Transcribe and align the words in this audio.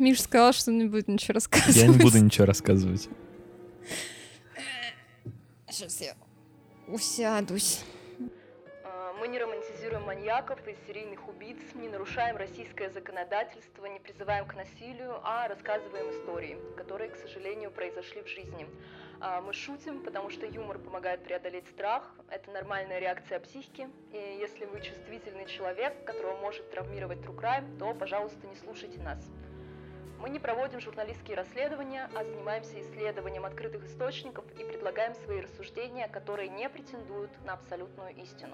Миш 0.00 0.22
сказал, 0.22 0.54
что 0.54 0.72
не 0.72 0.86
будет 0.86 1.08
ничего 1.08 1.34
рассказывать. 1.34 1.76
Я 1.76 1.86
не 1.86 1.98
буду 1.98 2.18
ничего 2.18 2.46
рассказывать. 2.46 3.10
Сейчас 5.68 6.00
я 6.00 6.14
усядусь. 6.88 7.84
А, 8.82 9.12
Мы 9.20 9.28
не 9.28 9.38
романтизируем 9.38 10.02
маньяков 10.04 10.58
и 10.66 10.74
серийных 10.86 11.28
убийц, 11.28 11.58
не 11.74 11.88
нарушаем 11.88 12.38
российское 12.38 12.88
законодательство, 12.88 13.84
не 13.84 14.00
призываем 14.00 14.46
к 14.46 14.54
насилию, 14.54 15.20
а 15.22 15.46
рассказываем 15.48 16.10
истории, 16.10 16.56
которые, 16.78 17.10
к 17.10 17.16
сожалению, 17.16 17.70
произошли 17.70 18.22
в 18.22 18.26
жизни. 18.26 18.66
А, 19.20 19.42
Мы 19.42 19.52
шутим, 19.52 20.02
потому 20.02 20.30
что 20.30 20.46
юмор 20.46 20.78
помогает 20.78 21.22
преодолеть 21.24 21.68
страх, 21.68 22.10
это 22.30 22.50
нормальная 22.50 23.00
реакция 23.00 23.38
психики, 23.38 23.86
и 24.12 24.38
если 24.40 24.64
вы 24.64 24.80
чувствительный 24.80 25.46
человек, 25.46 26.04
которого 26.06 26.38
может 26.40 26.70
травмировать 26.70 27.18
true 27.18 27.36
crime, 27.38 27.78
то, 27.78 27.92
пожалуйста, 27.92 28.46
не 28.46 28.56
слушайте 28.56 28.98
нас. 29.02 29.18
Мы 30.20 30.28
не 30.28 30.38
проводим 30.38 30.80
журналистские 30.80 31.34
расследования, 31.34 32.10
а 32.14 32.22
занимаемся 32.22 32.78
исследованием 32.78 33.46
открытых 33.46 33.86
источников 33.86 34.44
и 34.60 34.64
предлагаем 34.64 35.14
свои 35.24 35.40
рассуждения, 35.40 36.08
которые 36.08 36.50
не 36.50 36.68
претендуют 36.68 37.30
на 37.46 37.54
абсолютную 37.54 38.10
истину. 38.22 38.52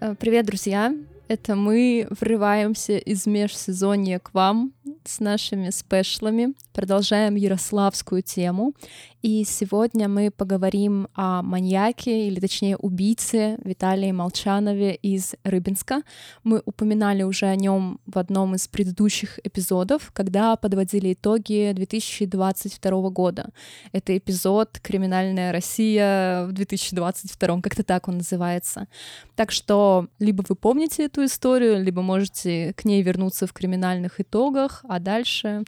Э, 0.00 0.14
Привет, 0.14 0.46
друзья! 0.46 0.94
Это 1.28 1.56
мы 1.56 2.06
врываемся 2.08 2.96
из 2.96 3.26
межсезонья 3.26 4.18
к 4.18 4.32
вам 4.32 4.72
с 5.04 5.20
нашими 5.20 5.68
спешлами, 5.68 6.54
продолжаем 6.74 7.36
ярославскую 7.36 8.22
тему. 8.22 8.74
И 9.22 9.42
сегодня 9.44 10.06
мы 10.06 10.30
поговорим 10.30 11.08
о 11.14 11.40
маньяке, 11.42 12.28
или 12.28 12.40
точнее 12.40 12.76
убийце 12.76 13.56
Виталии 13.64 14.12
Молчанове 14.12 14.94
из 14.96 15.34
Рыбинска. 15.44 16.02
Мы 16.42 16.60
упоминали 16.66 17.22
уже 17.22 17.46
о 17.46 17.56
нем 17.56 18.00
в 18.04 18.18
одном 18.18 18.54
из 18.54 18.68
предыдущих 18.68 19.38
эпизодов, 19.42 20.10
когда 20.12 20.56
подводили 20.56 21.14
итоги 21.14 21.72
2022 21.74 23.10
года. 23.10 23.48
Это 23.92 24.18
эпизод 24.18 24.78
«Криминальная 24.82 25.52
Россия» 25.52 26.44
в 26.44 26.52
2022, 26.52 27.62
как-то 27.62 27.82
так 27.82 28.08
он 28.08 28.18
называется. 28.18 28.88
Так 29.36 29.52
что 29.52 30.08
либо 30.18 30.44
вы 30.46 30.54
помните 30.54 31.04
эту 31.04 31.24
историю, 31.24 31.82
либо 31.82 32.02
можете 32.02 32.74
к 32.74 32.84
ней 32.84 33.00
вернуться 33.00 33.46
в 33.46 33.54
криминальных 33.54 34.20
итогах, 34.20 34.84
а 34.86 34.98
дальше 34.98 35.62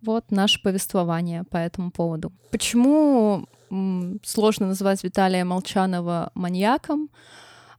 вот 0.00 0.30
наше 0.50 0.62
повествование 0.62 1.44
по 1.44 1.56
этому 1.56 1.90
поводу. 1.90 2.32
Почему 2.50 3.46
сложно 4.24 4.66
назвать 4.66 5.04
Виталия 5.04 5.44
Молчанова 5.44 6.30
маньяком? 6.34 7.08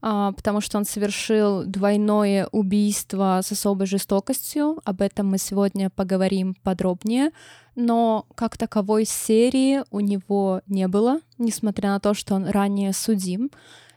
А, 0.03 0.31
потому 0.31 0.61
что 0.61 0.77
он 0.77 0.85
совершил 0.85 1.63
двойное 1.65 2.47
убийство 2.51 3.41
с 3.43 3.51
особой 3.51 3.87
жестокостью. 3.87 4.79
Об 4.85 5.01
этом 5.01 5.27
мы 5.27 5.37
сегодня 5.37 5.89
поговорим 5.89 6.55
подробнее. 6.63 7.31
Но 7.75 8.25
как 8.35 8.57
таковой 8.57 9.05
серии 9.05 9.83
у 9.91 9.99
него 9.99 10.61
не 10.67 10.87
было, 10.87 11.19
несмотря 11.37 11.89
на 11.89 11.99
то, 11.99 12.13
что 12.13 12.35
он 12.35 12.47
ранее 12.47 12.93
судим. 12.93 13.51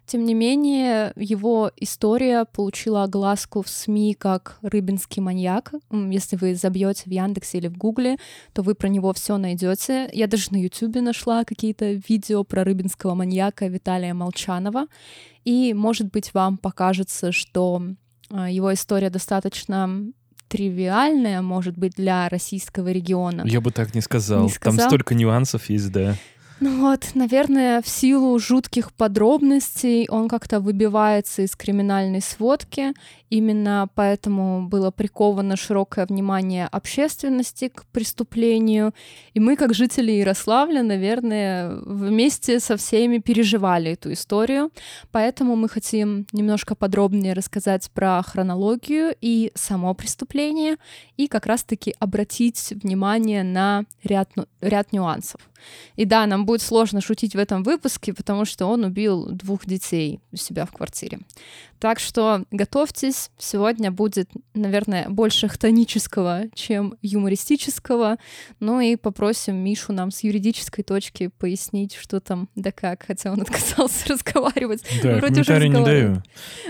Тем 0.07 0.25
не 0.25 0.35
менее, 0.35 1.13
его 1.17 1.71
история 1.77 2.45
получила 2.45 3.05
огласку 3.05 3.63
в 3.63 3.69
СМИ 3.69 4.15
как 4.15 4.59
«Рыбинский 4.61 5.23
маньяк». 5.23 5.73
Если 5.91 6.37
вы 6.37 6.55
забьете 6.55 7.05
в 7.07 7.11
Яндексе 7.11 7.59
или 7.59 7.69
в 7.69 7.79
Гугле, 7.79 8.19
то 8.53 8.63
вы 8.63 8.75
про 8.75 8.89
него 8.89 9.13
все 9.15 9.39
найдете. 9.39 10.11
Я 10.13 10.27
даже 10.27 10.53
на 10.53 10.57
Ютубе 10.57 11.01
нашла 11.01 11.45
какие-то 11.45 11.93
видео 12.07 12.45
про 12.45 12.65
рыбинского 12.65 13.15
маньяка 13.15 13.67
Виталия 13.67 14.13
Молчанова. 14.13 14.87
И, 15.45 15.73
может 15.75 16.11
быть, 16.11 16.35
вам 16.35 16.59
покажется, 16.59 17.33
что 17.33 17.83
а, 18.31 18.51
его 18.51 18.73
история 18.75 19.11
достаточно 19.11 20.13
тривиальная, 20.49 21.43
может 21.43 21.77
быть, 21.77 21.95
для 21.97 22.29
российского 22.29 22.93
региона. 22.93 23.43
Я 23.45 23.61
бы 23.61 23.71
так 23.71 23.95
не 23.95 24.01
сказал. 24.01 24.45
Не 24.45 24.51
Там 24.51 24.75
сказал? 24.75 24.89
столько 24.89 25.15
нюансов 25.15 25.69
есть, 25.69 25.91
да. 25.91 26.15
Ну 26.61 26.81
вот, 26.81 27.11
наверное, 27.15 27.83
в 27.83 27.89
силу 27.89 28.39
жутких 28.39 28.93
подробностей 28.93 30.07
он 30.09 30.29
как-то 30.29 30.61
выбивается 30.61 31.43
из 31.43 31.57
криминальной 31.57 32.21
сводки. 32.21 32.95
Именно 33.35 33.89
поэтому 33.97 34.69
было 34.69 34.93
приковано 34.93 35.57
широкое 35.57 36.07
внимание 36.07 36.69
общественности 36.69 37.67
к 37.67 37.85
преступлению. 37.87 38.95
И 39.33 39.41
мы, 39.41 39.57
как 39.57 39.75
жители 39.75 40.13
Ярославля, 40.13 40.85
наверное, 40.85 41.81
вместе 41.85 42.61
со 42.61 42.77
всеми 42.77 43.19
переживали 43.19 43.91
эту 43.91 44.13
историю. 44.13 44.71
Поэтому 45.11 45.57
мы 45.57 45.69
хотим 45.69 46.29
немножко 46.31 46.77
подробнее 46.77 47.33
рассказать 47.33 47.91
про 47.91 48.23
хронологию 48.23 49.17
и 49.21 49.51
само 49.57 49.95
преступление, 49.95 50.77
и 51.17 51.27
как 51.27 51.47
раз-таки 51.47 51.93
обратить 51.99 52.73
внимание 52.85 53.43
на 53.43 53.85
ряд, 54.05 54.31
ряд 54.61 54.93
нюансов. 54.93 55.41
И 55.97 56.05
да, 56.05 56.27
нам 56.27 56.47
будет 56.47 56.63
сложно 56.63 57.01
шутить 57.01 57.35
в 57.35 57.39
этом 57.39 57.65
выпуске, 57.65 58.13
потому 58.13 58.45
что 58.45 58.67
он 58.67 58.85
убил 58.85 59.27
двух 59.27 59.67
детей 59.67 60.21
у 60.31 60.37
себя 60.37 60.67
в 60.67 60.73
квартире. 60.73 61.21
Так 61.81 61.99
что 61.99 62.45
готовьтесь, 62.51 63.24
сегодня 63.39 63.91
будет, 63.91 64.31
наверное, 64.55 65.09
больше 65.09 65.49
хтонического, 65.49 66.45
чем 66.55 66.95
юмористического. 67.03 68.19
Ну 68.61 68.81
и 68.81 68.97
попросим 68.97 69.57
Мишу 69.57 69.93
нам 69.93 70.11
с 70.11 70.23
юридической 70.23 70.83
точки 70.83 71.29
пояснить, 71.39 71.95
что 71.95 72.21
там 72.21 72.49
да 72.55 72.73
как, 72.73 73.05
хотя 73.07 73.33
он 73.33 73.41
отказался 73.43 74.09
разговаривать. 74.09 74.83
Да, 75.03 75.17
Вроде 75.17 75.41
уже 75.41 75.69
не 75.69 75.85
даю. 75.85 76.23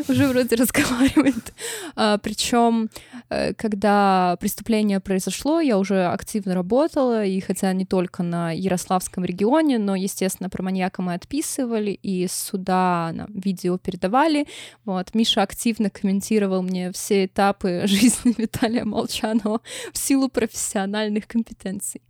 Уже 0.08 0.28
вроде 0.28 0.56
разговаривает. 0.56 1.54
А, 1.96 2.18
причем, 2.18 2.88
э, 3.30 3.54
когда 3.54 4.36
преступление 4.40 5.00
произошло, 5.00 5.60
я 5.60 5.78
уже 5.78 6.06
активно 6.06 6.54
работала, 6.54 7.24
и 7.24 7.40
хотя 7.40 7.72
не 7.72 7.84
только 7.84 8.22
на 8.22 8.52
Ярославском 8.52 9.24
регионе, 9.24 9.78
но, 9.78 9.96
естественно, 9.96 10.48
про 10.48 10.62
маньяка 10.62 11.02
мы 11.02 11.14
отписывали, 11.14 11.90
и 11.90 12.26
суда 12.28 13.10
нам 13.12 13.28
видео 13.32 13.78
передавали. 13.78 14.46
Вот. 14.84 15.14
Миша 15.14 15.42
активно 15.42 15.90
комментировал 15.90 16.43
мне 16.48 16.92
все 16.92 17.26
этапы 17.26 17.82
жизни 17.86 18.34
Виталия 18.36 18.84
Молчанова 18.84 19.60
в 19.92 19.98
силу 19.98 20.28
профессиональных 20.28 21.26
компетенций. 21.26 22.02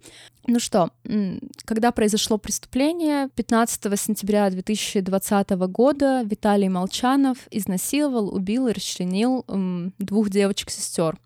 Ну 0.47 0.61
что, 0.61 0.91
когда 1.65 1.91
произошло 1.91 2.37
преступление, 2.37 3.31
15 3.35 3.99
сентября 3.99 4.51
2020 4.51 5.51
года 5.51 6.23
Виталий 6.23 6.69
Молчанов 6.69 7.39
изнасиловал, 7.51 8.35
убил 8.35 8.69
и 8.69 8.73
расчленил 8.73 9.45
двух 9.99 10.29
девочек-сестер. 10.29 11.19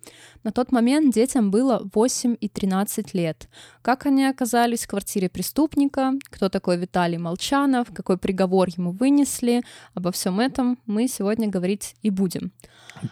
На 0.48 0.52
тот 0.52 0.72
момент 0.72 1.14
детям 1.14 1.50
было 1.50 1.86
8 1.92 2.36
и 2.40 2.48
13 2.48 3.12
лет. 3.12 3.50
Как 3.82 4.06
они 4.06 4.24
оказались 4.24 4.84
в 4.84 4.88
квартире 4.88 5.28
преступника, 5.28 6.14
кто 6.30 6.48
такой 6.48 6.78
Виталий 6.78 7.18
Молчанов, 7.18 7.88
какой 7.92 8.16
приговор 8.16 8.68
ему 8.74 8.92
вынесли, 8.92 9.62
обо 9.92 10.10
всем 10.10 10.40
этом 10.40 10.78
мы 10.86 11.06
сегодня 11.06 11.48
говорить 11.48 11.96
и 12.00 12.08
будем. 12.08 12.50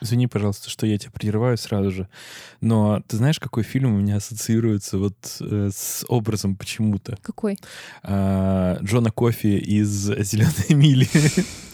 Извини, 0.01 0.29
пожалуйста, 0.29 0.71
что 0.71 0.87
я 0.87 0.97
тебя 0.97 1.11
прерываю 1.13 1.59
сразу 1.59 1.91
же. 1.91 2.09
Но 2.63 3.03
ты 3.07 3.19
знаешь, 3.19 3.39
какой 3.39 3.65
фильм 3.65 3.93
у 3.93 3.99
меня 3.99 4.17
ассоциируется 4.17 4.97
вот 4.97 5.37
э, 5.41 5.69
с 5.71 6.07
образом 6.09 6.57
почему-то? 6.57 7.19
Какой? 7.21 7.59
А, 8.03 8.79
Джона 8.83 9.11
Кофи 9.11 9.59
из 9.59 9.91
«Зеленой 9.91 10.71
мили». 10.71 11.07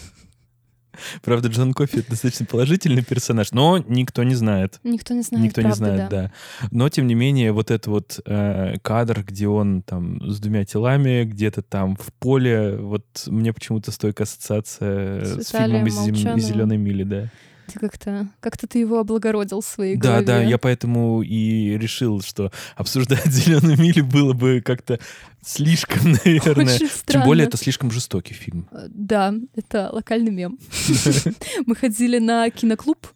Правда, 1.22 1.48
Джон 1.48 1.72
Кофи— 1.74 1.96
это 1.98 2.10
достаточно 2.10 2.46
положительный 2.46 3.02
персонаж, 3.02 3.52
но 3.52 3.78
никто 3.78 4.22
не 4.22 4.34
знает. 4.34 4.80
Никто 4.82 5.14
не 5.14 5.22
знает, 5.22 5.44
Никто 5.44 5.60
не 5.60 5.68
правда, 5.68 5.76
знает, 5.84 6.10
да. 6.10 6.32
Но, 6.70 6.88
тем 6.88 7.06
не 7.06 7.14
менее, 7.14 7.52
вот 7.52 7.70
этот 7.70 7.86
вот 7.86 8.20
э, 8.24 8.76
кадр, 8.82 9.24
где 9.24 9.48
он 9.48 9.82
там 9.82 10.20
с 10.30 10.38
двумя 10.40 10.64
телами, 10.64 11.24
где-то 11.24 11.62
там 11.62 11.96
в 11.96 12.12
поле, 12.18 12.76
вот 12.76 13.04
мне 13.26 13.52
почему-то 13.52 13.90
стойкая 13.90 14.26
ассоциация 14.26 15.24
С 15.24 15.48
с, 15.48 15.50
фильмом 15.50 15.88
зем- 15.88 16.36
из 16.36 16.44
«Зеленой 16.44 16.76
мили», 16.76 17.04
да. 17.04 17.30
Ты 17.72 17.78
как-то, 17.78 18.28
как-то 18.40 18.66
ты 18.66 18.78
его 18.78 18.98
облагородил 18.98 19.60
в 19.60 19.64
своей 19.66 19.96
Да, 19.96 20.08
голове. 20.22 20.26
да, 20.26 20.42
я 20.42 20.58
поэтому 20.58 21.22
и 21.22 21.76
решил, 21.78 22.20
что 22.20 22.52
обсуждать 22.76 23.24
«Зеленую 23.26 23.78
милю» 23.80 24.04
было 24.04 24.32
бы 24.32 24.60
как-то 24.64 24.98
слишком, 25.44 26.12
наверное. 26.24 26.74
Очень 26.76 26.88
Тем 27.06 27.22
более, 27.24 27.46
это 27.46 27.56
слишком 27.56 27.90
жестокий 27.90 28.34
фильм. 28.34 28.68
Э, 28.72 28.86
Да, 28.88 29.34
это 29.54 29.90
локальный 29.92 30.30
мем. 30.30 30.58
Мы 31.66 31.74
ходили 31.76 32.18
на 32.18 32.48
киноклуб 32.50 33.06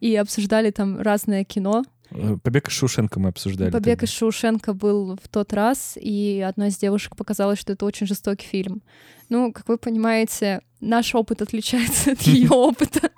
и 0.00 0.16
обсуждали 0.16 0.70
там 0.70 1.00
разное 1.00 1.44
кино. 1.44 1.84
Э, 2.10 2.36
«Побег 2.42 2.68
из 2.68 2.74
Шоушенка» 2.74 3.20
мы 3.20 3.28
обсуждали. 3.28 3.70
Побег 3.70 4.00
тогда. 4.00 4.10
из 4.10 4.16
Шоушенка 4.16 4.72
был 4.74 5.16
в 5.22 5.28
тот 5.28 5.52
раз, 5.52 5.96
и 6.00 6.44
одной 6.46 6.68
из 6.68 6.78
девушек 6.78 7.14
показалось, 7.16 7.58
что 7.60 7.72
это 7.74 7.84
очень 7.86 8.06
жестокий 8.06 8.46
фильм. 8.46 8.82
Ну, 9.28 9.52
как 9.52 9.68
вы 9.68 9.78
понимаете, 9.78 10.60
наш 10.80 11.14
опыт 11.14 11.40
отличается 11.42 12.12
от 12.12 12.22
ее 12.22 12.48
опыта. 12.50 13.10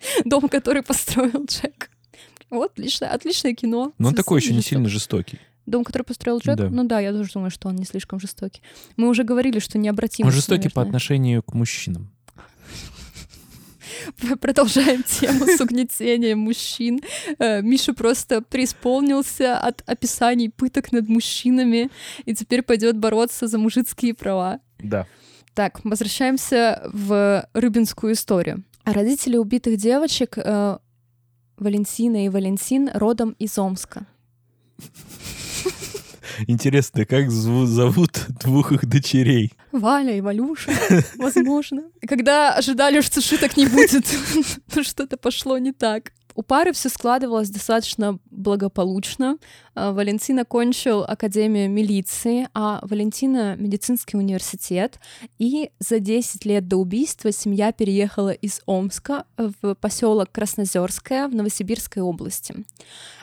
Дом, 0.24 0.48
который 0.48 0.82
построил 0.82 1.44
Джек. 1.44 1.90
Вот, 2.50 2.72
отличное, 2.72 3.10
отличное 3.10 3.54
кино. 3.54 3.92
Но 3.98 4.08
он 4.08 4.14
такой 4.14 4.40
еще 4.40 4.54
не 4.54 4.62
сильно 4.62 4.88
жестокий. 4.88 5.38
Дом, 5.66 5.84
который 5.84 6.04
построил 6.04 6.38
Джек? 6.38 6.56
Да. 6.56 6.70
Ну 6.70 6.84
да, 6.84 6.98
я 6.98 7.12
тоже 7.12 7.30
думаю, 7.32 7.50
что 7.50 7.68
он 7.68 7.76
не 7.76 7.84
слишком 7.84 8.18
жестокий. 8.18 8.62
Мы 8.96 9.08
уже 9.08 9.22
говорили, 9.22 9.58
что 9.58 9.76
необратимость, 9.76 10.34
Он 10.34 10.40
жестокий 10.40 10.70
по 10.70 10.80
наверное. 10.80 10.88
отношению 10.88 11.42
к 11.42 11.52
мужчинам. 11.52 12.10
продолжаем 14.40 15.02
тему 15.02 15.46
с 15.46 15.60
угнетением 15.60 16.38
мужчин. 16.40 17.00
Э, 17.38 17.62
Миша 17.62 17.92
просто 17.92 18.42
преисполнился 18.42 19.58
от 19.58 19.82
описаний 19.86 20.50
пыток 20.50 20.92
над 20.92 21.08
мужчинами 21.08 21.90
и 22.24 22.34
теперь 22.34 22.62
пойдет 22.62 22.96
бороться 22.96 23.46
за 23.46 23.58
мужицкие 23.58 24.14
права. 24.14 24.60
Да. 24.78 25.06
Так, 25.54 25.80
возвращаемся 25.84 26.88
в 26.92 27.48
рыбинскую 27.52 28.12
историю. 28.12 28.62
Родители 28.92 29.36
убитых 29.36 29.76
девочек 29.76 30.38
э, 30.38 30.78
Валентина 31.58 32.24
и 32.24 32.30
Валентин 32.30 32.88
родом 32.94 33.36
из 33.38 33.58
Омска. 33.58 34.06
Интересно, 36.46 37.04
как 37.04 37.30
зовут 37.30 38.12
двух 38.40 38.72
их 38.72 38.86
дочерей? 38.86 39.52
Валя 39.72 40.16
и 40.16 40.22
Валюша, 40.22 40.72
возможно. 41.16 41.82
Когда 42.08 42.54
ожидали, 42.54 43.02
что 43.02 43.20
шуток 43.20 43.58
не 43.58 43.66
будет, 43.66 44.06
что-то 44.86 45.18
пошло 45.18 45.58
не 45.58 45.72
так. 45.72 46.12
У 46.38 46.42
пары 46.42 46.72
все 46.72 46.88
складывалось 46.88 47.50
достаточно 47.50 48.20
благополучно. 48.30 49.38
А, 49.74 49.90
Валентин 49.90 50.38
окончил 50.38 51.02
Академию 51.02 51.68
милиции, 51.68 52.48
а 52.54 52.78
Валентина— 52.82 53.56
медицинский 53.58 54.16
университет. 54.16 55.00
И 55.40 55.72
за 55.80 55.98
10 55.98 56.44
лет 56.44 56.68
до 56.68 56.76
убийства 56.76 57.32
семья 57.32 57.72
переехала 57.72 58.30
из 58.30 58.62
Омска 58.66 59.24
в 59.36 59.74
поселок 59.74 60.30
Краснозерское 60.30 61.26
в 61.26 61.34
Новосибирской 61.34 62.04
области. 62.04 62.54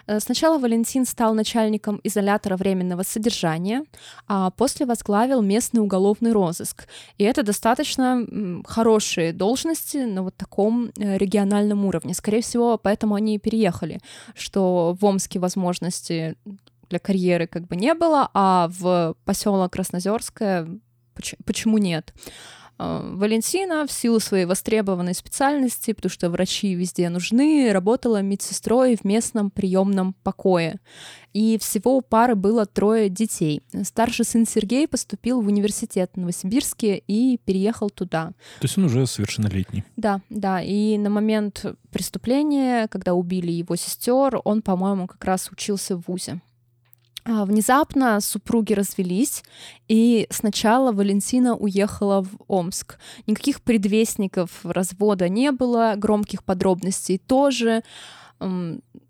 Э, 0.08 0.20
сначала 0.20 0.58
Валентин 0.58 1.06
стал 1.06 1.34
начальником 1.34 2.00
изолятора 2.04 2.58
временного 2.58 3.04
содержания, 3.04 3.84
а 4.28 4.52
после 4.52 4.86
возглавил 4.86 5.42
местный 5.42 5.82
уголовный 5.82 6.32
розыск. 6.32 6.88
И 7.18 7.24
это 7.24 7.44
достаточно 7.44 8.26
хорошие 8.66 9.34
должности 9.34 9.98
на 9.98 10.24
вот 10.24 10.36
таком 10.36 10.92
э, 10.98 11.18
региональном 11.18 11.86
уровне. 11.86 12.14
Скорее 12.14 12.42
всего, 12.42 12.78
поэтому 12.78 13.05
они 13.14 13.36
и 13.36 13.40
переехали, 13.40 14.00
что 14.34 14.98
в 15.00 15.06
Омске 15.06 15.40
возможности 15.40 16.36
для 16.90 17.00
карьеры 17.00 17.48
как 17.48 17.68
бы 17.68 17.76
не 17.76 17.94
было, 17.94 18.30
а 18.34 18.70
в 18.72 19.16
поселок 19.26 19.74
Краснозерское 19.74 20.68
почему 21.46 21.78
нет? 21.78 22.14
А, 22.78 23.02
Валентина 23.02 23.86
в 23.88 23.92
силу 23.92 24.20
своей 24.20 24.46
востребованной 24.46 25.14
специальности, 25.14 25.94
потому 25.94 26.10
что 26.10 26.30
врачи 26.30 26.74
везде 26.74 27.10
нужны, 27.10 27.72
работала 27.72 28.22
медсестрой 28.22 28.96
в 28.96 29.06
местном 29.06 29.50
приемном 29.50 30.14
покое. 30.24 30.80
И 31.34 31.58
всего 31.58 31.98
у 31.98 32.02
пары 32.02 32.36
было 32.36 32.66
трое 32.66 33.10
детей. 33.10 33.62
Старший 33.84 34.24
сын 34.24 34.46
Сергей 34.48 34.88
поступил 34.88 35.42
в 35.42 35.48
университет 35.48 36.12
в 36.14 36.20
Новосибирске 36.20 36.98
и 37.08 37.38
переехал 37.44 37.90
туда. 37.90 38.28
То 38.60 38.66
есть 38.66 38.78
он 38.78 38.86
уже 38.86 39.06
совершеннолетний. 39.06 39.84
Да, 39.98 40.22
да. 40.30 40.62
И 40.62 40.98
на 40.98 41.10
момент 41.10 41.66
преступления, 41.92 42.88
когда 42.88 43.14
убили 43.14 43.52
его 43.52 43.76
сестер, 43.76 44.40
он, 44.46 44.62
по-моему, 44.62 45.08
как 45.08 45.24
раз 45.26 45.50
учился 45.52 45.98
в 45.98 46.04
ВУЗе. 46.08 46.42
А, 47.28 47.46
внезапно 47.46 48.22
супруги 48.22 48.74
развелись, 48.74 49.44
и 49.88 50.28
сначала 50.30 50.92
Валентина 50.92 51.56
уехала 51.56 52.22
в 52.22 52.30
Омск. 52.48 53.00
Никаких 53.26 53.62
предвестников 53.64 54.52
развода 54.64 55.28
не 55.28 55.52
было, 55.52 55.96
громких 55.98 56.44
подробностей 56.44 57.18
тоже 57.18 57.84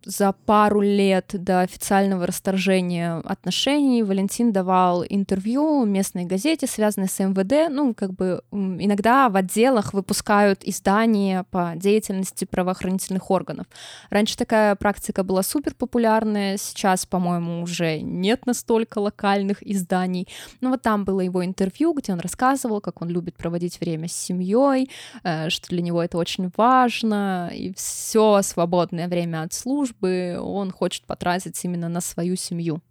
за 0.05 0.33
пару 0.33 0.81
лет 0.81 1.31
до 1.33 1.61
официального 1.61 2.27
расторжения 2.27 3.17
отношений 3.25 4.03
Валентин 4.03 4.51
давал 4.51 5.03
интервью 5.03 5.83
местной 5.85 6.25
газете, 6.25 6.67
связанной 6.67 7.09
с 7.09 7.19
МВД. 7.19 7.71
Ну, 7.71 7.95
как 7.95 8.13
бы 8.13 8.41
иногда 8.51 9.29
в 9.29 9.35
отделах 9.35 9.93
выпускают 9.93 10.61
издания 10.63 11.43
по 11.49 11.73
деятельности 11.75 12.45
правоохранительных 12.45 13.31
органов. 13.31 13.65
Раньше 14.11 14.37
такая 14.37 14.75
практика 14.75 15.23
была 15.23 15.41
супер 15.41 15.73
популярная, 15.73 16.57
сейчас, 16.57 17.05
по-моему, 17.07 17.63
уже 17.63 17.99
нет 18.01 18.45
настолько 18.45 18.99
локальных 18.99 19.65
изданий. 19.67 20.27
Но 20.61 20.69
вот 20.69 20.83
там 20.83 21.03
было 21.03 21.21
его 21.21 21.43
интервью, 21.43 21.93
где 21.93 22.13
он 22.13 22.19
рассказывал, 22.19 22.79
как 22.79 23.01
он 23.01 23.09
любит 23.09 23.35
проводить 23.35 23.79
время 23.79 24.07
с 24.07 24.13
семьей, 24.13 24.89
э, 25.23 25.49
что 25.49 25.69
для 25.69 25.81
него 25.81 26.03
это 26.03 26.17
очень 26.19 26.51
важно, 26.55 27.49
и 27.51 27.73
все 27.73 28.41
свободное 28.43 29.07
время 29.07 29.41
от 29.41 29.53
службы 29.53 29.94
бы 29.99 30.37
он 30.41 30.71
хочет 30.71 31.05
потратить 31.05 31.63
именно 31.63 31.89
на 31.89 32.01
свою 32.01 32.35
семью. 32.35 32.81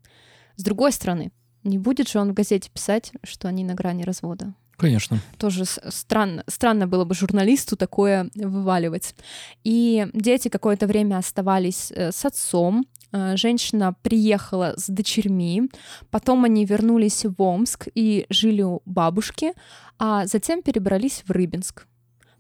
С 0.56 0.62
другой 0.62 0.92
стороны, 0.92 1.32
не 1.62 1.78
будет 1.78 2.08
же 2.08 2.20
он 2.20 2.30
в 2.30 2.34
газете 2.34 2.70
писать, 2.70 3.12
что 3.22 3.48
они 3.48 3.64
на 3.64 3.74
грани 3.74 4.04
развода. 4.04 4.54
Конечно. 4.76 5.20
Тоже 5.38 5.64
странно, 5.64 6.44
странно 6.46 6.86
было 6.86 7.04
бы 7.04 7.14
журналисту 7.14 7.76
такое 7.76 8.30
вываливать. 8.34 9.14
И 9.62 10.06
дети 10.12 10.48
какое-то 10.48 10.86
время 10.86 11.18
оставались 11.18 11.92
э, 11.92 12.10
с 12.10 12.24
отцом. 12.24 12.84
Э, 13.12 13.36
женщина 13.36 13.94
приехала 14.02 14.74
с 14.76 14.88
дочерьми, 14.88 15.70
потом 16.10 16.44
они 16.44 16.64
вернулись 16.64 17.24
в 17.24 17.40
Омск 17.40 17.88
и 17.94 18.26
жили 18.30 18.62
у 18.62 18.82
бабушки, 18.84 19.52
а 19.98 20.26
затем 20.26 20.62
перебрались 20.62 21.22
в 21.26 21.30
Рыбинск. 21.30 21.86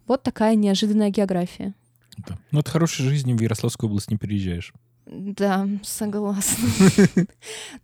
Вот 0.06 0.22
такая 0.22 0.56
неожиданная 0.56 1.10
география. 1.10 1.74
Да. 2.16 2.38
Ну, 2.50 2.60
от 2.60 2.68
хорошей 2.68 3.04
жизни 3.04 3.32
в 3.32 3.40
Ярославскую 3.40 3.90
область 3.90 4.10
не 4.10 4.16
переезжаешь. 4.16 4.72
Да, 5.06 5.68
согласна. 5.82 6.68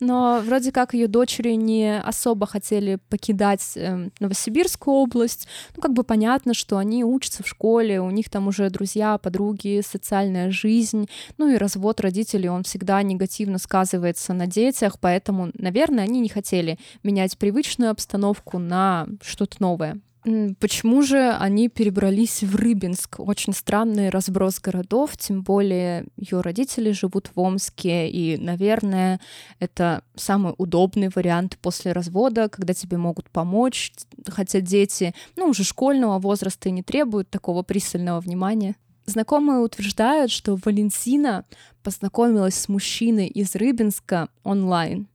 Но 0.00 0.42
вроде 0.44 0.72
как 0.72 0.94
ее 0.94 1.06
дочери 1.06 1.52
не 1.52 1.98
особо 1.98 2.46
хотели 2.46 2.98
покидать 3.10 3.72
э, 3.76 4.08
Новосибирскую 4.20 4.96
область. 4.96 5.46
Ну, 5.76 5.82
как 5.82 5.92
бы 5.92 6.02
понятно, 6.02 6.54
что 6.54 6.78
они 6.78 7.04
учатся 7.04 7.42
в 7.42 7.46
школе, 7.46 8.00
у 8.00 8.10
них 8.10 8.30
там 8.30 8.48
уже 8.48 8.70
друзья, 8.70 9.18
подруги, 9.18 9.82
социальная 9.86 10.50
жизнь. 10.50 11.08
Ну 11.36 11.48
и 11.48 11.58
развод 11.58 12.00
родителей, 12.00 12.48
он 12.48 12.62
всегда 12.62 13.02
негативно 13.02 13.58
сказывается 13.58 14.32
на 14.32 14.46
детях, 14.46 14.98
поэтому, 14.98 15.50
наверное, 15.52 16.04
они 16.04 16.20
не 16.20 16.30
хотели 16.30 16.78
менять 17.02 17.36
привычную 17.36 17.90
обстановку 17.90 18.58
на 18.58 19.06
что-то 19.22 19.56
новое. 19.60 20.00
Почему 20.22 21.00
же 21.02 21.30
они 21.30 21.68
перебрались 21.68 22.42
в 22.42 22.54
Рыбинск? 22.54 23.20
Очень 23.20 23.54
странный 23.54 24.10
разброс 24.10 24.60
городов, 24.60 25.16
тем 25.16 25.42
более 25.42 26.04
ее 26.16 26.42
родители 26.42 26.92
живут 26.92 27.30
в 27.34 27.40
Омске, 27.40 28.10
и, 28.10 28.36
наверное, 28.36 29.18
это 29.60 30.04
самый 30.16 30.52
удобный 30.58 31.08
вариант 31.14 31.56
после 31.62 31.92
развода, 31.92 32.50
когда 32.50 32.74
тебе 32.74 32.98
могут 32.98 33.30
помочь, 33.30 33.92
хотя 34.26 34.60
дети, 34.60 35.14
ну, 35.36 35.46
уже 35.46 35.64
школьного 35.64 36.18
возраста 36.18 36.68
и 36.68 36.72
не 36.72 36.82
требуют 36.82 37.30
такого 37.30 37.62
пристального 37.62 38.20
внимания. 38.20 38.76
Знакомые 39.10 39.58
утверждают, 39.58 40.30
что 40.30 40.56
Валентина 40.64 41.44
познакомилась 41.82 42.54
с 42.54 42.68
мужчиной 42.68 43.26
из 43.26 43.56
Рыбинска 43.56 44.28
онлайн, 44.44 45.08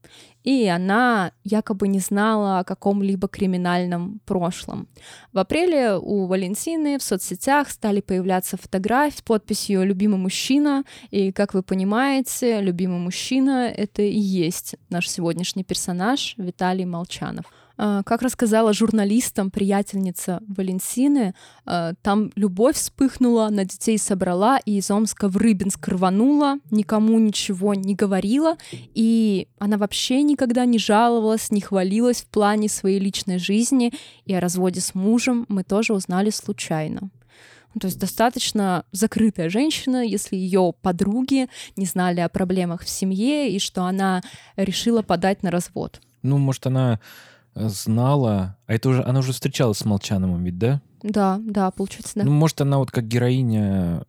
и 0.44 0.66
она 0.66 1.32
якобы 1.44 1.88
не 1.88 2.00
знала 2.00 2.58
о 2.58 2.64
каком-либо 2.64 3.26
криминальном 3.26 4.20
прошлом. 4.26 4.86
В 5.32 5.38
апреле 5.38 5.96
у 5.96 6.26
Валентины 6.26 6.98
в 6.98 7.02
соцсетях 7.02 7.70
стали 7.70 8.02
появляться 8.02 8.58
фотографии 8.58 9.16
с 9.16 9.22
подписью 9.22 9.86
«Любимый 9.86 10.18
мужчина», 10.18 10.84
и, 11.10 11.32
как 11.32 11.54
вы 11.54 11.62
понимаете, 11.62 12.60
любимый 12.60 12.98
мужчина— 12.98 13.72
это 13.76 14.02
и 14.02 14.18
есть 14.18 14.74
наш 14.90 15.08
сегодняшний 15.08 15.64
персонаж 15.64 16.34
Виталий 16.36 16.84
Молчанов. 16.84 17.46
А, 17.78 18.02
как 18.02 18.22
рассказала 18.22 18.72
журналистам 18.72 19.50
приятельница 19.50 20.40
Валентины, 20.48 21.34
а, 21.64 21.92
там 22.02 22.32
любовь 22.34 22.76
вспыхнула, 22.76 23.48
на 23.50 23.64
детей 23.64 23.98
собрала 23.98 24.58
и 24.58 24.78
из 24.78 24.90
Омска 24.90 25.28
в 25.28 25.36
Рыбинск 25.36 25.88
рванула, 25.88 26.58
никому 26.70 27.18
ничего 27.18 27.74
не 27.74 27.94
говорила, 27.94 28.56
и 28.72 29.48
она 29.58 29.76
вообще 29.76 30.22
никогда 30.22 30.64
не 30.64 30.78
жаловалась, 30.78 31.50
не 31.50 31.60
хвалилась 31.60 32.22
в 32.22 32.26
плане 32.28 32.68
своей 32.68 32.98
личной 32.98 33.38
жизни, 33.38 33.92
и 34.24 34.34
о 34.34 34.40
разводе 34.40 34.80
с 34.80 34.94
мужем 34.94 35.44
мы 35.48 35.62
тоже 35.62 35.92
узнали 35.92 36.30
случайно. 36.30 37.10
Ну, 37.74 37.80
то 37.80 37.88
есть 37.88 37.98
достаточно 37.98 38.86
закрытая 38.92 39.50
женщина, 39.50 40.02
если 40.02 40.34
ее 40.34 40.72
подруги 40.80 41.48
не 41.76 41.84
знали 41.84 42.20
о 42.20 42.30
проблемах 42.30 42.80
в 42.80 42.88
семье 42.88 43.50
и 43.50 43.58
что 43.58 43.84
она 43.84 44.22
решила 44.56 45.02
подать 45.02 45.42
на 45.42 45.50
развод. 45.50 46.00
Ну, 46.22 46.38
может, 46.38 46.66
она 46.66 47.00
знала, 47.56 48.56
а 48.66 48.74
это 48.74 48.88
уже, 48.88 49.02
она 49.02 49.20
уже 49.20 49.32
встречалась 49.32 49.78
с 49.78 49.84
Молчановым 49.84 50.44
ведь, 50.44 50.58
да? 50.58 50.82
Да, 51.02 51.40
да, 51.42 51.70
получается, 51.70 52.12
да. 52.16 52.24
Ну, 52.24 52.30
может, 52.30 52.60
она 52.60 52.78
вот 52.78 52.90
как 52.90 53.06
героиня 53.06 54.02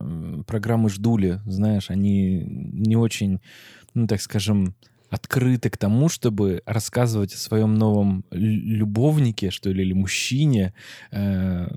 программы 0.46 0.90
«Ждули», 0.90 1.40
знаешь, 1.46 1.90
они 1.90 2.44
не 2.46 2.96
очень, 2.96 3.40
ну, 3.94 4.08
так 4.08 4.22
скажем, 4.22 4.76
открыты 5.10 5.70
к 5.70 5.78
тому, 5.78 6.10
чтобы 6.10 6.62
рассказывать 6.66 7.34
о 7.34 7.38
своем 7.38 7.76
новом 7.76 8.26
любовнике, 8.32 9.52
что 9.52 9.70
ли, 9.72 9.84
или 9.84 9.94
мужчине 9.94 10.74
э, 11.12 11.68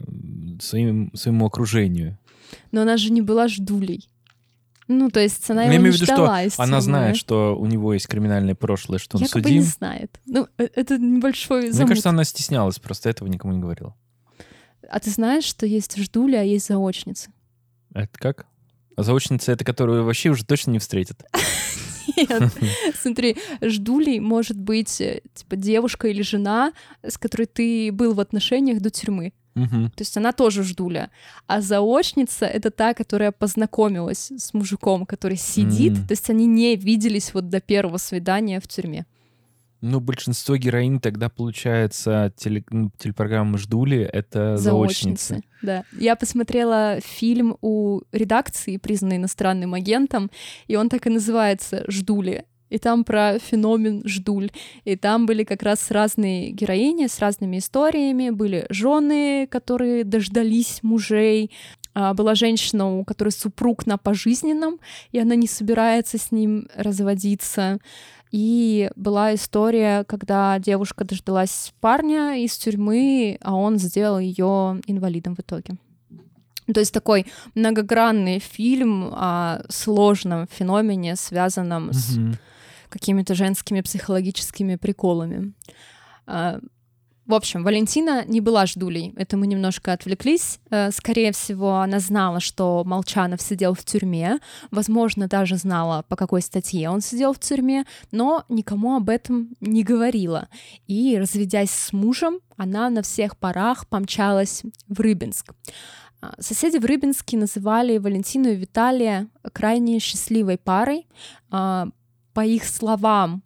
своим, 0.60 1.10
своему 1.14 1.46
окружению. 1.46 2.18
Но 2.72 2.82
она 2.82 2.96
же 2.96 3.12
не 3.12 3.22
была 3.22 3.46
ждулей. 3.46 4.08
Ну, 4.92 5.08
то 5.08 5.20
есть 5.20 5.48
она 5.48 5.62
его 5.62 5.72
Я 5.72 5.78
имею 5.78 5.92
в 5.92 5.94
виду, 5.94 6.04
что 6.04 6.26
она 6.56 6.80
знает, 6.80 7.16
что 7.16 7.56
у 7.56 7.66
него 7.66 7.94
есть 7.94 8.08
криминальное 8.08 8.56
прошлое, 8.56 8.98
что 8.98 9.18
он 9.18 9.22
Якобы 9.22 9.44
судим. 9.44 9.58
не 9.58 9.62
знает. 9.62 10.20
Ну, 10.26 10.48
э, 10.58 10.66
это 10.74 10.98
небольшой 10.98 11.70
замут. 11.70 11.76
Мне 11.76 11.86
кажется, 11.86 12.08
она 12.08 12.24
стеснялась, 12.24 12.80
просто 12.80 13.08
этого 13.08 13.28
никому 13.28 13.54
не 13.54 13.60
говорила. 13.60 13.94
А 14.88 14.98
ты 14.98 15.10
знаешь, 15.10 15.44
что 15.44 15.64
есть 15.64 15.96
ждули, 15.96 16.34
а 16.34 16.42
есть 16.42 16.66
заочницы? 16.66 17.30
Это 17.94 18.18
как? 18.18 18.46
А 18.96 19.04
заочница— 19.04 19.52
это 19.52 19.64
которую 19.64 20.04
вообще 20.04 20.30
уже 20.30 20.44
точно 20.44 20.72
не 20.72 20.80
встретят. 20.80 21.24
Нет, 22.16 22.52
смотри, 23.00 23.36
ждулей 23.62 24.18
может 24.18 24.58
быть 24.58 25.00
э, 25.00 25.22
типа 25.34 25.54
девушка 25.54 26.08
или 26.08 26.22
жена, 26.22 26.72
с 27.06 27.16
которой 27.16 27.46
ты 27.46 27.92
был 27.92 28.14
в 28.14 28.18
отношениях 28.18 28.80
до 28.80 28.90
тюрьмы. 28.90 29.34
Мгм. 29.54 29.90
То 29.90 30.02
есть 30.02 30.16
она 30.16 30.32
тоже 30.32 30.62
ждуля. 30.62 31.10
А 31.46 31.60
заочница— 31.60 32.46
это 32.46 32.70
та, 32.70 32.94
которая 32.94 33.32
познакомилась 33.32 34.30
с 34.30 34.54
мужиком, 34.54 35.06
который 35.06 35.36
сидит. 35.36 35.98
М. 35.98 36.06
То 36.06 36.12
есть 36.12 36.30
они 36.30 36.46
не 36.46 36.76
виделись 36.76 37.34
вот 37.34 37.48
до 37.48 37.60
первого 37.60 37.98
свидания 37.98 38.60
в 38.60 38.68
тюрьме. 38.68 39.06
Ну, 39.82 39.98
большинство 39.98 40.56
героинь 40.56 41.00
тогда, 41.00 41.30
получается, 41.30 42.32
теле- 42.36 42.64
м, 42.70 42.92
телепрограммы 42.98 43.56
«Ждули»— 43.56 44.00
это 44.12 44.58
заочницы. 44.58 45.42
Да. 45.62 45.84
Я 45.98 46.16
посмотрела 46.16 46.98
фильм 47.00 47.56
у 47.62 48.02
редакции, 48.12 48.76
признанный 48.76 49.16
иностранным 49.16 49.72
агентом, 49.72 50.30
и 50.68 50.76
он 50.76 50.90
так 50.90 51.06
и 51.06 51.10
называется 51.10 51.84
«Ждули». 51.88 52.44
И 52.70 52.78
там 52.78 53.04
про 53.04 53.38
феномен 53.38 54.02
ждуль. 54.06 54.50
И 54.84 54.96
там 54.96 55.26
были 55.26 55.44
как 55.44 55.62
раз 55.62 55.90
разные 55.90 56.50
героини 56.50 57.06
с 57.06 57.18
разными 57.18 57.58
историями. 57.58 58.30
Были 58.30 58.66
жены, 58.70 59.46
которые 59.50 60.04
дождались 60.04 60.80
мужей. 60.82 61.50
А, 61.94 62.14
Была 62.14 62.34
женщина, 62.34 62.98
у 62.98 63.04
которой 63.04 63.30
супруг 63.30 63.86
на 63.86 63.98
пожизненном, 63.98 64.78
и 65.12 65.18
она 65.18 65.34
не 65.34 65.48
собирается 65.48 66.18
с 66.18 66.30
ним 66.30 66.68
разводиться. 66.74 67.78
И 68.30 68.90
была 68.94 69.34
история, 69.34 70.04
когда 70.04 70.58
девушка 70.60 71.04
дождалась 71.04 71.72
парня 71.80 72.36
из 72.36 72.56
тюрьмы, 72.56 73.38
а 73.40 73.56
он 73.56 73.76
сделал 73.78 74.20
ее 74.20 74.80
инвалидом 74.86 75.34
в 75.34 75.40
итоге. 75.40 75.74
То 76.72 76.78
есть 76.78 76.94
такой 76.94 77.26
многогранный 77.56 78.38
фильм 78.38 79.10
о 79.12 79.62
сложном 79.68 80.46
феномене, 80.46 81.16
связанном 81.16 81.92
с 81.92 82.16
Мгм. 82.16 82.36
Какими-то 82.90 83.34
женскими 83.34 83.80
психологическими 83.80 84.76
приколами. 84.76 85.54
А, 86.26 86.60
В 87.26 87.34
общем, 87.34 87.62
Валентина 87.62 88.24
не 88.26 88.40
была 88.40 88.66
ждулей, 88.66 89.12
это 89.16 89.36
мы 89.36 89.46
немножко 89.46 89.92
отвлеклись. 89.92 90.58
Э, 90.70 90.90
Скорее 90.90 91.30
всего, 91.30 91.76
она 91.76 92.00
знала, 92.00 92.40
что 92.40 92.82
Молчанов 92.84 93.40
сидел 93.40 93.74
в 93.74 93.84
тюрьме, 93.84 94.40
возможно, 94.72 95.28
даже 95.28 95.56
знала, 95.56 96.02
по 96.08 96.16
какой 96.16 96.42
статье 96.42 96.90
он 96.90 97.00
сидел 97.00 97.32
в 97.32 97.38
тюрьме, 97.38 97.84
но 98.10 98.44
никому 98.48 98.96
об 98.96 99.08
этом 99.08 99.54
не 99.60 99.84
говорила. 99.84 100.48
И, 100.88 101.18
разведясь 101.20 101.70
с 101.70 101.92
мужем, 101.92 102.40
она 102.56 102.90
на 102.90 103.00
всех 103.02 103.36
парах 103.36 103.86
помчалась 103.86 104.64
в 104.88 105.00
Рыбинск. 105.00 105.54
А, 106.20 106.34
Соседи 106.40 106.78
в 106.78 106.84
Рыбинске 106.84 107.36
называли 107.36 107.98
Валентину 107.98 108.48
и 108.48 108.56
Виталия 108.56 109.28
крайне 109.52 110.00
счастливой 110.00 110.58
парой. 110.58 111.06
По 112.40 112.46
их 112.46 112.64
словам, 112.64 113.42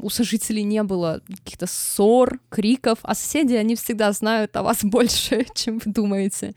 у 0.00 0.08
сожителей 0.08 0.62
не 0.62 0.82
было 0.82 1.20
каких-то 1.26 1.66
ссор, 1.66 2.40
криков, 2.48 2.98
а 3.02 3.14
соседи, 3.14 3.52
они 3.52 3.74
всегда 3.74 4.12
знают 4.12 4.56
о 4.56 4.62
вас 4.62 4.78
больше, 4.82 5.44
чем 5.54 5.78
вы 5.84 5.92
думаете. 5.92 6.54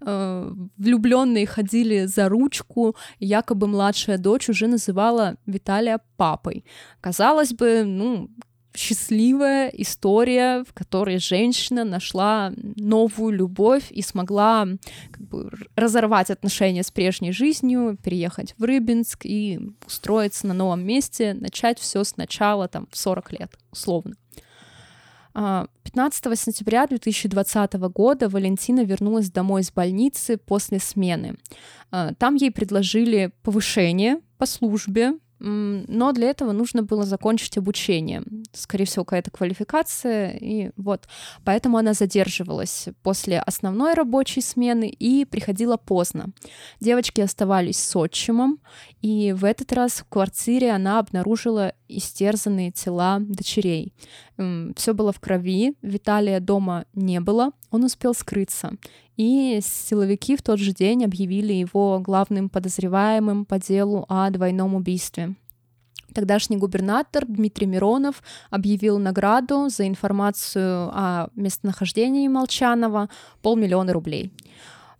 Влюбленные 0.00 1.46
ходили 1.46 2.06
за 2.06 2.30
ручку, 2.30 2.96
якобы 3.18 3.66
младшая 3.66 4.16
дочь 4.16 4.48
уже 4.48 4.66
называла 4.66 5.36
Виталия 5.44 6.00
папой. 6.16 6.64
Казалось 7.02 7.52
бы, 7.52 7.84
ну, 7.84 8.30
счастливая 8.80 9.68
история, 9.68 10.64
в 10.64 10.72
которой 10.72 11.18
женщина 11.18 11.84
нашла 11.84 12.50
новую 12.76 13.34
любовь 13.34 13.90
и 13.90 14.00
смогла 14.00 14.66
как 15.10 15.20
бы, 15.20 15.50
разорвать 15.76 16.30
отношения 16.30 16.82
с 16.82 16.90
прежней 16.90 17.32
жизнью, 17.32 17.98
переехать 18.02 18.54
в 18.56 18.64
Рыбинск 18.64 19.26
и 19.26 19.60
устроиться 19.86 20.46
на 20.46 20.54
новом 20.54 20.82
месте, 20.82 21.34
начать 21.34 21.78
все 21.78 22.04
сначала, 22.04 22.68
там, 22.68 22.88
в 22.90 22.96
40 22.96 23.32
лет, 23.32 23.52
условно. 23.70 24.14
А, 25.34 25.66
15 25.84 26.38
сентября 26.38 26.86
2020 26.86 27.74
года 27.74 28.30
Валентина 28.30 28.82
вернулась 28.82 29.30
домой 29.30 29.60
из 29.60 29.70
больницы 29.70 30.38
после 30.38 30.80
смены. 30.80 31.36
А, 31.90 32.14
Там 32.14 32.34
ей 32.34 32.50
предложили 32.50 33.30
повышение 33.42 34.20
по 34.38 34.46
службе, 34.46 35.18
но 35.40 36.12
для 36.12 36.28
этого 36.28 36.52
нужно 36.52 36.82
было 36.82 37.04
закончить 37.04 37.56
обучение. 37.56 38.22
Скорее 38.52 38.84
всего, 38.84 39.04
какая-то 39.04 39.30
квалификация, 39.30 40.36
и 40.36 40.70
вот. 40.76 41.08
Поэтому 41.44 41.78
она 41.78 41.94
задерживалась 41.94 42.88
после 43.02 43.40
основной 43.40 43.94
рабочей 43.94 44.42
смены 44.42 44.88
и 44.88 45.24
приходила 45.24 45.76
поздно. 45.76 46.26
Девочки 46.80 47.20
оставались 47.20 47.78
с 47.78 47.96
отчимом, 47.96 48.58
и 49.00 49.32
в 49.32 49.44
этот 49.44 49.72
раз 49.72 49.92
в 49.92 50.04
квартире 50.08 50.72
она 50.72 50.98
обнаружила 50.98 51.72
истерзанные 51.98 52.70
тела 52.72 53.18
дочерей. 53.20 53.92
Все 54.76 54.94
было 54.94 55.12
в 55.12 55.20
крови, 55.20 55.74
Виталия 55.82 56.40
дома 56.40 56.84
не 56.94 57.20
было, 57.20 57.50
он 57.70 57.84
успел 57.84 58.14
скрыться. 58.14 58.72
И 59.16 59.60
силовики 59.62 60.36
в 60.36 60.42
тот 60.42 60.58
же 60.58 60.72
день 60.72 61.04
объявили 61.04 61.52
его 61.52 62.00
главным 62.00 62.48
подозреваемым 62.48 63.44
по 63.44 63.58
делу 63.58 64.06
о 64.08 64.30
двойном 64.30 64.74
убийстве. 64.74 65.34
Тогдашний 66.14 66.56
губернатор 66.56 67.24
Дмитрий 67.26 67.66
Миронов 67.66 68.22
объявил 68.50 68.98
награду 68.98 69.68
за 69.68 69.86
информацию 69.86 70.90
о 70.92 71.28
местонахождении 71.36 72.26
Молчанова 72.28 73.08
полмиллиона 73.42 73.92
рублей. 73.92 74.32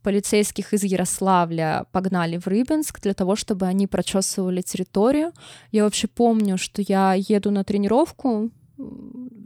Полицейских 0.03 0.73
из 0.73 0.83
Ярославля 0.83 1.85
погнали 1.93 2.39
в 2.39 2.47
Рыбинск 2.47 3.01
для 3.01 3.13
того, 3.13 3.37
чтобы 3.37 3.67
они 3.67 3.87
прочесывали 3.87 4.63
территорию. 4.63 5.33
Я 5.73 5.85
вообще 5.85 6.09
помню, 6.09 6.57
что 6.57 6.83
я 6.83 7.15
еду 7.15 7.51
на 7.51 7.65
тренировку 7.65 8.51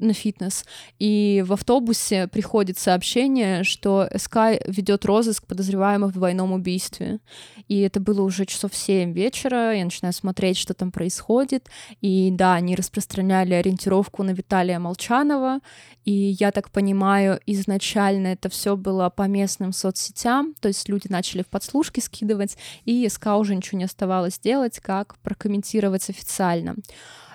на 0.01 0.13
фитнес, 0.13 0.65
и 0.99 1.45
в 1.47 1.53
автобусе 1.53 2.29
приходит 2.29 2.79
сообщение, 2.79 3.65
что 3.65 4.09
СК 4.17 4.37
ведет 4.67 5.05
розыск 5.05 5.47
подозреваемых 5.47 6.11
в 6.11 6.15
двойном 6.15 6.53
убийстве. 6.53 7.21
И 7.69 7.81
это 7.81 8.01
было 8.01 8.23
уже 8.23 8.45
часов 8.45 8.75
7 8.75 9.13
вечера, 9.13 9.75
я 9.75 9.85
начинаю 9.85 10.13
смотреть, 10.13 10.59
что 10.59 10.75
там 10.75 10.91
происходит. 10.91 11.69
И 12.01 12.31
да, 12.33 12.55
они 12.55 12.77
распространяли 12.77 13.55
ориентировку 13.55 14.23
на 14.23 14.31
Виталия 14.31 14.79
Молчанова, 14.79 15.61
и 16.05 16.13
я 16.13 16.53
так 16.53 16.71
понимаю, 16.71 17.41
изначально 17.47 18.29
это 18.29 18.49
все 18.49 18.77
было 18.77 19.09
по 19.09 19.23
местным 19.23 19.73
соцсетям, 19.73 20.55
то 20.61 20.69
есть 20.69 20.89
люди 20.89 21.07
начали 21.09 21.43
в 21.43 21.47
подслушки 21.47 22.01
скидывать, 22.01 22.59
и 22.85 23.09
СК 23.09 23.29
уже 23.39 23.55
ничего 23.55 23.79
не 23.79 23.85
оставалось 23.85 24.39
делать, 24.39 24.81
как 24.81 25.17
прокомментировать 25.21 26.11
официально. 26.11 26.75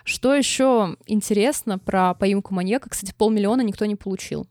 Что 0.10 0.34
еще 0.34 0.98
интересно 1.06 1.78
про 1.78 2.16
поимку 2.16 2.52
маньяка? 2.56 2.90
Кстати, 2.90 3.14
полмиллиона 3.16 3.62
никто 3.62 3.86
не 3.86 3.96
получил. 3.96 4.48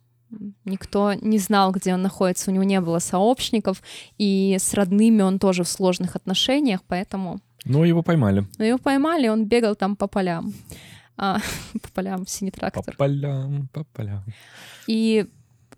Никто 0.65 1.15
не 1.15 1.39
знал, 1.39 1.73
где 1.73 1.95
он 1.95 2.03
находится, 2.03 2.51
у 2.51 2.55
него 2.55 2.63
не 2.63 2.81
было 2.81 3.01
сообщников, 3.01 3.83
и 4.19 4.57
с 4.57 4.73
родными 4.75 5.21
он 5.23 5.41
тоже 5.41 5.65
в 5.65 5.69
сложных 5.69 6.15
отношениях, 6.15 6.81
поэтому... 6.87 7.41
Но 7.65 7.85
его 7.85 8.05
поймали. 8.05 8.47
Но 8.59 8.65
его 8.67 8.79
поймали, 8.79 9.27
он 9.27 9.47
бегал 9.47 9.75
там 9.75 9.97
по 9.97 10.07
полям. 10.07 10.55
А, 11.17 11.39
по 11.83 11.89
полям, 11.93 12.25
синий 12.25 12.53
По 12.53 12.59
трактор. 12.59 12.95
полям, 12.97 13.69
по 13.73 13.83
полям. 13.83 14.23
И 14.87 15.27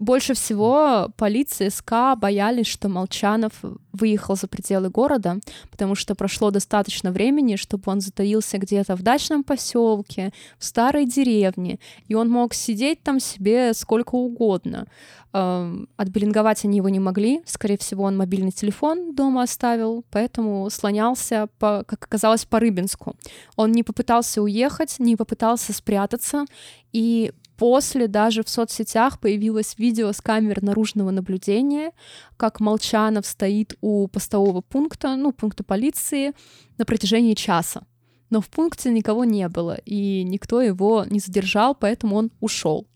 больше 0.00 0.32
всего 0.32 1.10
полиция 1.16 1.68
СК 1.68 2.16
боялись, 2.16 2.66
что 2.66 2.88
Молчанов 2.88 3.52
выехал 3.92 4.34
за 4.34 4.48
пределы 4.48 4.88
города, 4.88 5.38
потому 5.70 5.94
что 5.94 6.14
прошло 6.14 6.50
достаточно 6.50 7.12
времени, 7.12 7.56
чтобы 7.56 7.82
он 7.86 8.00
затаился 8.00 8.56
где-то 8.56 8.96
в 8.96 9.02
дачном 9.02 9.44
поселке, 9.44 10.32
в 10.58 10.64
старой 10.64 11.04
деревне, 11.04 11.78
и 12.08 12.14
он 12.14 12.30
мог 12.30 12.54
сидеть 12.54 13.02
там 13.02 13.20
себе 13.20 13.74
сколько 13.74 14.14
угодно. 14.14 14.86
Эм, 15.32 15.88
Отбилинговать 15.96 16.64
они 16.64 16.78
его 16.78 16.88
не 16.88 16.98
могли, 16.98 17.42
скорее 17.44 17.76
всего, 17.76 18.04
он 18.04 18.16
мобильный 18.16 18.52
телефон 18.52 19.14
дома 19.14 19.42
оставил, 19.42 20.02
поэтому 20.10 20.68
слонялся, 20.70 21.48
по, 21.58 21.84
как 21.86 22.02
оказалось, 22.04 22.46
по 22.46 22.58
Рыбинску. 22.58 23.14
Он 23.54 23.70
не 23.70 23.82
попытался 23.82 24.40
уехать, 24.40 24.96
не 24.98 25.16
попытался 25.16 25.74
спрятаться, 25.74 26.46
и 26.92 27.32
После 27.60 28.08
даже 28.08 28.42
в 28.42 28.48
соцсетях 28.48 29.20
появилось 29.20 29.74
видео 29.76 30.12
с 30.12 30.22
камер 30.22 30.62
наружного 30.62 31.10
наблюдения, 31.10 31.92
как 32.38 32.58
Молчанов 32.58 33.26
стоит 33.26 33.76
у 33.82 34.08
постового 34.08 34.62
пункта, 34.62 35.14
ну, 35.14 35.30
пункта 35.30 35.62
полиции, 35.62 36.32
на 36.78 36.86
протяжении 36.86 37.34
часа. 37.34 37.82
Но 38.30 38.40
в 38.40 38.48
пункте 38.48 38.90
никого 38.90 39.26
не 39.26 39.46
было, 39.50 39.76
и 39.84 40.22
никто 40.22 40.62
его 40.62 41.04
не 41.04 41.20
задержал, 41.20 41.74
поэтому 41.74 42.16
он 42.16 42.30
ушел. 42.40 42.86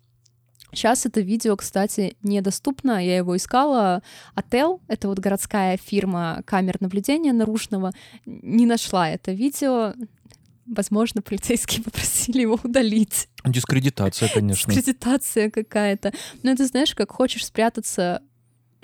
Сейчас 0.73 1.05
это 1.05 1.21
видео, 1.21 1.57
кстати, 1.57 2.17
недоступно. 2.23 3.05
Я 3.05 3.19
его 3.19 3.37
искала. 3.37 4.03
Отел, 4.35 4.81
это 4.89 5.09
вот 5.09 5.19
городская 5.19 5.77
фирма 5.77 6.41
камер 6.47 6.79
наблюдения 6.81 7.35
наружного, 7.35 7.93
не 8.25 8.65
нашла 8.65 9.11
это 9.11 9.33
видео. 9.33 9.93
Возможно, 10.67 11.23
полицейские 11.23 11.83
попросили 11.85 12.43
его 12.43 12.59
удалить. 12.63 13.29
Дискредитация, 13.45 14.29
конечно. 14.29 14.73
Дискредитация 14.73 15.51
какая-то. 15.51 16.13
Но 16.43 16.53
это 16.53 16.67
знаешь, 16.67 16.95
как 16.95 17.11
хочешь 17.11 17.47
спрятаться 17.47 18.23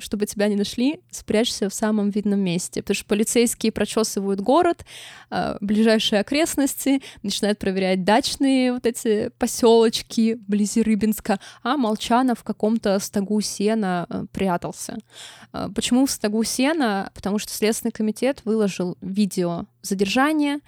чтобы 0.00 0.26
тебя 0.26 0.48
не 0.48 0.56
нашли, 0.56 1.00
спрячься 1.10 1.68
в 1.68 1.74
самом 1.74 2.10
видном 2.10 2.40
месте, 2.40 2.82
потому 2.82 2.94
что 2.94 3.04
полицейские 3.06 3.72
прочесывают 3.72 4.40
город, 4.40 4.84
э, 5.30 5.56
ближайшие 5.60 6.20
окрестности, 6.20 7.02
начинают 7.22 7.58
проверять 7.58 8.04
дачные 8.04 8.72
вот 8.72 8.86
эти 8.86 9.30
поселочки 9.38 10.34
вблизи 10.34 10.82
Рыбинска, 10.82 11.38
а 11.62 11.76
Молчанов 11.76 12.40
в 12.40 12.44
каком-то 12.44 12.98
стогу 12.98 13.40
сена 13.40 14.06
э, 14.08 14.24
прятался. 14.32 14.98
Э, 15.52 15.68
почему 15.74 16.06
в 16.06 16.10
стогу 16.10 16.42
сена? 16.44 17.10
Потому 17.14 17.38
что 17.38 17.52
Следственный 17.52 17.92
комитет 17.92 18.42
выложил 18.44 18.96
видео 19.00 19.66
задержания, 19.82 20.60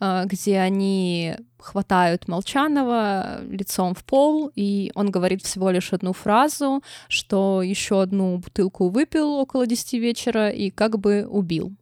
э, 0.00 0.24
где 0.26 0.58
они 0.58 1.36
хватают 1.58 2.28
Молчанова 2.28 3.42
лицом 3.44 3.94
в 3.94 4.04
пол, 4.04 4.50
и 4.54 4.90
он 4.94 5.10
говорит 5.10 5.42
всего 5.42 5.70
лишь 5.70 5.92
одну 5.92 6.12
фразу, 6.12 6.82
что 7.08 7.62
еще 7.62 8.02
одну 8.02 8.38
бутылку 8.38 8.88
выпил 8.88 9.32
около 9.34 9.66
10 9.66 9.94
вечера 9.94 10.50
и 10.50 10.70
как 10.70 10.98
бы 10.98 11.26
убил. 11.28 11.72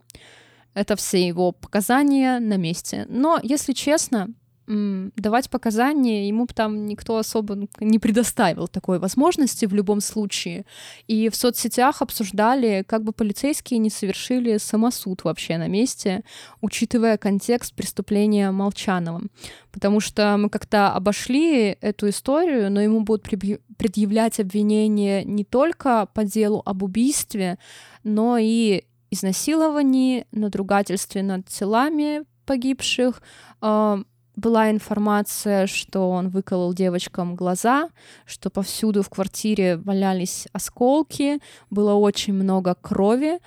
Это 0.74 0.96
все 0.96 1.26
его 1.26 1.52
показания 1.52 2.38
на 2.38 2.56
месте. 2.56 3.06
Но, 3.08 3.40
если 3.42 3.72
честно, 3.72 4.28
давать 4.66 5.49
показания 5.49 6.26
ему 6.28 6.46
там 6.46 6.87
никто 6.87 7.18
особо 7.18 7.68
не 7.80 7.99
предоставил 7.99 8.66
такой 8.66 8.99
возможности 8.99 9.66
в 9.66 9.75
любом 9.75 10.00
случае. 10.00 10.64
И 11.06 11.28
в 11.28 11.37
соцсетях 11.37 12.02
обсуждали, 12.02 12.85
как 12.87 13.04
бы 13.04 13.12
полицейские 13.12 13.78
не 13.78 13.90
совершили 13.90 14.58
самосуд 14.58 15.25
вообще 15.25 15.58
на 15.58 15.68
месте, 15.68 16.23
учитывая 16.61 17.16
контекст 17.16 17.75
преступления 17.75 18.50
Молчанова. 18.50 19.23
Потому 19.70 20.00
что 20.00 20.37
мы 20.37 20.50
как-то 20.50 20.92
обошли 20.92 21.76
эту 21.80 22.08
историю, 22.08 22.70
но 22.70 22.80
ему 22.80 23.00
будут 23.02 23.23
предъявлять 23.76 24.40
обвинения 24.40 25.23
не 25.23 25.44
только 25.44 26.08
по 26.12 26.25
делу 26.25 26.62
об 26.64 26.82
убийстве, 26.82 27.58
но 28.02 28.38
и 28.38 28.85
изнасиловании, 29.11 30.26
надругательстве 30.32 31.23
над 31.23 31.46
телами 31.46 32.25
погибших, 32.46 33.23
была 34.36 34.70
информация, 34.70 35.66
что 35.66 36.10
он 36.10 36.28
выколол 36.28 36.74
девочкам 36.74 37.34
глаза, 37.34 37.88
что 38.26 38.50
повсюду 38.50 39.02
в 39.02 39.08
квартире 39.08 39.78
валялись 39.78 40.46
осколки, 40.52 41.40
было 41.70 41.94
очень 41.94 42.34
много 42.34 42.74
крови, 42.74 43.38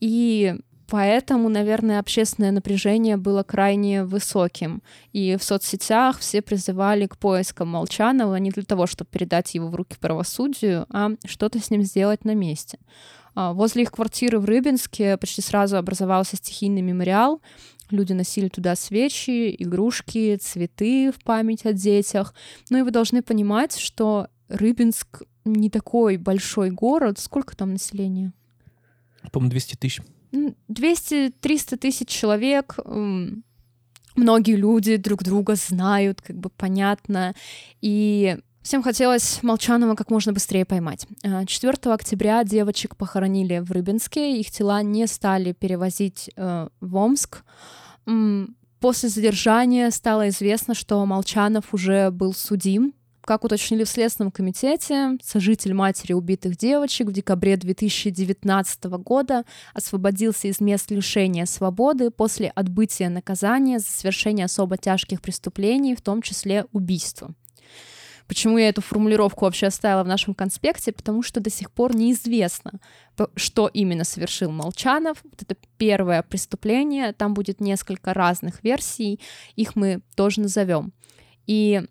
и 0.00 0.56
поэтому, 0.88 1.50
наверное, 1.50 2.00
общественное 2.00 2.50
напряжение 2.50 3.18
было 3.18 3.42
крайне 3.42 4.04
высоким. 4.04 4.82
И 5.12 5.36
в 5.36 5.44
соцсетях 5.44 6.18
все 6.18 6.40
призывали 6.40 7.06
к 7.06 7.18
поискам 7.18 7.68
Молчанова 7.68 8.36
не 8.36 8.50
для 8.50 8.62
того, 8.62 8.86
чтобы 8.86 9.10
передать 9.10 9.54
его 9.54 9.68
в 9.68 9.74
руки 9.74 9.96
правосудию, 10.00 10.86
а 10.90 11.10
что-то 11.26 11.60
с 11.60 11.70
ним 11.70 11.82
сделать 11.82 12.24
на 12.24 12.34
месте. 12.34 12.78
А 13.34 13.52
возле 13.52 13.82
их 13.82 13.92
квартиры 13.92 14.40
в 14.40 14.46
Рыбинске 14.46 15.18
почти 15.18 15.42
сразу 15.42 15.76
образовался 15.76 16.36
стихийный 16.36 16.80
мемориал, 16.82 17.42
Люди 17.90 18.12
носили 18.12 18.48
туда 18.48 18.76
свечи, 18.76 19.54
игрушки, 19.58 20.36
цветы 20.36 21.10
в 21.10 21.22
память 21.24 21.64
о 21.64 21.72
детях. 21.72 22.34
Ну 22.70 22.78
и 22.78 22.82
вы 22.82 22.90
должны 22.90 23.22
понимать, 23.22 23.76
что 23.76 24.28
Рыбинск 24.48 25.22
не 25.44 25.70
такой 25.70 26.16
большой 26.16 26.70
город. 26.70 27.18
Сколько 27.18 27.56
там 27.56 27.72
населения? 27.72 28.32
По-моему, 29.32 29.50
200 29.50 29.76
тысяч. 29.76 30.02
200-300 30.32 31.76
тысяч 31.78 32.08
человек. 32.08 32.76
Многие 34.14 34.56
люди 34.56 34.96
друг 34.96 35.22
друга 35.22 35.54
знают, 35.54 36.20
как 36.20 36.36
бы 36.36 36.50
понятно. 36.50 37.34
И 37.80 38.38
Всем 38.68 38.82
хотелось 38.82 39.42
Молчанова 39.42 39.94
как 39.94 40.10
можно 40.10 40.34
быстрее 40.34 40.66
поймать. 40.66 41.06
4 41.22 41.72
э, 41.72 41.90
октября 41.90 42.44
девочек 42.44 42.96
похоронили 42.96 43.60
в 43.60 43.72
Рыбинске, 43.72 44.38
их 44.38 44.50
тела 44.50 44.82
не 44.82 45.06
стали 45.06 45.52
перевозить 45.52 46.28
э, 46.36 46.68
в 46.78 46.96
Омск. 46.96 47.44
После 48.04 49.08
задержания 49.08 49.88
стало 49.90 50.28
известно, 50.28 50.74
что 50.74 51.06
Молчанов 51.06 51.72
уже 51.72 52.10
был 52.10 52.34
судим. 52.34 52.92
Как 53.22 53.42
уточнили 53.44 53.84
в 53.84 53.88
Следственном 53.88 54.30
комитете, 54.30 55.16
сожитель 55.24 55.72
матери 55.72 56.12
убитых 56.12 56.54
девочек 56.58 57.08
в 57.08 57.12
декабре 57.12 57.56
2019 57.56 58.84
года 58.84 59.44
освободился 59.72 60.46
из 60.46 60.60
мест 60.60 60.90
лишения 60.90 61.46
свободы 61.46 62.10
после 62.10 62.50
отбытия 62.50 63.08
наказания 63.08 63.78
за 63.78 63.86
совершение 63.86 64.44
особо 64.44 64.76
тяжких 64.76 65.22
преступлений, 65.22 65.96
в 65.96 66.02
том 66.02 66.20
числе 66.20 66.66
убийства. 66.72 67.34
Почему 68.28 68.58
я 68.58 68.68
эту 68.68 68.82
формулировку 68.82 69.46
вообще 69.46 69.66
оставила 69.66 70.04
в 70.04 70.06
нашем 70.06 70.34
конспекте? 70.34 70.92
Потому 70.92 71.22
что 71.22 71.40
до 71.40 71.50
сих 71.50 71.72
пор 71.72 71.96
неизвестно, 71.96 72.72
что 73.34 73.68
именно 73.68 74.04
совершил 74.04 74.50
Молчанов. 74.50 75.18
Вот 75.24 75.42
это 75.42 75.56
первое 75.78 76.22
преступление, 76.22 77.12
там 77.14 77.32
будет 77.32 77.60
несколько 77.60 78.12
разных 78.12 78.62
версий, 78.62 79.18
их 79.56 79.74
мы 79.76 80.02
тоже 80.14 80.42
назовем. 80.42 80.92
И 81.46 81.82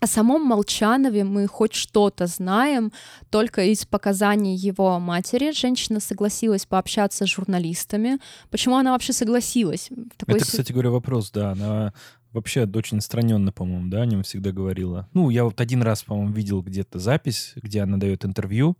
о 0.00 0.06
самом 0.06 0.42
Молчанове 0.42 1.24
мы 1.24 1.46
хоть 1.46 1.72
что-то 1.72 2.26
знаем 2.26 2.92
только 3.30 3.62
из 3.62 3.86
показаний 3.86 4.54
его 4.56 4.98
матери. 4.98 5.52
Женщина 5.52 6.00
согласилась 6.00 6.66
пообщаться 6.66 7.26
с 7.26 7.30
журналистами. 7.30 8.18
Почему 8.50 8.76
она 8.76 8.92
вообще 8.92 9.12
согласилась? 9.12 9.88
Такой 10.18 10.34
Это, 10.34 10.44
кстати 10.44 10.72
говоря, 10.72 10.90
вопрос, 10.90 11.30
да. 11.30 11.52
Она 11.52 11.94
вообще 12.34 12.64
очень 12.64 12.98
отстраненно, 12.98 13.52
по-моему, 13.52 13.88
да, 13.88 14.02
о 14.02 14.06
нем 14.06 14.22
всегда 14.22 14.52
говорила. 14.52 15.08
Ну, 15.14 15.30
я 15.30 15.44
вот 15.44 15.60
один 15.60 15.82
раз, 15.82 16.02
по-моему, 16.02 16.32
видел 16.32 16.62
где-то 16.62 16.98
запись, 16.98 17.54
где 17.56 17.80
она 17.80 17.96
дает 17.96 18.24
интервью, 18.24 18.76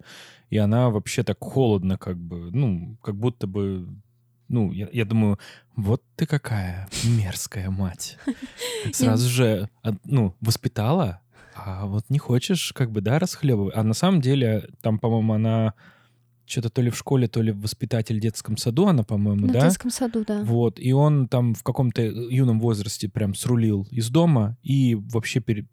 и 0.51 0.59
она 0.59 0.91
вообще 0.91 1.23
так 1.23 1.39
холодно, 1.41 1.97
как 1.97 2.19
бы, 2.19 2.51
ну, 2.51 2.99
как 3.03 3.17
будто 3.17 3.47
бы 3.47 3.89
ну, 4.49 4.73
я, 4.73 4.89
я 4.93 5.07
думаю, 5.07 5.39
вот 5.75 6.03
ты 6.17 6.27
какая 6.27 6.87
мерзкая 7.03 7.71
мать. 7.71 8.19
Сразу 8.93 9.29
же, 9.29 9.71
ну, 10.05 10.37
воспитала, 10.41 11.23
а 11.55 11.87
вот 11.87 12.05
не 12.11 12.19
хочешь, 12.19 12.73
как 12.75 12.91
бы, 12.91 13.01
да, 13.01 13.19
расхлебывать. 13.19 13.75
А 13.75 13.83
на 13.83 13.95
самом 13.95 14.21
деле, 14.21 14.69
там, 14.83 14.99
по-моему, 14.99 15.33
она 15.33 15.75
что-то 16.47 16.71
то 16.71 16.83
ли 16.83 16.91
в 16.91 16.97
школе, 16.97 17.27
то 17.27 17.41
ли 17.41 17.53
воспитатель 17.53 18.19
в 18.19 18.21
детском 18.21 18.57
саду 18.57 18.87
она, 18.87 19.03
по-моему, 19.03 19.47
да? 19.47 19.61
В 19.61 19.63
детском 19.65 19.91
саду, 19.91 20.25
да. 20.27 20.43
Вот, 20.43 20.79
и 20.79 20.93
он 20.93 21.29
там 21.29 21.55
в 21.55 21.63
каком-то 21.63 22.03
юном 22.03 22.61
возрасте 22.61 23.09
прям 23.09 23.35
срулил 23.35 23.87
из 23.91 24.11
дома 24.11 24.59
и 24.63 24.95
вообще 24.95 25.41
пере... 25.41 25.67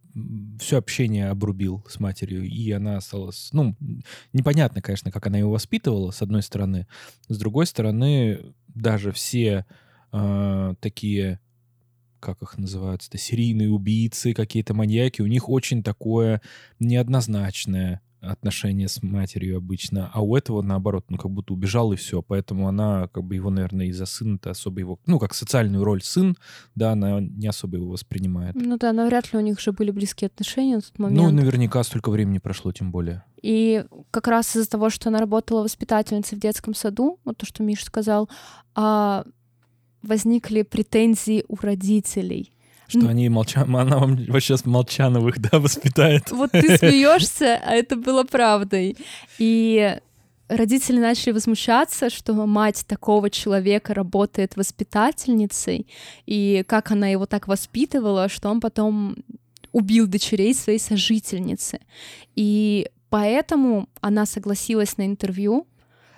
все 0.59 0.77
общение 0.77 1.29
обрубил 1.29 1.85
с 1.89 1.99
матерью, 1.99 2.43
и 2.43 2.71
она 2.71 2.97
осталась... 2.97 3.49
Ну, 3.51 3.75
непонятно, 4.33 4.81
конечно, 4.81 5.11
как 5.11 5.27
она 5.27 5.37
его 5.37 5.51
воспитывала, 5.51 6.11
с 6.11 6.21
одной 6.21 6.41
стороны. 6.41 6.87
С 7.27 7.37
другой 7.37 7.65
стороны, 7.65 8.39
даже 8.67 9.11
все 9.11 9.65
э, 10.11 10.75
такие 10.79 11.39
как 12.21 12.41
их 12.43 12.57
называются, 12.59 13.17
серийные 13.17 13.71
убийцы, 13.71 14.33
какие-то 14.33 14.75
маньяки, 14.75 15.23
у 15.23 15.27
них 15.27 15.49
очень 15.49 15.81
такое 15.81 16.39
неоднозначное 16.79 18.01
отношения 18.21 18.87
с 18.87 19.01
матерью 19.01 19.57
обычно, 19.57 20.09
а 20.13 20.21
у 20.21 20.35
этого 20.35 20.61
наоборот, 20.61 21.05
ну 21.09 21.17
как 21.17 21.31
будто 21.31 21.53
убежал 21.53 21.91
и 21.91 21.95
все, 21.95 22.21
поэтому 22.21 22.67
она 22.67 23.07
как 23.07 23.23
бы 23.23 23.35
его, 23.35 23.49
наверное, 23.49 23.87
из-за 23.87 24.05
сына-то 24.05 24.51
особо 24.51 24.79
его, 24.79 24.99
ну 25.05 25.19
как 25.19 25.33
социальную 25.33 25.83
роль 25.83 26.01
сын, 26.01 26.37
да, 26.75 26.91
она 26.91 27.19
не 27.19 27.47
особо 27.47 27.77
его 27.77 27.89
воспринимает. 27.89 28.55
Ну 28.55 28.77
да, 28.77 28.93
но 28.93 29.07
вряд 29.07 29.33
ли 29.33 29.39
у 29.39 29.41
них 29.41 29.59
же 29.59 29.71
были 29.71 29.91
близкие 29.91 30.27
отношения 30.27 30.79
в 30.79 30.83
тот 30.83 30.99
момент. 30.99 31.21
Ну 31.21 31.31
наверняка 31.31 31.83
столько 31.83 32.11
времени 32.11 32.37
прошло, 32.37 32.71
тем 32.71 32.91
более. 32.91 33.23
И 33.41 33.85
как 34.11 34.27
раз 34.27 34.55
из-за 34.55 34.69
того, 34.69 34.89
что 34.89 35.09
она 35.09 35.19
работала 35.19 35.63
воспитательницей 35.63 36.37
в 36.37 36.41
детском 36.41 36.75
саду, 36.75 37.19
вот 37.25 37.37
то, 37.37 37.45
что 37.45 37.63
Миша 37.63 37.85
сказал, 37.85 38.29
а, 38.75 39.25
возникли 40.03 40.61
претензии 40.61 41.43
у 41.47 41.55
родителей 41.55 42.53
что 42.91 43.09
они 43.09 43.29
молча... 43.29 43.61
Она 43.61 43.97
вам 43.97 44.17
вообще 44.27 44.57
с 44.57 44.65
Молчановых, 44.65 45.39
да, 45.39 45.59
воспитает. 45.59 46.31
Вот 46.31 46.51
ты 46.51 46.77
смеешься, 46.77 47.59
а 47.65 47.73
это 47.73 47.95
было 47.95 48.23
правдой. 48.23 48.97
И 49.39 49.97
родители 50.47 50.99
начали 50.99 51.31
возмущаться, 51.31 52.09
что 52.09 52.33
мать 52.33 52.85
такого 52.87 53.29
человека 53.29 53.93
работает 53.93 54.55
воспитательницей, 54.55 55.87
и 56.25 56.63
как 56.67 56.91
она 56.91 57.07
его 57.07 57.25
так 57.25 57.47
воспитывала, 57.47 58.29
что 58.29 58.49
он 58.49 58.59
потом 58.59 59.15
убил 59.71 60.07
дочерей 60.07 60.53
своей 60.53 60.79
сожительницы. 60.79 61.79
И 62.35 62.89
поэтому 63.09 63.87
она 64.01 64.25
согласилась 64.25 64.97
на 64.97 65.05
интервью, 65.05 65.67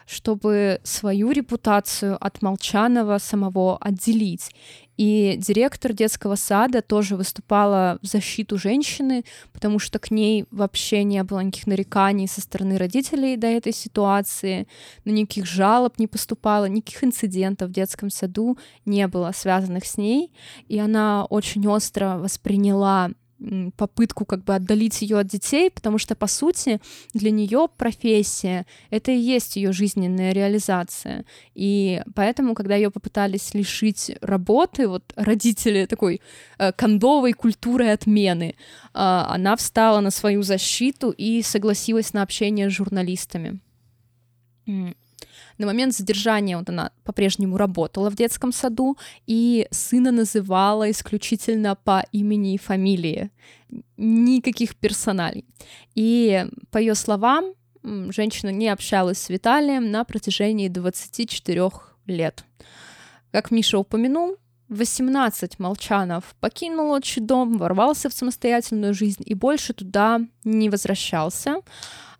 чтобы 0.05 0.81
свою 0.83 1.31
репутацию 1.31 2.17
от 2.19 2.41
Молчанова 2.41 3.19
самого 3.19 3.77
отделить. 3.77 4.51
И 4.97 5.35
директор 5.39 5.91
детского 5.93 6.35
сада 6.35 6.81
тоже 6.81 7.15
выступала 7.15 7.97
в 8.01 8.05
защиту 8.05 8.57
женщины, 8.57 9.23
потому 9.51 9.79
что 9.79 9.97
к 9.97 10.11
ней 10.11 10.45
вообще 10.51 11.03
не 11.03 11.23
было 11.23 11.39
никаких 11.39 11.67
нареканий 11.67 12.27
со 12.27 12.41
стороны 12.41 12.77
родителей 12.77 13.35
до 13.35 13.47
этой 13.47 13.73
ситуации, 13.73 14.67
но 15.03 15.11
никаких 15.11 15.45
жалоб 15.45 15.97
не 15.97 16.07
поступало, 16.07 16.65
никаких 16.65 17.03
инцидентов 17.03 17.69
в 17.69 17.73
детском 17.73 18.09
саду 18.09 18.57
не 18.85 19.07
было 19.07 19.31
связанных 19.35 19.85
с 19.85 19.97
ней, 19.97 20.31
и 20.67 20.77
она 20.77 21.25
очень 21.25 21.67
остро 21.67 22.17
восприняла 22.17 23.09
попытку 23.77 24.25
как 24.25 24.43
бы 24.43 24.55
отдалить 24.55 25.01
ее 25.01 25.19
от 25.19 25.27
детей, 25.27 25.69
потому 25.69 25.97
что, 25.97 26.15
по 26.15 26.27
сути, 26.27 26.79
для 27.13 27.31
нее 27.31 27.67
профессия— 27.77 28.65
это 28.89 29.11
и 29.11 29.17
есть 29.17 29.55
ее 29.55 29.71
жизненная 29.71 30.33
реализация. 30.33 31.25
И 31.55 32.01
поэтому, 32.15 32.53
когда 32.53 32.75
ее 32.75 32.91
попытались 32.91 33.53
лишить 33.53 34.11
работы, 34.21 34.87
вот 34.87 35.13
родители 35.15 35.85
такой 35.85 36.21
э, 36.57 36.71
кондовой 36.71 37.33
культуры 37.33 37.89
отмены, 37.89 38.49
э, 38.49 38.53
она 38.93 39.55
встала 39.55 39.99
на 39.99 40.11
свою 40.11 40.43
защиту 40.43 41.11
и 41.11 41.41
согласилась 41.41 42.13
на 42.13 42.21
общение 42.21 42.69
с 42.69 42.73
журналистами. 42.73 43.59
На 45.57 45.65
момент 45.65 45.93
задержания 45.93 46.57
вот 46.57 46.69
она 46.69 46.91
по-прежнему 47.03 47.57
работала 47.57 48.09
в 48.09 48.15
детском 48.15 48.51
саду, 48.51 48.97
и 49.27 49.67
сына 49.71 50.11
называла 50.11 50.89
исключительно 50.89 51.75
по 51.75 52.05
имени 52.11 52.55
и 52.55 52.57
фамилии, 52.57 53.31
никаких 53.97 54.75
персоналей. 54.75 55.45
И 55.95 56.45
по 56.71 56.77
ее 56.77 56.95
словам, 56.95 57.53
женщина 57.83 58.49
не 58.49 58.69
общалась 58.69 59.19
с 59.19 59.29
Виталием 59.29 59.91
на 59.91 60.03
протяжении 60.03 60.67
24 60.67 61.69
лет. 62.07 62.45
Как 63.31 63.51
Миша 63.51 63.79
упомянул, 63.79 64.37
18 64.69 65.59
Молчанов 65.59 66.35
покинул 66.39 66.91
отчий 66.91 67.21
дом, 67.21 67.57
ворвался 67.57 68.09
в 68.09 68.13
самостоятельную 68.13 68.93
жизнь 68.93 69.23
и 69.25 69.33
больше 69.33 69.73
туда 69.73 70.21
не 70.43 70.69
возвращался. 70.69 71.57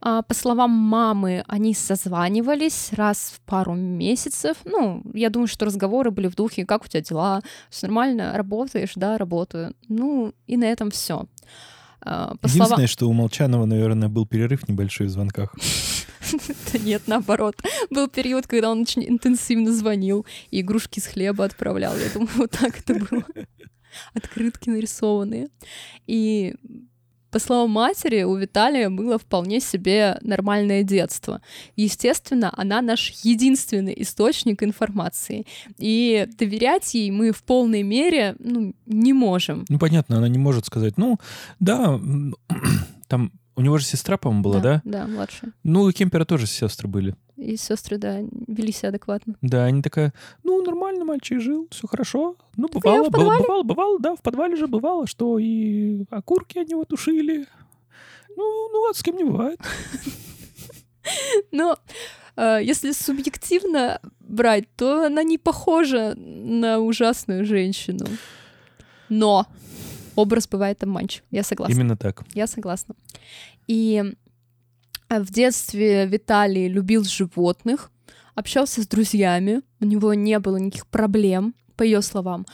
А, 0.06 0.22
по 0.22 0.34
словам 0.34 0.72
мамы, 0.72 1.46
они 1.48 1.74
созванивались 1.74 2.90
раз 2.92 3.34
в 3.38 3.40
пару 3.46 3.74
месяцев. 3.74 4.58
Ну, 4.66 5.02
я 5.14 5.30
думаю, 5.30 5.48
что 5.48 5.66
разговоры 5.66 6.12
были 6.12 6.28
в 6.28 6.36
духе, 6.36 6.66
как 6.66 6.84
у 6.84 6.88
тебя 6.90 7.02
дела, 7.02 7.42
все 7.70 7.88
нормально, 7.88 8.34
работаешь, 8.36 8.92
да, 8.98 9.18
работаю. 9.18 9.74
Ну, 9.88 10.34
и 10.46 10.58
на 10.58 10.66
этом 10.66 10.92
все. 10.92 11.26
А, 12.02 12.36
по 12.36 12.48
Единственное, 12.48 12.68
словам... 12.68 12.88
что 12.88 13.10
у 13.10 13.14
Молчанова, 13.14 13.64
наверное, 13.64 14.10
был 14.10 14.26
перерыв 14.26 14.68
небольшой 14.68 15.08
в 15.08 15.10
звонках. 15.10 15.56
Да 16.74 16.80
нет, 16.80 17.04
наоборот. 17.06 17.56
Был 17.92 18.08
период, 18.08 18.48
когда 18.48 18.72
он 18.72 18.82
очень 18.82 19.08
интенсивно 19.08 19.72
звонил 19.72 20.26
и 20.50 20.62
игрушки 20.62 21.00
с 21.00 21.06
хлеба 21.06 21.46
отправлял. 21.46 21.96
Я 21.96 22.10
думаю, 22.12 22.32
вот 22.36 22.52
так 22.52 22.80
это 22.80 22.96
было. 22.96 23.24
Открытки 24.16 24.70
нарисованные. 24.70 25.50
И 26.08 26.56
по 27.34 27.40
словам 27.40 27.72
матери, 27.72 28.22
у 28.22 28.36
Виталия 28.36 28.92
было 28.92 29.18
вполне 29.18 29.60
себе 29.60 30.20
нормальное 30.22 30.84
детство. 30.84 31.42
Естественно, 31.76 32.54
она 32.56 32.80
наш 32.82 33.10
единственный 33.24 33.96
источник 33.98 34.62
информации. 34.62 35.48
И 35.80 36.28
доверять 36.38 36.94
ей 36.94 37.10
мы 37.10 37.32
в 37.32 37.42
полной 37.44 37.82
мере 37.82 38.36
ну, 38.38 38.76
не 38.86 39.14
можем. 39.14 39.66
Ну, 39.68 39.80
понятно, 39.80 40.18
она 40.18 40.28
не 40.28 40.38
может 40.38 40.68
сказать, 40.68 40.98
ну, 40.98 41.18
да, 41.60 42.00
там 43.08 43.32
у 43.56 43.62
него 43.62 43.80
же 43.80 43.86
сестра, 43.86 44.18
по-моему, 44.18 44.44
была, 44.44 44.60
да? 44.60 44.82
Да, 44.84 45.02
да 45.02 45.08
младшая. 45.08 45.54
Ну, 45.64 45.82
у 45.82 45.92
Кемпера 45.92 46.26
тоже 46.26 46.46
сестры 46.46 46.88
были. 46.88 47.16
И 47.36 47.58
сестры, 47.58 47.98
да, 47.98 48.20
вели 48.48 48.72
себя 48.72 48.90
адекватно. 48.90 49.36
Да, 49.42 49.66
они 49.66 49.82
такая, 49.82 50.14
ну, 50.44 50.62
нормально 50.64 51.04
мальчик 51.04 51.42
жил, 51.42 51.68
все 51.72 51.88
хорошо. 51.88 52.36
Ну, 52.56 52.68
бывало, 52.68 53.10
бывало, 53.10 53.40
бывало, 53.40 53.64
бывало, 53.64 54.00
да, 54.00 54.16
в 54.16 54.22
подвале 54.22 54.56
же 54.56 54.68
бывало, 54.68 55.08
что 55.08 55.40
и 55.40 56.06
окурки 56.12 56.60
от 56.60 56.70
него 56.70 56.86
тушили. 56.86 57.48
Ну, 58.36 58.70
ну, 58.72 58.90
а 58.90 58.94
с 58.94 59.02
кем 59.02 59.18
не 59.18 59.24
бывает. 59.24 59.60
Но 61.52 61.78
э, 62.36 62.60
если 62.64 62.92
субъективно 62.92 64.00
брать, 64.20 64.66
то 64.76 65.06
она 65.06 65.24
не 65.24 65.38
похожа 65.38 66.14
на 66.16 66.80
ужасную 66.80 67.46
женщину. 67.46 68.06
Но 69.10 69.48
образ 70.16 70.48
бывает 70.48 70.84
обманчив. 70.84 71.24
Я 71.32 71.44
согласна. 71.44 71.74
Именно 71.74 71.98
так. 71.98 72.24
Я 72.34 72.48
согласна. 72.48 72.96
И 73.68 74.14
в 75.10 75.32
детстве 75.32 76.06
Виталий 76.06 76.68
любил 76.68 77.04
животных, 77.04 77.92
общался 78.36 78.82
с 78.82 78.88
друзьями, 78.88 79.62
у 79.80 79.86
него 79.86 80.14
не 80.14 80.40
было 80.40 80.58
никаких 80.58 80.88
проблем, 80.88 81.54
по 81.76 81.84
ее 81.84 82.02
словам. 82.02 82.46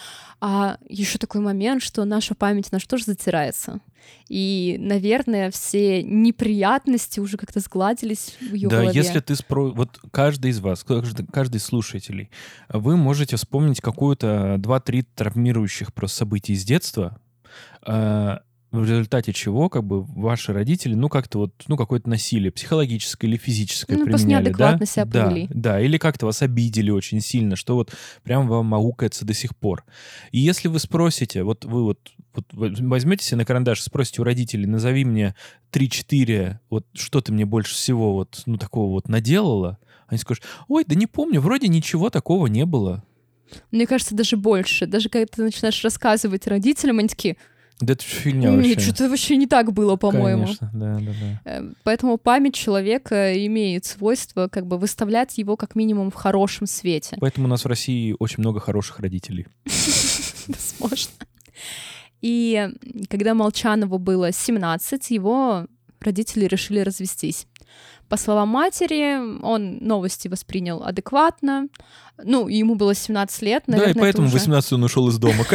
А 0.42 0.78
еще 0.88 1.18
такой 1.18 1.42
момент, 1.42 1.84
что 1.84 2.06
наша 2.06 2.36
память, 2.36 2.72
на 2.72 2.80
что 2.80 2.98
же 2.98 3.04
затирается. 3.06 3.80
И, 4.28 4.78
наверное, 4.80 5.52
все 5.52 6.02
неприятности 6.04 7.20
уже 7.20 7.38
как-то 7.38 7.60
сгладились 7.60 8.38
в 8.40 8.54
ее 8.54 8.70
да, 8.70 8.78
голове. 8.78 8.94
Да, 8.94 8.98
если 8.98 9.20
ты 9.20 9.36
спро... 9.36 9.72
Вот 9.72 10.00
каждый 10.12 10.52
из 10.52 10.60
вас, 10.60 10.84
каждый, 10.84 11.26
каждый 11.28 11.58
из 11.58 11.66
слушателей, 11.66 12.30
вы 12.70 12.96
можете 12.96 13.36
вспомнить 13.36 13.82
какую-то 13.82 14.56
два-три 14.58 15.04
травмирующих 15.04 15.94
просто 15.94 16.20
события 16.20 16.54
из 16.54 16.64
детства, 16.64 17.20
а, 17.82 18.42
в 18.72 18.84
результате 18.84 19.34
чего 19.34 19.68
как 19.68 19.84
бы 19.84 20.04
ваши 20.04 20.54
родители, 20.54 20.94
ну, 20.94 21.10
как-то 21.10 21.40
вот, 21.40 21.54
ну, 21.68 21.76
какое-то 21.76 22.08
насилие 22.08 22.52
психологическое 22.52 23.28
или 23.28 23.38
физическое 23.38 23.98
ну, 23.98 24.06
применяли, 24.06 24.52
да? 24.52 24.78
себя 24.86 25.06
повели. 25.06 25.48
Да, 25.48 25.74
да, 25.74 25.82
или 25.82 25.98
как-то 25.98 26.28
вас 26.28 26.42
обидели 26.44 26.92
очень 26.92 27.20
сильно, 27.20 27.56
что 27.56 27.76
вот 27.76 27.92
прям 28.24 28.48
вам 28.48 28.68
маукается 28.68 29.26
до 29.26 29.34
сих 29.34 29.56
пор. 29.56 29.86
И 30.32 30.40
если 30.40 30.68
вы 30.68 30.80
спросите, 30.80 31.44
вот 31.44 31.66
вы 31.66 31.84
вот, 31.84 32.12
вот 32.34 32.46
возьмете 32.54 33.26
себе 33.26 33.38
на 33.38 33.46
карандаш, 33.46 33.82
спросите 33.82 34.22
у 34.22 34.24
родителей, 34.24 34.68
назови 34.68 35.04
мне 35.04 35.36
3-4, 35.72 36.58
вот 36.70 36.86
что 36.94 37.22
ты 37.22 37.32
мне 37.32 37.46
больше 37.46 37.74
всего 37.74 38.14
вот, 38.14 38.44
ну, 38.46 38.58
такого 38.58 38.92
вот 38.92 39.10
наделала, 39.10 39.80
они 40.08 40.20
скажут, 40.20 40.44
ой, 40.68 40.84
да 40.88 40.96
не 40.96 41.08
помню, 41.08 41.42
вроде 41.42 41.68
ничего 41.68 42.12
такого 42.12 42.48
не 42.48 42.66
было. 42.66 43.04
Мне 43.72 43.88
кажется, 43.88 44.14
даже 44.14 44.38
больше. 44.38 44.86
Даже 44.86 45.10
когда 45.10 45.26
ты 45.26 45.44
начинаешь 45.44 45.84
рассказывать 45.84 46.46
родителям, 46.46 47.00
они 47.00 47.08
такие, 47.08 47.38
да 47.80 47.94
это 47.94 48.04
фигня 48.04 48.52
вообще. 48.52 48.70
Нет, 48.70 48.82
что-то 48.82 49.10
вообще 49.10 49.38
не 49.38 49.48
так 49.48 49.72
было, 49.72 49.96
по-моему. 49.96 50.44
Конечно, 50.44 50.70
да, 50.74 51.00
да, 51.00 51.12
да. 51.22 51.52
Эм, 51.52 51.76
поэтому 51.84 52.18
память 52.18 52.54
человека 52.54 53.46
имеет 53.46 53.86
свойство 53.86 54.50
как 54.50 54.68
бы 54.68 54.78
выставлять 54.78 55.38
его 55.38 55.56
как 55.56 55.76
минимум 55.76 56.12
в 56.12 56.16
хорошем 56.16 56.68
свете. 56.68 57.18
Поэтому 57.22 57.48
у 57.48 57.50
нас 57.50 57.64
в 57.64 57.68
России 57.68 58.16
очень 58.20 58.40
много 58.40 58.60
хороших 58.60 59.00
родителей. 59.00 59.48
Возможно. 60.48 61.12
И 62.22 62.70
когда 63.10 63.34
Молчанову 63.34 63.98
было 63.98 64.34
17, 64.34 65.12
его 65.12 65.68
родители 66.02 66.46
решили 66.46 66.80
развестись. 66.80 67.48
По 68.10 68.18
словам 68.18 68.50
матери, 68.50 69.40
он 69.44 69.78
новости 69.82 70.28
воспринял 70.28 70.84
адекватно. 70.84 71.68
Ну, 72.22 72.48
ему 72.48 72.76
было 72.76 72.96
17 72.96 73.42
лет, 73.44 73.68
наверное. 73.68 73.94
Да, 73.94 74.00
и 74.00 74.02
поэтому 74.02 74.28
уже... 74.28 74.38
18 74.38 74.74
он 74.74 74.84
ушел 74.84 75.08
из 75.10 75.18
дома. 75.18 75.46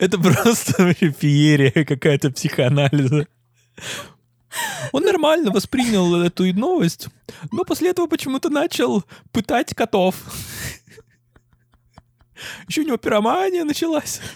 Это 0.00 0.18
просто 0.18 0.94
феерия 0.94 1.84
какая-то 1.84 2.30
психоанализа. 2.30 3.26
Он 4.92 5.04
нормально 5.04 5.50
воспринял 5.50 6.14
эту 6.16 6.52
новость, 6.52 7.08
но 7.50 7.64
после 7.64 7.90
этого 7.90 8.06
почему-то 8.06 8.50
начал 8.50 9.04
пытать 9.30 9.74
котов. 9.74 10.16
Еще 12.68 12.82
у 12.82 12.84
него 12.84 12.96
пиромания 12.96 13.64
началась. 13.64 14.20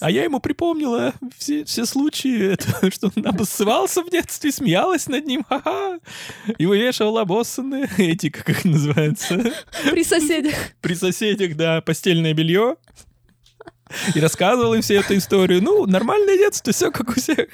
А 0.00 0.10
я 0.10 0.24
ему 0.24 0.40
припомнила 0.40 1.14
все, 1.36 1.64
все 1.64 1.86
случаи, 1.86 2.52
это, 2.52 2.90
что 2.92 3.10
он 3.14 3.26
обоссывался 3.26 4.02
в 4.02 4.10
детстве, 4.10 4.52
смеялась 4.52 5.08
над 5.08 5.26
ним, 5.26 5.44
ха-ха. 5.48 5.98
И 6.58 6.66
вывешивала 6.66 7.24
боссаны, 7.24 7.88
эти, 7.98 8.30
как 8.30 8.48
их 8.50 8.64
называется? 8.64 9.52
При 9.90 10.04
соседях. 10.04 10.54
При 10.80 10.94
соседях, 10.94 11.56
да, 11.56 11.80
постельное 11.80 12.34
белье. 12.34 12.76
И 14.14 14.20
рассказывал 14.20 14.74
им 14.74 14.82
все 14.82 14.96
эту 14.96 15.16
историю. 15.16 15.62
Ну, 15.62 15.86
нормальное 15.86 16.36
детство, 16.36 16.72
все 16.72 16.90
как 16.90 17.10
у 17.10 17.14
всех. 17.14 17.48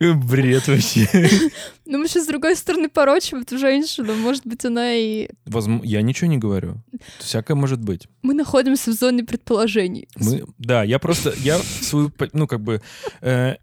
Бред 0.00 0.68
вообще. 0.68 1.08
Ну, 1.84 1.98
мы 1.98 2.08
сейчас, 2.08 2.24
с 2.24 2.26
другой 2.28 2.56
стороны, 2.56 2.88
порочим 2.88 3.38
эту 3.38 3.58
женщину. 3.58 4.14
Может 4.14 4.46
быть, 4.46 4.64
она 4.64 4.94
и... 4.94 5.28
Возможно, 5.44 5.84
я 5.84 6.00
ничего 6.00 6.30
не 6.30 6.38
говорю. 6.38 6.76
Всякое 7.18 7.54
может 7.54 7.82
быть. 7.82 8.08
Мы 8.22 8.34
находимся 8.34 8.92
в 8.92 8.94
зоне 8.94 9.24
предположений. 9.24 10.08
Мы... 10.16 10.44
Да, 10.58 10.84
я 10.84 10.98
просто... 10.98 11.34
Я 11.38 11.58
свою... 11.58 12.10
Ну, 12.32 12.46
как 12.46 12.60
бы... 12.60 12.80
Э, 13.20 13.56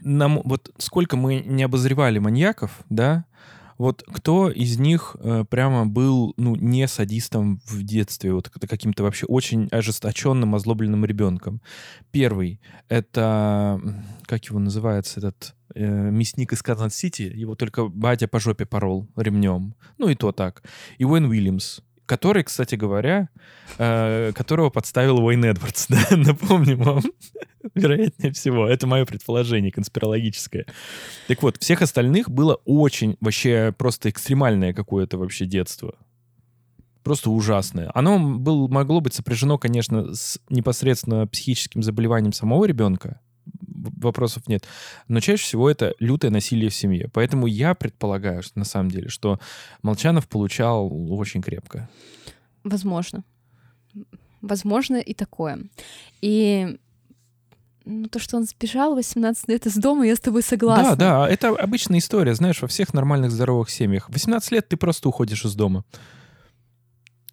нам... 0.00 0.42
Вот 0.44 0.70
сколько 0.78 1.16
мы 1.16 1.40
не 1.40 1.62
обозревали 1.62 2.18
маньяков, 2.18 2.72
да, 2.90 3.24
вот 3.78 4.04
кто 4.12 4.50
из 4.50 4.78
них 4.78 5.16
э, 5.20 5.44
прямо 5.48 5.86
был, 5.86 6.34
ну, 6.36 6.56
не 6.56 6.86
садистом 6.88 7.60
в 7.64 7.82
детстве, 7.84 8.32
вот 8.32 8.50
каким-то 8.50 9.04
вообще 9.04 9.26
очень 9.26 9.68
ожесточенным, 9.70 10.54
озлобленным 10.54 11.04
ребенком? 11.04 11.62
Первый— 12.10 12.60
это, 12.88 13.80
как 14.26 14.44
его 14.46 14.58
называется, 14.58 15.20
этот 15.20 15.54
э, 15.74 16.10
мясник 16.10 16.52
из 16.52 16.62
Канзас-Сити, 16.62 17.22
его 17.22 17.54
только 17.54 17.86
батя 17.86 18.26
по 18.26 18.40
жопе 18.40 18.66
порол 18.66 19.08
ремнем. 19.16 19.74
Ну 19.96 20.08
и 20.08 20.16
то 20.16 20.32
так. 20.32 20.64
И 20.98 21.04
Уэйн 21.04 21.26
Уильямс, 21.26 21.80
который, 22.08 22.42
кстати 22.42 22.74
говоря, 22.74 23.28
э, 23.76 24.32
которого 24.34 24.70
подставил 24.70 25.18
Уэйн 25.18 25.44
Эдвардс, 25.44 25.86
да, 25.88 26.16
напомним 26.16 26.78
вам, 26.78 27.02
вероятнее 27.74 28.32
всего. 28.32 28.66
Это 28.66 28.86
мое 28.86 29.04
предположение 29.04 29.70
конспирологическое. 29.70 30.66
Так 31.28 31.42
вот, 31.42 31.58
всех 31.58 31.82
остальных 31.82 32.30
было 32.30 32.60
очень, 32.64 33.16
вообще, 33.20 33.74
просто 33.76 34.08
экстремальное 34.08 34.72
какое-то 34.72 35.18
вообще 35.18 35.44
детство. 35.44 35.94
Просто 37.04 37.30
ужасное. 37.30 37.90
Оно 37.94 38.18
был, 38.18 38.68
могло 38.68 39.00
быть 39.00 39.14
сопряжено, 39.14 39.58
конечно, 39.58 40.14
с 40.14 40.40
непосредственно 40.48 41.26
психическим 41.26 41.82
заболеванием 41.82 42.32
самого 42.32 42.64
ребенка, 42.64 43.20
вопросов 43.98 44.48
нет. 44.48 44.66
Но 45.08 45.20
чаще 45.20 45.42
всего 45.42 45.70
это 45.70 45.94
лютое 45.98 46.30
насилие 46.30 46.70
в 46.70 46.74
семье. 46.74 47.08
Поэтому 47.12 47.46
я 47.46 47.74
предполагаю, 47.74 48.42
что 48.42 48.58
на 48.58 48.64
самом 48.64 48.90
деле, 48.90 49.08
что 49.08 49.38
Молчанов 49.82 50.28
получал 50.28 50.90
очень 51.12 51.42
крепко. 51.42 51.88
Возможно. 52.64 53.24
Возможно 54.40 54.96
и 54.96 55.14
такое. 55.14 55.58
И 56.20 56.78
ну, 57.84 58.08
то, 58.08 58.18
что 58.18 58.36
он 58.36 58.44
сбежал 58.44 58.94
18 58.94 59.48
лет 59.48 59.66
из 59.66 59.74
дома, 59.76 60.06
я 60.06 60.14
с 60.14 60.20
тобой 60.20 60.42
согласна. 60.42 60.94
Да, 60.94 61.26
да, 61.26 61.28
это 61.28 61.48
обычная 61.48 61.98
история, 61.98 62.34
знаешь, 62.34 62.60
во 62.60 62.68
всех 62.68 62.92
нормальных 62.92 63.30
здоровых 63.30 63.70
семьях. 63.70 64.10
18 64.10 64.52
лет 64.52 64.68
ты 64.68 64.76
просто 64.76 65.08
уходишь 65.08 65.44
из 65.44 65.54
дома. 65.54 65.84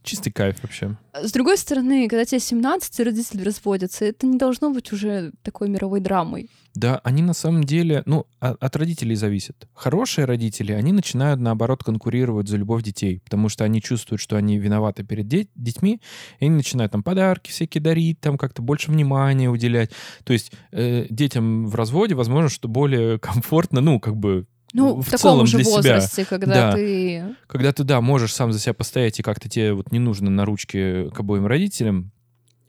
Чистый 0.05 0.31
кайф 0.31 0.61
вообще. 0.61 0.95
С 1.13 1.31
другой 1.31 1.57
стороны, 1.57 2.07
когда 2.07 2.25
тебе 2.25 2.39
17, 2.39 2.99
и 2.99 3.03
родители 3.03 3.41
разводятся, 3.41 4.05
это 4.05 4.27
не 4.27 4.37
должно 4.37 4.69
быть 4.69 4.93
уже 4.93 5.31
такой 5.41 5.67
мировой 5.67 5.99
драмой. 5.99 6.47
Да, 6.75 6.99
они 7.03 7.23
на 7.23 7.33
самом 7.33 7.63
деле, 7.63 8.03
ну, 8.05 8.27
от 8.39 8.75
родителей 8.75 9.15
зависит. 9.15 9.67
Хорошие 9.73 10.25
родители, 10.25 10.73
они 10.73 10.91
начинают, 10.91 11.39
наоборот, 11.39 11.83
конкурировать 11.83 12.47
за 12.47 12.57
любовь 12.57 12.83
детей, 12.83 13.21
потому 13.23 13.49
что 13.49 13.63
они 13.63 13.81
чувствуют, 13.81 14.21
что 14.21 14.35
они 14.35 14.59
виноваты 14.59 15.03
перед 15.03 15.27
де- 15.27 15.47
детьми, 15.55 16.01
и 16.39 16.45
они 16.45 16.55
начинают 16.55 16.91
там 16.91 17.01
подарки 17.01 17.49
всякие 17.49 17.81
дарить, 17.81 18.19
там 18.19 18.37
как-то 18.37 18.61
больше 18.61 18.91
внимания 18.91 19.49
уделять. 19.49 19.89
То 20.23 20.33
есть 20.33 20.51
э, 20.71 21.07
детям 21.09 21.67
в 21.67 21.73
разводе, 21.75 22.13
возможно, 22.13 22.49
что 22.49 22.67
более 22.67 23.17
комфортно, 23.19 23.81
ну, 23.81 23.99
как 23.99 24.17
бы 24.17 24.45
ну, 24.75 24.95
в, 24.95 25.01
в 25.01 25.05
таком 25.05 25.19
целом 25.19 25.47
же 25.47 25.57
для 25.57 25.65
возрасте, 25.69 26.15
себя. 26.15 26.25
когда 26.25 26.53
да. 26.53 26.71
ты... 26.73 27.35
Когда 27.47 27.71
ты, 27.71 27.83
да, 27.83 28.01
можешь 28.01 28.33
сам 28.33 28.51
за 28.51 28.59
себя 28.59 28.73
постоять, 28.73 29.19
и 29.19 29.23
как-то 29.23 29.49
тебе 29.49 29.73
вот 29.73 29.91
не 29.91 29.99
нужно 29.99 30.29
на 30.29 30.45
ручке 30.45 31.09
к 31.11 31.19
обоим 31.19 31.47
родителям, 31.47 32.11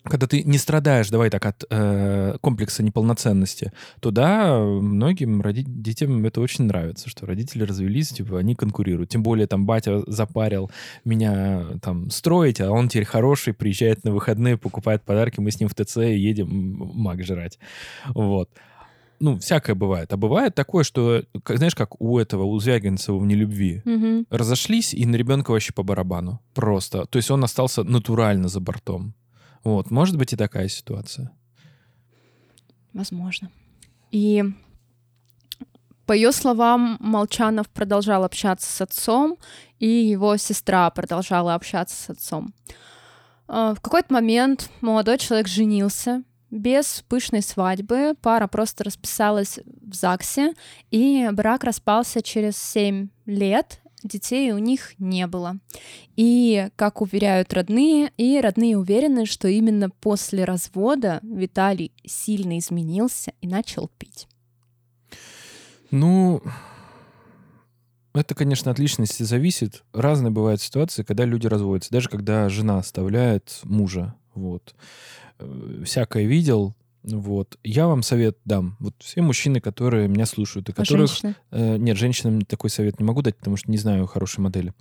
когда 0.09 0.27
ты 0.27 0.43
не 0.43 0.59
страдаешь, 0.59 1.11
давай 1.11 1.31
так, 1.31 1.45
от 1.47 1.65
э, 1.69 2.37
комплекса 2.41 2.83
неполноценности, 2.83 3.73
то 4.01 4.11
да, 4.11 4.59
многим 4.59 5.41
роди- 5.41 5.65
детям 5.67 6.25
это 6.25 6.41
очень 6.41 6.65
нравится, 6.65 7.09
что 7.09 7.27
родители 7.27 7.65
развелись, 7.65 8.11
типа, 8.11 8.39
они 8.39 8.55
конкурируют. 8.55 9.11
Тем 9.11 9.23
более 9.23 9.47
там 9.47 9.67
батя 9.67 10.03
запарил 10.07 10.71
меня 11.05 11.65
там 11.83 12.11
строить, 12.11 12.61
а 12.61 12.71
он 12.71 12.89
теперь 12.89 13.05
хороший, 13.05 13.53
приезжает 13.53 14.05
на 14.05 14.13
выходные, 14.13 14.57
покупает 14.57 15.03
подарки, 15.03 15.41
мы 15.41 15.51
с 15.51 15.61
ним 15.61 15.69
в 15.69 15.75
ТЦ 15.75 15.99
и 15.99 16.19
едем 16.19 16.49
маг 16.95 17.23
жрать. 17.25 17.59
Вот 18.15 18.51
ну, 19.21 19.39
всякое 19.39 19.75
бывает. 19.75 20.13
А 20.13 20.17
бывает 20.17 20.55
такое, 20.55 20.85
что, 20.85 21.23
знаешь, 21.49 21.75
как 21.75 22.01
у 22.01 22.19
этого, 22.19 22.45
у 22.45 22.59
Звягинцева 22.59 23.19
в 23.19 23.27
«Нелюбви», 23.27 23.83
угу. 23.85 24.27
разошлись, 24.31 24.95
и 24.95 25.07
на 25.07 25.17
ребенка 25.17 25.51
вообще 25.51 25.73
по 25.73 25.83
барабану. 25.83 26.41
Просто. 26.55 27.07
То 27.07 27.17
есть 27.17 27.31
он 27.31 27.45
остался 27.45 27.85
натурально 27.85 28.49
за 28.49 28.61
бортом. 28.61 29.15
Вот. 29.65 29.91
Может 29.91 30.17
быть 30.17 30.33
и 30.33 30.37
такая 30.37 30.69
ситуация. 30.69 31.33
Возможно. 32.93 33.51
И 34.11 34.45
по 36.07 36.13
ее 36.13 36.31
словам, 36.31 36.97
Молчанов 37.01 37.69
продолжал 37.69 38.23
общаться 38.23 38.71
с 38.71 38.81
отцом, 38.81 39.39
и 39.81 39.89
его 39.89 40.37
сестра 40.37 40.89
продолжала 40.91 41.55
общаться 41.55 41.97
с 41.97 42.11
отцом. 42.11 42.55
А, 43.49 43.75
в 43.75 43.81
какой-то 43.81 44.15
момент 44.15 44.71
молодой 44.81 45.19
человек 45.19 45.49
женился, 45.49 46.23
без 46.51 47.05
пышной 47.09 47.43
свадьбы 47.43 48.15
пара 48.21 48.47
просто 48.47 48.85
расписалась 48.85 49.59
в 49.65 49.95
ЗАГСе, 49.95 50.55
и 50.91 51.29
брак 51.33 51.65
распался 51.65 52.23
через 52.23 52.57
7 52.57 53.09
лет, 53.27 53.81
детей 54.03 54.53
у 54.53 54.59
них 54.59 54.95
не 54.99 55.27
было. 55.27 55.57
И, 56.17 56.69
как 56.77 57.01
уверяют 57.01 57.53
родные, 57.53 58.13
и 58.17 58.41
родные 58.41 58.79
уверены, 58.79 59.27
что 59.27 59.49
именно 59.49 59.91
после 59.91 60.45
развода 60.45 61.21
Виталий 61.23 61.93
сильно 62.05 62.59
изменился 62.59 63.33
и 63.41 63.49
начал 63.49 63.91
пить. 63.99 64.29
Ну, 65.91 66.43
это, 68.15 68.35
конечно, 68.35 68.71
от 68.71 68.79
личности 68.79 69.23
зависит. 69.23 69.85
Разные 69.93 70.31
бывают 70.31 70.61
ситуации, 70.61 71.03
когда 71.03 71.25
люди 71.25 71.47
разводятся. 71.47 71.93
Даже 71.93 72.09
когда 72.09 72.49
жена 72.49 72.79
оставляет 72.79 73.61
мужа. 73.65 74.15
Вот. 74.35 74.75
Э, 75.39 75.83
всякое 75.85 76.25
видел. 76.25 76.75
Вот. 77.03 77.57
Я 77.63 77.87
вам 77.87 78.03
совет 78.03 78.37
дам. 78.45 78.77
Вот 78.81 78.95
все 78.99 79.23
мужчины, 79.23 79.61
которые 79.61 80.09
меня 80.09 80.27
слушают, 80.27 80.69
и 80.69 80.73
а 80.73 80.75
которых... 80.75 81.09
женщины? 81.09 81.37
Э, 81.53 81.77
нет, 81.77 81.97
женщинам 81.97 82.43
такой 82.43 82.69
совет 82.69 82.99
не 82.99 83.05
могу 83.05 83.23
дать, 83.23 83.37
потому 83.37 83.57
что 83.57 83.71
не 83.71 83.79
знаю 83.79 84.07
хорошей 84.07 84.41
модели. 84.41 84.73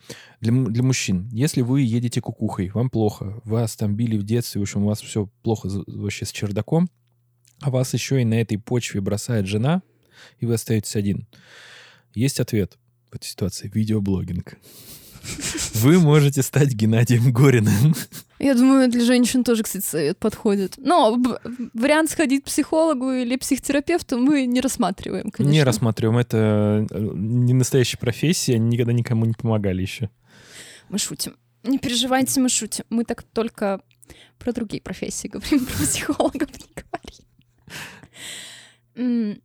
Для, 0.42 0.52
для 0.52 0.84
мужчин. 0.84 1.30
Если 1.32 1.62
вы 1.62 1.82
едете 1.82 2.22
кукухой, 2.22 2.70
вам 2.70 2.90
плохо, 2.90 3.42
вас 3.44 3.76
там 3.76 3.96
били 3.96 4.18
в 4.18 4.24
детстве, 4.24 4.60
в 4.60 4.64
общем, 4.64 4.84
у 4.84 4.88
вас 4.88 5.02
все 5.02 5.30
плохо 5.44 5.70
вообще 5.86 6.26
с 6.26 6.32
чердаком, 6.32 6.90
а 7.62 7.70
вас 7.70 7.94
еще 7.94 8.22
и 8.22 8.26
на 8.26 8.42
этой 8.42 8.58
почве 8.58 9.02
бросает 9.02 9.46
жена, 9.46 9.84
и 10.40 10.46
вы 10.46 10.56
остаетесь 10.56 10.96
один. 10.96 11.28
Есть 12.16 12.40
ответ 12.40 12.78
в 13.12 13.16
этой 13.16 13.26
ситуации. 13.26 13.70
Видеоблогинг. 13.72 14.58
Вы 15.74 16.00
можете 16.00 16.42
стать 16.42 16.74
Геннадием 16.74 17.32
Гориным. 17.32 17.96
Я 18.40 18.54
думаю, 18.54 18.90
для 18.90 19.04
женщин 19.04 19.44
тоже, 19.44 19.64
кстати, 19.64 19.86
совет 19.86 20.18
подходит. 20.18 20.74
Но 20.78 21.18
вариант 21.74 22.12
сходить 22.12 22.44
к 22.44 22.48
психологу 22.48 23.12
или 23.12 23.36
психотерапевту 23.38 24.18
мы 24.20 24.46
не 24.46 24.62
рассматриваем, 24.62 25.32
конечно. 25.32 25.52
Не 25.52 25.64
рассматриваем. 25.64 26.18
Это 26.18 26.86
э, 26.90 27.12
не 27.16 27.54
настоящая 27.54 27.98
профессия, 27.98 28.56
они 28.56 28.70
никогда 28.70 28.94
никому 28.94 29.26
не 29.26 29.34
помогали 29.34 29.82
еще. 29.82 30.10
Мы 30.90 30.98
шутим. 30.98 31.36
Не 31.64 31.80
переживайте, 31.80 32.40
мы 32.42 32.50
шутим. 32.50 32.86
Мы 32.90 33.06
так 33.06 33.24
только 33.24 33.82
про 34.38 34.52
другие 34.52 34.82
профессии 34.82 35.28
говорим, 35.28 35.66
про 35.66 35.86
психологов 35.86 36.50
не 36.60 36.84
говорим. 38.96 39.42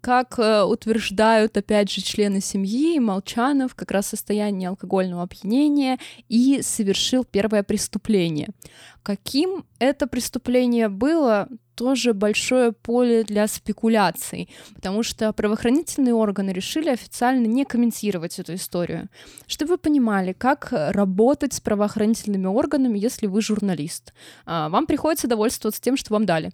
Как 0.00 0.38
э, 0.38 0.62
утверждают, 0.62 1.56
опять 1.56 1.90
же, 1.90 2.00
члены 2.00 2.40
семьи, 2.40 2.98
Молчанов 2.98 3.74
как 3.74 3.90
раз 3.90 4.06
в 4.06 4.10
состоянии 4.10 4.66
алкогольного 4.66 5.22
опьянения 5.22 5.98
и 6.28 6.60
совершил 6.62 7.24
первое 7.24 7.62
преступление. 7.62 8.48
Каким 9.02 9.64
это 9.78 10.06
преступление 10.06 10.88
было, 10.88 11.48
тоже 11.74 12.12
большое 12.12 12.72
поле 12.72 13.24
для 13.24 13.46
спекуляций, 13.46 14.50
потому 14.74 15.02
что 15.02 15.32
правоохранительные 15.32 16.12
органы 16.12 16.50
решили 16.50 16.90
официально 16.90 17.46
не 17.46 17.64
комментировать 17.64 18.38
эту 18.38 18.54
историю. 18.54 19.08
Чтобы 19.46 19.72
вы 19.72 19.78
понимали, 19.78 20.34
как 20.34 20.68
работать 20.72 21.54
с 21.54 21.60
правоохранительными 21.60 22.46
органами, 22.46 22.98
если 22.98 23.26
вы 23.26 23.40
журналист. 23.40 24.12
А, 24.44 24.68
вам 24.68 24.86
приходится 24.86 25.26
довольствоваться 25.26 25.80
тем, 25.80 25.96
что 25.96 26.12
вам 26.12 26.26
дали 26.26 26.52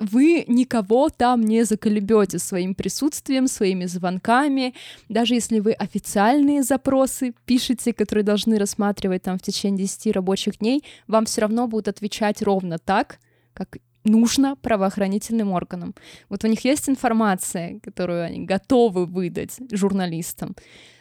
вы 0.00 0.44
никого 0.48 1.08
там 1.08 1.42
не 1.42 1.64
заколебете 1.64 2.38
своим 2.38 2.74
присутствием, 2.74 3.46
своими 3.46 3.86
звонками. 3.86 4.74
Даже 5.08 5.34
если 5.34 5.60
вы 5.60 5.72
официальные 5.72 6.62
запросы 6.62 7.34
пишете, 7.44 7.92
которые 7.92 8.24
должны 8.24 8.58
рассматривать 8.58 9.22
там 9.22 9.38
в 9.38 9.42
течение 9.42 9.86
10 9.86 10.12
рабочих 10.12 10.58
дней, 10.58 10.84
вам 11.06 11.26
все 11.26 11.42
равно 11.42 11.66
будут 11.68 11.88
отвечать 11.88 12.42
ровно 12.42 12.78
так, 12.78 13.18
как 13.52 13.78
нужно 14.04 14.56
правоохранительным 14.56 15.52
органам. 15.52 15.94
Вот 16.28 16.44
у 16.44 16.46
них 16.46 16.64
есть 16.64 16.88
информация, 16.88 17.80
которую 17.80 18.24
они 18.24 18.44
готовы 18.44 19.06
выдать 19.06 19.58
журналистам. 19.72 20.54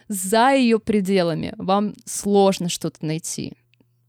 За 0.07 0.51
ее 0.51 0.79
пределами 0.79 1.53
вам 1.57 1.93
сложно 2.05 2.69
что-то 2.69 3.05
найти. 3.05 3.53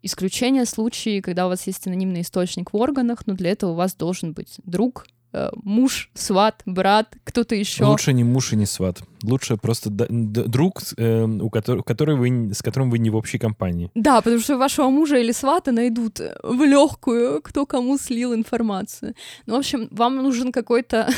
Исключение 0.06 0.66
случаи, 0.66 1.20
когда 1.20 1.46
у 1.46 1.48
вас 1.48 1.66
есть 1.66 1.84
анонимный 1.88 2.20
источник 2.20 2.72
в 2.72 2.76
органах, 2.76 3.26
но 3.26 3.34
для 3.34 3.50
этого 3.50 3.72
у 3.72 3.74
вас 3.74 3.96
должен 3.96 4.34
быть 4.34 4.60
друг, 4.64 5.04
э, 5.32 5.48
муж, 5.64 6.10
сват, 6.14 6.62
брат, 6.64 7.16
кто-то 7.24 7.56
еще. 7.56 7.84
Лучше 7.84 8.12
не 8.12 8.22
муж 8.22 8.52
и 8.52 8.56
не 8.56 8.66
сват. 8.66 9.02
Лучше 9.24 9.56
просто 9.56 9.90
друг, 9.90 10.82
э, 10.96 11.24
у 11.24 11.50
которого, 11.50 11.82
который 11.82 12.14
вы, 12.14 12.54
с 12.54 12.62
которым 12.62 12.88
вы 12.88 13.00
не 13.00 13.10
в 13.10 13.16
общей 13.16 13.38
компании. 13.38 13.90
Да, 13.96 14.20
потому 14.20 14.40
что 14.40 14.58
вашего 14.58 14.90
мужа 14.90 15.18
или 15.18 15.32
свата 15.32 15.72
найдут 15.72 16.20
в 16.44 16.62
легкую, 16.62 17.42
кто 17.42 17.66
кому 17.66 17.98
слил 17.98 18.32
информацию. 18.32 19.14
Ну, 19.46 19.56
в 19.56 19.58
общем, 19.58 19.88
вам 19.90 20.22
нужен 20.22 20.52
какой-то 20.52 21.08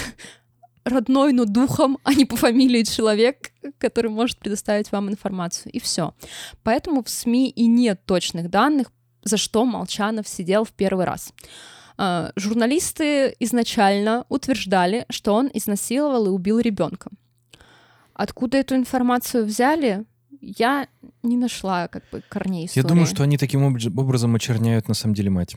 родной, 0.84 1.32
но 1.32 1.44
духом, 1.44 1.98
а 2.04 2.14
не 2.14 2.24
по 2.24 2.36
фамилии 2.36 2.82
человек, 2.82 3.52
который 3.78 4.10
может 4.10 4.38
предоставить 4.38 4.92
вам 4.92 5.08
информацию. 5.08 5.72
И 5.72 5.80
все. 5.80 6.14
Поэтому 6.62 7.02
в 7.02 7.08
СМИ 7.08 7.50
и 7.50 7.66
нет 7.66 8.04
точных 8.04 8.50
данных, 8.50 8.92
за 9.22 9.36
что 9.36 9.64
Молчанов 9.64 10.28
сидел 10.28 10.64
в 10.64 10.72
первый 10.72 11.04
раз. 11.04 11.32
А, 11.96 12.32
журналисты 12.36 13.34
изначально 13.40 14.24
утверждали, 14.28 15.04
что 15.10 15.34
он 15.34 15.50
изнасиловал 15.52 16.26
и 16.26 16.30
убил 16.30 16.60
ребенка. 16.60 17.10
Откуда 18.14 18.58
эту 18.58 18.76
информацию 18.76 19.44
взяли, 19.44 20.04
я 20.40 20.86
не 21.22 21.36
нашла 21.36 21.88
как 21.88 22.04
бы 22.10 22.22
корней 22.28 22.66
истории. 22.66 22.84
Я 22.84 22.88
думаю, 22.88 23.06
что 23.06 23.22
они 23.22 23.36
таким 23.36 23.64
образом 23.64 24.34
очерняют 24.34 24.88
на 24.88 24.94
самом 24.94 25.14
деле 25.14 25.30
мать. 25.30 25.56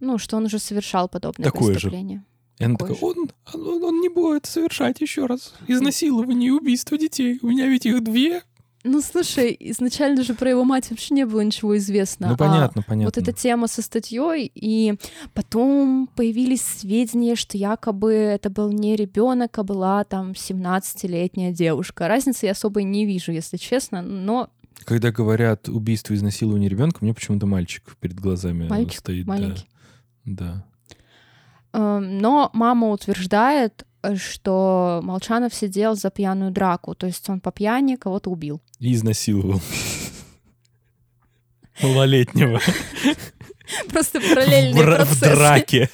Ну, 0.00 0.18
что 0.18 0.36
он 0.36 0.44
уже 0.44 0.58
совершал 0.58 1.08
подобное 1.08 1.44
Такое 1.44 1.74
преступление. 1.74 2.18
Же. 2.18 2.24
И 2.58 2.64
она 2.64 2.76
такая, 2.76 2.96
он, 3.00 3.30
он, 3.54 3.82
он 3.84 4.00
не 4.00 4.08
будет 4.08 4.46
совершать 4.46 5.00
еще 5.00 5.26
раз 5.26 5.54
изнасилование 5.66 6.48
и 6.48 6.52
убийство 6.52 6.96
детей. 6.98 7.38
У 7.42 7.48
меня 7.48 7.66
ведь 7.66 7.86
их 7.86 8.02
две. 8.04 8.42
Ну, 8.84 9.00
слушай, 9.00 9.56
изначально 9.60 10.24
же 10.24 10.34
про 10.34 10.50
его 10.50 10.64
мать 10.64 10.90
вообще 10.90 11.14
не 11.14 11.24
было 11.24 11.40
ничего 11.40 11.76
известно. 11.76 12.28
Ну, 12.28 12.36
понятно, 12.36 12.82
а 12.84 12.88
понятно. 12.88 13.04
Вот 13.06 13.16
эта 13.16 13.32
тема 13.32 13.68
со 13.68 13.80
статьей, 13.80 14.50
и 14.52 14.94
потом 15.34 16.08
появились 16.16 16.62
сведения, 16.62 17.36
что 17.36 17.56
якобы 17.56 18.12
это 18.12 18.50
был 18.50 18.72
не 18.72 18.96
ребенок, 18.96 19.56
а 19.56 19.62
была 19.62 20.02
там 20.02 20.32
17-летняя 20.32 21.52
девушка. 21.52 22.08
Разницы 22.08 22.46
я 22.46 22.52
особо 22.52 22.82
не 22.82 23.06
вижу, 23.06 23.30
если 23.30 23.56
честно, 23.56 24.02
но 24.02 24.50
Когда 24.84 25.12
говорят 25.12 25.68
убийство, 25.68 26.14
изнасилование 26.14 26.68
ребенка, 26.68 26.98
мне 27.02 27.14
почему-то 27.14 27.46
мальчик 27.46 27.96
перед 28.00 28.18
глазами 28.18 28.66
Мальчик 28.66 28.98
стоит. 28.98 29.26
да. 29.26 29.32
маленький. 29.32 29.66
Да. 30.24 30.52
Эм, 30.54 30.71
Но 31.72 32.50
мама 32.52 32.88
утверждает, 32.90 33.86
что 34.16 35.00
Молчанов 35.04 35.54
сидел 35.54 35.94
за 35.94 36.10
пьяную 36.10 36.50
драку, 36.50 36.94
то 36.94 37.06
есть 37.06 37.28
он 37.30 37.40
по 37.40 37.50
пьяни 37.52 37.96
кого-то 37.96 38.30
убил. 38.30 38.60
И 38.78 38.92
изнасиловал. 38.94 39.60
Малолетнего. 41.82 42.60
Просто 43.88 44.20
параллельные 44.20 44.74
бра- 44.74 45.04
В 45.04 45.08
процессы. 45.18 45.34
драке. 45.36 45.90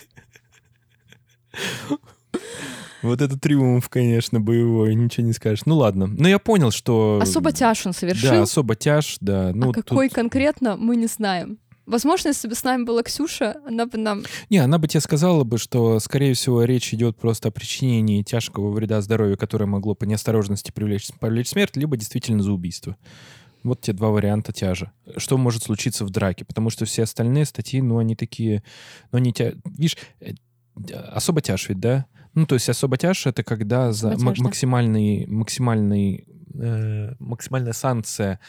Вот 3.03 3.21
это 3.23 3.39
триумф, 3.39 3.89
конечно, 3.89 4.41
боевой, 4.41 4.95
ничего 4.97 5.25
не 5.27 5.33
скажешь. 5.33 5.65
Ну 5.67 5.77
ладно. 5.77 6.09
Но 6.09 6.29
я 6.29 6.41
понял, 6.41 6.73
что... 6.73 7.21
Особо 7.23 7.53
тяж 7.53 7.87
он 7.87 7.93
совершил, 7.93 8.31
Да, 8.31 8.43
особо 8.43 8.75
тяж, 8.75 9.19
да. 9.21 9.53
Ну, 9.55 9.71
а 9.71 9.73
какой 9.73 10.09
тут- 10.09 10.17
конкретно, 10.17 10.77
мы 10.77 10.97
не 10.97 11.07
знаем. 11.07 11.59
Возможно, 11.89 12.29
если 12.29 12.49
бы 12.49 12.55
с 12.55 12.65
нами 12.65 12.85
была 12.85 13.03
Ксюша, 13.03 13.57
она 13.67 13.87
бы 13.87 13.97
нам... 13.97 14.23
Не, 14.51 14.59
она 14.59 14.79
бы 14.79 14.87
тебе 14.89 15.01
сказала 15.01 15.43
бы, 15.45 15.57
что, 15.57 15.99
скорее 16.01 16.35
всего, 16.35 16.65
речь 16.65 16.93
идет 16.93 17.17
просто 17.17 17.49
о 17.49 17.51
причинении 17.51 18.23
тяжкого 18.23 18.71
вреда 18.71 19.01
здоровью, 19.01 19.39
которое 19.39 19.65
могло 19.65 19.95
по 19.95 20.05
неосторожности 20.05 20.71
привлечь, 20.71 21.09
повлечь 21.19 21.49
смерть, 21.49 21.77
либо 21.77 21.97
действительно 21.97 22.43
за 22.43 22.53
убийство. 22.53 22.97
Вот 23.63 23.81
те 23.81 23.95
два 23.95 24.11
варианта 24.11 24.53
тяжа. 24.53 24.93
Что 25.17 25.39
может 25.39 25.63
случиться 25.63 26.05
в 26.05 26.11
драке? 26.11 26.45
Потому 26.45 26.69
что 26.69 26.85
все 26.85 27.05
остальные 27.05 27.47
статьи, 27.47 27.81
ну, 27.81 27.97
они 27.97 28.15
такие... 28.15 28.63
Ну, 29.11 29.17
они 29.17 29.33
тя... 29.33 29.55
Видишь, 29.65 29.97
э, 30.21 30.33
особо 30.93 31.41
тяж 31.41 31.71
ведь, 31.71 31.81
да? 31.81 32.05
Ну, 32.35 32.47
то 32.47 32.55
есть 32.55 32.69
особо 32.69 32.99
тяж— 32.99 33.27
это 33.27 33.43
когда 33.43 33.93
за 33.93 34.11
да. 34.15 34.33
максимальный, 34.43 35.27
максимальный, 35.27 36.27
э, 36.55 37.15
максимальная 37.19 37.73
санкция 37.73 38.41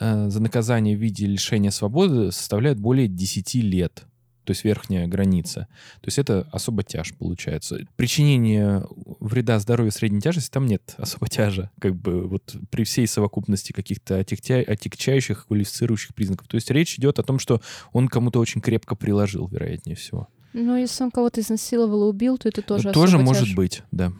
э, 0.00 0.28
за 0.28 0.40
наказание 0.40 0.96
в 0.96 1.00
виде 1.00 1.26
лишения 1.26 1.70
свободы 1.70 2.32
составляет 2.32 2.78
более 2.78 3.08
10 3.08 3.54
лет. 3.56 4.04
То 4.44 4.52
есть 4.52 4.62
верхняя 4.64 5.08
граница. 5.08 5.66
То 6.00 6.06
есть 6.06 6.18
это 6.20 6.46
особо 6.52 6.84
тяж 6.84 7.12
получается. 7.18 7.78
Причинение 7.96 8.86
вреда 9.18 9.58
здоровью 9.58 9.90
средней 9.90 10.20
тяжести 10.20 10.50
там 10.52 10.66
нет 10.66 10.94
особо 10.98 11.26
тяжа. 11.28 11.72
Как 11.80 11.96
бы 11.96 12.28
вот 12.28 12.54
при 12.70 12.84
всей 12.84 13.08
совокупности 13.08 13.72
каких-то 13.72 14.20
отягча- 14.20 14.62
отягчающих, 14.62 15.48
квалифицирующих 15.48 16.14
признаков. 16.14 16.46
То 16.46 16.54
есть 16.54 16.70
речь 16.70 16.96
идет 16.96 17.18
о 17.18 17.24
том, 17.24 17.40
что 17.40 17.60
он 17.92 18.06
кому-то 18.06 18.38
очень 18.38 18.60
крепко 18.60 18.94
приложил, 18.94 19.48
вероятнее 19.48 19.96
всего. 19.96 20.28
Ну, 20.52 20.76
если 20.76 21.02
он 21.02 21.10
кого-то 21.10 21.40
изнасиловал 21.40 22.04
и 22.04 22.10
убил, 22.10 22.38
то 22.38 22.48
это 22.48 22.62
тоже 22.62 22.92
Тоже 22.92 23.16
особо 23.16 23.24
может 23.24 23.46
тяж. 23.46 23.54
быть, 23.56 23.82
да. 23.90 24.12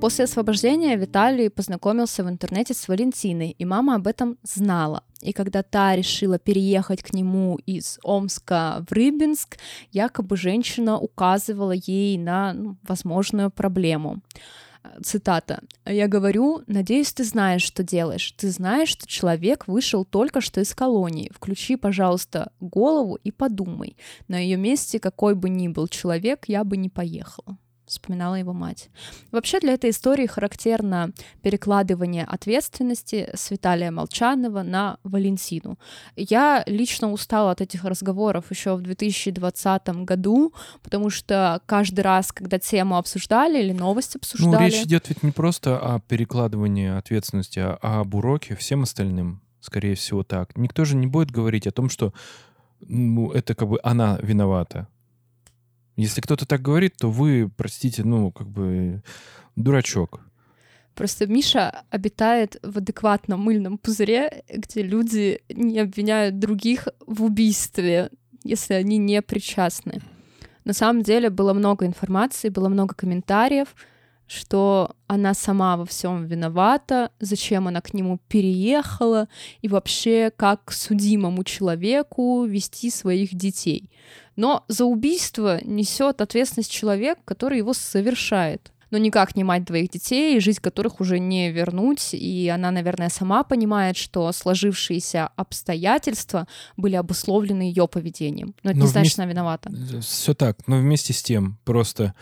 После 0.00 0.26
освобождения 0.26 0.96
Виталий 0.96 1.50
познакомился 1.50 2.22
в 2.22 2.28
интернете 2.28 2.72
с 2.72 2.86
Валентиной, 2.86 3.56
и 3.58 3.64
мама 3.64 3.96
об 3.96 4.06
этом 4.06 4.38
знала. 4.44 5.02
И 5.22 5.32
когда 5.32 5.64
та 5.64 5.96
решила 5.96 6.38
переехать 6.38 7.02
к 7.02 7.12
нему 7.12 7.58
из 7.66 7.98
Омска 8.04 8.84
в 8.88 8.92
Рыбинск, 8.92 9.58
якобы 9.90 10.36
женщина 10.36 10.98
указывала 10.98 11.72
ей 11.72 12.16
на 12.16 12.52
ну, 12.52 12.76
возможную 12.86 13.50
проблему. 13.50 14.22
Цитата. 15.02 15.62
«Я 15.84 16.06
говорю, 16.06 16.62
надеюсь, 16.68 17.12
ты 17.12 17.24
знаешь, 17.24 17.62
что 17.62 17.82
делаешь. 17.82 18.32
Ты 18.38 18.50
знаешь, 18.50 18.90
что 18.90 19.08
человек 19.08 19.66
вышел 19.66 20.04
только 20.04 20.40
что 20.40 20.60
из 20.60 20.74
колонии. 20.74 21.32
Включи, 21.34 21.74
пожалуйста, 21.74 22.52
голову 22.60 23.18
и 23.24 23.32
подумай. 23.32 23.96
На 24.28 24.38
ее 24.38 24.56
месте, 24.56 25.00
какой 25.00 25.34
бы 25.34 25.48
ни 25.48 25.66
был 25.66 25.88
человек, 25.88 26.44
я 26.46 26.62
бы 26.62 26.76
не 26.76 26.88
поехала» 26.88 27.58
вспоминала 27.88 28.34
его 28.34 28.52
мать. 28.52 28.90
Вообще 29.32 29.60
для 29.60 29.74
этой 29.74 29.90
истории 29.90 30.26
характерно 30.26 31.12
перекладывание 31.42 32.24
ответственности 32.24 33.30
с 33.34 33.50
Виталия 33.50 33.90
Молчанова 33.90 34.62
на 34.62 34.98
Валентину. 35.04 35.78
Я 36.16 36.62
лично 36.66 37.12
устала 37.12 37.50
от 37.50 37.60
этих 37.60 37.84
разговоров 37.84 38.50
еще 38.50 38.76
в 38.76 38.82
2020 38.82 39.88
году, 40.04 40.52
потому 40.82 41.10
что 41.10 41.60
каждый 41.66 42.00
раз, 42.00 42.32
когда 42.32 42.58
тему 42.58 42.96
обсуждали 42.96 43.60
или 43.60 43.72
новость 43.72 44.16
обсуждали... 44.16 44.54
Ну, 44.54 44.66
речь 44.66 44.82
идет 44.84 45.08
ведь 45.08 45.22
не 45.22 45.30
просто 45.30 45.78
о 45.78 46.00
перекладывании 46.00 46.88
ответственности, 46.88 47.60
а 47.60 48.00
об 48.00 48.14
уроке 48.14 48.54
всем 48.56 48.82
остальным, 48.82 49.40
скорее 49.60 49.94
всего, 49.94 50.22
так. 50.22 50.56
Никто 50.56 50.84
же 50.84 50.96
не 50.96 51.06
будет 51.06 51.30
говорить 51.30 51.66
о 51.66 51.72
том, 51.72 51.88
что 51.88 52.12
ну, 52.80 53.32
это 53.32 53.54
как 53.54 53.68
бы 53.68 53.80
она 53.82 54.18
виновата. 54.22 54.88
Если 55.98 56.20
кто-то 56.20 56.46
так 56.46 56.62
говорит, 56.62 56.94
то 56.96 57.10
вы, 57.10 57.50
простите, 57.56 58.04
ну, 58.04 58.30
как 58.30 58.48
бы 58.48 59.02
дурачок. 59.56 60.20
Просто 60.94 61.26
Миша 61.26 61.82
обитает 61.90 62.56
в 62.62 62.78
адекватном 62.78 63.40
мыльном 63.40 63.78
пузыре, 63.78 64.44
где 64.48 64.82
люди 64.82 65.40
не 65.48 65.80
обвиняют 65.80 66.38
других 66.38 66.86
в 67.04 67.24
убийстве, 67.24 68.10
если 68.44 68.74
они 68.74 68.96
не 68.96 69.20
причастны. 69.22 70.00
На 70.64 70.72
самом 70.72 71.02
деле 71.02 71.30
было 71.30 71.52
много 71.52 71.84
информации, 71.84 72.48
было 72.48 72.68
много 72.68 72.94
комментариев, 72.94 73.74
что 74.28 74.94
она 75.06 75.34
сама 75.34 75.76
во 75.76 75.84
всем 75.84 76.26
виновата, 76.26 77.10
зачем 77.18 77.66
она 77.66 77.80
к 77.80 77.94
нему 77.94 78.20
переехала 78.28 79.28
и 79.62 79.68
вообще 79.68 80.30
как 80.36 80.66
к 80.66 80.72
судимому 80.72 81.42
человеку 81.44 82.44
вести 82.44 82.90
своих 82.90 83.34
детей. 83.34 83.90
Но 84.36 84.64
за 84.68 84.84
убийство 84.84 85.58
несет 85.64 86.20
ответственность 86.20 86.70
человек, 86.70 87.18
который 87.24 87.58
его 87.58 87.72
совершает. 87.72 88.70
Но 88.90 88.96
никак 88.96 89.36
не 89.36 89.44
мать 89.44 89.64
двоих 89.64 89.90
детей, 89.90 90.40
жизнь 90.40 90.60
которых 90.62 91.00
уже 91.00 91.18
не 91.18 91.50
вернуть. 91.50 92.10
И 92.14 92.48
она, 92.48 92.70
наверное, 92.70 93.10
сама 93.10 93.42
понимает, 93.44 93.98
что 93.98 94.32
сложившиеся 94.32 95.26
обстоятельства 95.36 96.46
были 96.76 96.94
обусловлены 96.96 97.62
ее 97.62 97.86
поведением. 97.86 98.54
Но 98.62 98.70
это 98.70 98.78
Но 98.78 98.84
не 98.86 98.90
значит, 98.90 98.94
вместе- 98.94 99.12
что 99.14 99.22
она 99.24 99.30
виновата. 99.32 100.00
Все 100.00 100.34
так, 100.34 100.66
но 100.66 100.78
вместе 100.78 101.12
с 101.12 101.22
тем 101.22 101.58
просто 101.64 102.14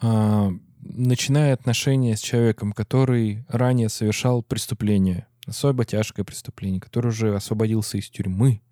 а, 0.00 0.50
начиная 0.92 1.54
отношения 1.54 2.16
с 2.16 2.20
человеком, 2.20 2.72
который 2.72 3.44
ранее 3.48 3.88
совершал 3.88 4.42
преступление, 4.42 5.26
особо 5.46 5.84
тяжкое 5.84 6.24
преступление, 6.24 6.80
который 6.80 7.08
уже 7.08 7.34
освободился 7.34 7.98
из 7.98 8.08
тюрьмы, 8.08 8.62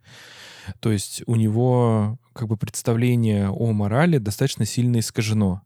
то 0.80 0.92
есть 0.92 1.22
у 1.26 1.36
него 1.36 2.18
как 2.32 2.48
бы 2.48 2.56
представление 2.56 3.48
о 3.48 3.72
морали 3.72 4.18
достаточно 4.18 4.64
сильно 4.64 5.00
искажено. 5.00 5.62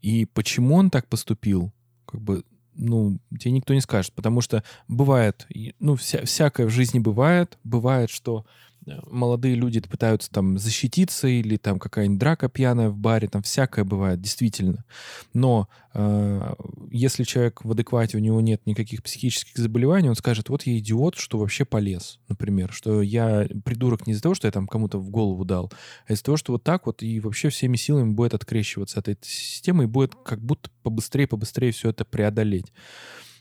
И 0.00 0.26
почему 0.26 0.74
он 0.74 0.90
так 0.90 1.08
поступил, 1.08 1.72
как 2.04 2.20
бы, 2.20 2.44
ну, 2.74 3.18
тебе 3.38 3.52
никто 3.52 3.72
не 3.72 3.80
скажет, 3.80 4.12
потому 4.12 4.42
что 4.42 4.62
бывает, 4.86 5.46
ну, 5.78 5.96
вся, 5.96 6.24
всякое 6.24 6.66
в 6.66 6.70
жизни 6.70 6.98
бывает, 6.98 7.58
бывает, 7.64 8.10
что 8.10 8.44
молодые 8.86 9.54
люди 9.54 9.80
пытаются 9.80 10.30
там 10.30 10.58
защититься 10.58 11.28
или 11.28 11.56
там 11.56 11.78
какая-нибудь 11.78 12.18
драка 12.18 12.48
пьяная 12.48 12.90
в 12.90 12.96
баре, 12.96 13.28
там 13.28 13.42
всякое 13.42 13.84
бывает, 13.84 14.20
действительно. 14.20 14.84
Но 15.32 15.68
э, 15.94 16.54
если 16.90 17.24
человек 17.24 17.64
в 17.64 17.70
адеквате, 17.70 18.16
у 18.16 18.20
него 18.20 18.40
нет 18.40 18.66
никаких 18.66 19.02
психических 19.02 19.56
заболеваний, 19.56 20.08
он 20.08 20.14
скажет, 20.14 20.48
вот 20.48 20.62
я 20.64 20.78
идиот, 20.78 21.16
что 21.16 21.38
вообще 21.38 21.64
полез, 21.64 22.20
например, 22.28 22.72
что 22.72 23.02
я 23.02 23.46
придурок 23.64 24.06
не 24.06 24.12
из-за 24.12 24.22
того, 24.22 24.34
что 24.34 24.48
я 24.48 24.52
там 24.52 24.66
кому-то 24.66 24.98
в 24.98 25.10
голову 25.10 25.44
дал, 25.44 25.72
а 26.06 26.12
из-за 26.12 26.24
того, 26.24 26.36
что 26.36 26.52
вот 26.52 26.62
так 26.62 26.86
вот 26.86 27.02
и 27.02 27.20
вообще 27.20 27.48
всеми 27.48 27.76
силами 27.76 28.12
будет 28.12 28.34
открещиваться 28.34 29.00
от 29.00 29.08
этой 29.08 29.26
системы 29.26 29.84
и 29.84 29.88
будет 29.88 30.14
как 30.24 30.40
будто 30.40 30.70
побыстрее, 30.82 31.26
побыстрее 31.26 31.72
все 31.72 31.90
это 31.90 32.04
преодолеть. 32.04 32.72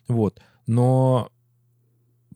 Вот. 0.08 0.42
Но 0.66 1.30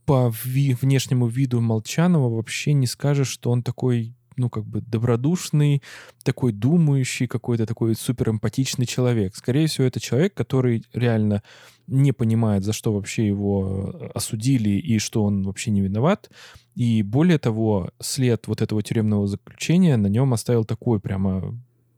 по 0.07 0.33
ви- 0.45 0.73
внешнему 0.73 1.27
виду 1.27 1.59
Молчанова 1.59 2.29
вообще 2.29 2.71
не 2.71 2.87
скажешь, 2.87 3.27
что 3.27 3.51
он 3.51 3.61
такой, 3.61 4.15
ну, 4.37 4.49
как 4.49 4.65
бы 4.65 4.79
добродушный, 4.79 5.83
такой 6.23 6.53
думающий, 6.53 7.27
какой-то 7.27 7.65
такой 7.65 7.93
суперэмпатичный 7.93 8.85
человек. 8.85 9.35
Скорее 9.35 9.67
всего, 9.67 9.85
это 9.85 9.99
человек, 9.99 10.33
который 10.33 10.85
реально 10.93 11.43
не 11.87 12.13
понимает, 12.13 12.63
за 12.63 12.71
что 12.71 12.93
вообще 12.93 13.27
его 13.27 13.91
э, 13.93 14.07
осудили 14.15 14.69
и 14.69 14.97
что 14.97 15.23
он 15.23 15.43
вообще 15.43 15.71
не 15.71 15.81
виноват. 15.81 16.31
И 16.73 17.03
более 17.03 17.37
того, 17.37 17.91
след 17.99 18.47
вот 18.47 18.61
этого 18.61 18.81
тюремного 18.81 19.27
заключения 19.27 19.97
на 19.97 20.07
нем 20.07 20.33
оставил 20.33 20.63
такой 20.63 21.01
прямо 21.01 21.53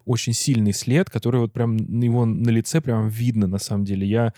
очень 0.10 0.34
сильный 0.34 0.74
след, 0.74 1.10
который 1.10 1.40
вот 1.40 1.54
прям 1.54 1.78
на 1.78 2.04
его 2.04 2.26
на 2.26 2.50
лице 2.50 2.82
прям 2.82 3.08
видно 3.08 3.46
на 3.48 3.60
самом 3.60 3.86
деле. 3.86 4.08
Я 4.08 4.34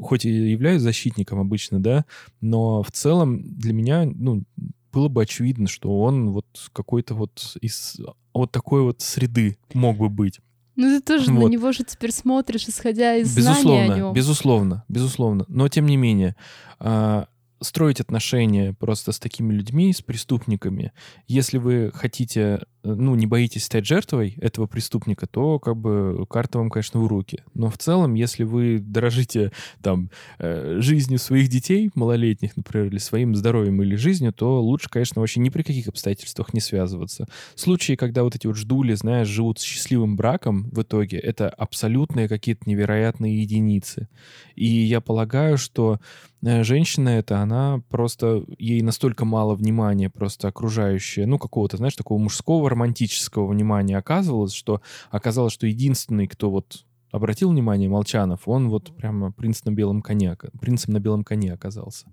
хоть 0.00 0.24
и 0.24 0.30
являюсь 0.30 0.82
защитником 0.82 1.40
обычно, 1.40 1.80
да, 1.82 2.04
но 2.40 2.82
в 2.82 2.92
целом 2.92 3.42
для 3.42 3.72
меня, 3.72 4.04
ну, 4.06 4.44
было 4.92 5.08
бы 5.08 5.22
очевидно, 5.22 5.66
что 5.68 6.00
он 6.00 6.30
вот 6.30 6.46
какой-то 6.72 7.14
вот 7.14 7.56
из 7.60 8.00
вот 8.32 8.52
такой 8.52 8.82
вот 8.82 9.02
среды 9.02 9.58
мог 9.74 9.98
бы 9.98 10.08
быть. 10.08 10.40
Ну 10.76 10.84
ты 10.84 11.00
тоже 11.00 11.32
на 11.32 11.40
Вот. 11.40 11.50
него 11.50 11.72
же 11.72 11.84
теперь 11.84 12.12
смотришь, 12.12 12.68
исходя 12.68 13.16
из 13.16 13.34
Безусловно, 13.34 13.62
знания 13.62 13.92
о 13.92 13.96
нем. 13.96 14.12
безусловно, 14.12 14.84
безусловно. 14.88 15.44
Но 15.48 15.68
тем 15.68 15.86
не 15.86 15.96
менее, 15.96 16.36
а, 16.78 17.26
строить 17.62 18.00
отношения 18.00 18.74
просто 18.74 19.12
с 19.12 19.18
такими 19.18 19.52
людьми, 19.54 19.92
с 19.92 20.02
преступниками, 20.02 20.92
если 21.26 21.58
вы 21.58 21.90
хотите, 21.94 22.66
ну, 22.94 23.14
не 23.14 23.26
боитесь 23.26 23.64
стать 23.64 23.86
жертвой 23.86 24.36
этого 24.40 24.66
преступника, 24.66 25.26
то 25.26 25.58
как 25.58 25.76
бы 25.76 26.24
карта 26.28 26.58
вам, 26.58 26.70
конечно, 26.70 27.00
в 27.00 27.06
руки. 27.06 27.42
Но 27.54 27.68
в 27.70 27.78
целом, 27.78 28.14
если 28.14 28.44
вы 28.44 28.78
дорожите 28.78 29.52
там 29.82 30.10
э, 30.38 30.78
жизнью 30.80 31.18
своих 31.18 31.48
детей, 31.48 31.90
малолетних, 31.94 32.56
например, 32.56 32.86
или 32.86 32.98
своим 32.98 33.34
здоровьем 33.34 33.82
или 33.82 33.96
жизнью, 33.96 34.32
то 34.32 34.60
лучше, 34.62 34.88
конечно, 34.88 35.20
вообще 35.20 35.40
ни 35.40 35.48
при 35.48 35.62
каких 35.62 35.88
обстоятельствах 35.88 36.54
не 36.54 36.60
связываться. 36.60 37.26
Случаи, 37.54 37.94
когда 37.94 38.22
вот 38.22 38.36
эти 38.36 38.46
вот 38.46 38.56
ждули, 38.56 38.94
знаешь, 38.94 39.28
живут 39.28 39.58
с 39.58 39.62
счастливым 39.62 40.16
браком 40.16 40.70
в 40.70 40.82
итоге, 40.82 41.18
это 41.18 41.48
абсолютные 41.48 42.28
какие-то 42.28 42.68
невероятные 42.68 43.40
единицы. 43.40 44.08
И 44.54 44.66
я 44.66 45.00
полагаю, 45.00 45.58
что 45.58 45.98
э, 46.42 46.62
женщина 46.62 47.10
эта, 47.10 47.40
она 47.40 47.82
просто, 47.88 48.44
ей 48.58 48.82
настолько 48.82 49.24
мало 49.24 49.54
внимания 49.54 50.10
просто 50.10 50.48
окружающее, 50.48 51.26
ну, 51.26 51.38
какого-то, 51.38 51.76
знаешь, 51.76 51.96
такого 51.96 52.18
мужского 52.18 52.68
романтического 52.76 53.46
внимания 53.46 53.96
оказывалось, 53.96 54.52
что 54.52 54.80
оказалось, 55.10 55.52
что 55.52 55.66
единственный, 55.66 56.28
кто 56.28 56.50
вот 56.50 56.84
обратил 57.10 57.50
внимание 57.50 57.88
Молчанов, 57.88 58.46
он 58.46 58.68
вот 58.68 58.94
прямо 58.94 59.32
принц 59.32 59.64
на 59.64 59.70
белом 59.70 60.02
коне, 60.02 60.36
принцем 60.60 60.92
на 60.92 61.00
белом 61.00 61.24
коне 61.24 61.52
оказался. 61.52 62.06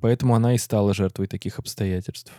Поэтому 0.00 0.34
она 0.34 0.54
и 0.54 0.58
стала 0.58 0.94
жертвой 0.94 1.26
таких 1.26 1.58
обстоятельств. 1.58 2.32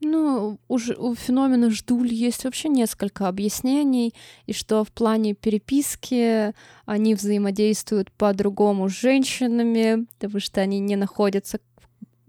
Ну, 0.00 0.58
у, 0.68 0.78
ж- 0.78 0.96
у 0.98 1.14
феномена 1.14 1.70
ждуль 1.70 2.12
есть 2.12 2.44
вообще 2.44 2.68
несколько 2.68 3.28
объяснений, 3.28 4.14
и 4.46 4.52
что 4.52 4.82
в 4.84 4.90
плане 4.90 5.34
переписки 5.34 6.52
они 6.86 7.14
взаимодействуют 7.14 8.10
по-другому 8.12 8.88
с 8.88 8.92
женщинами, 9.00 10.06
потому 10.18 10.40
что 10.40 10.60
они 10.60 10.80
не 10.80 10.96
находятся 10.96 11.60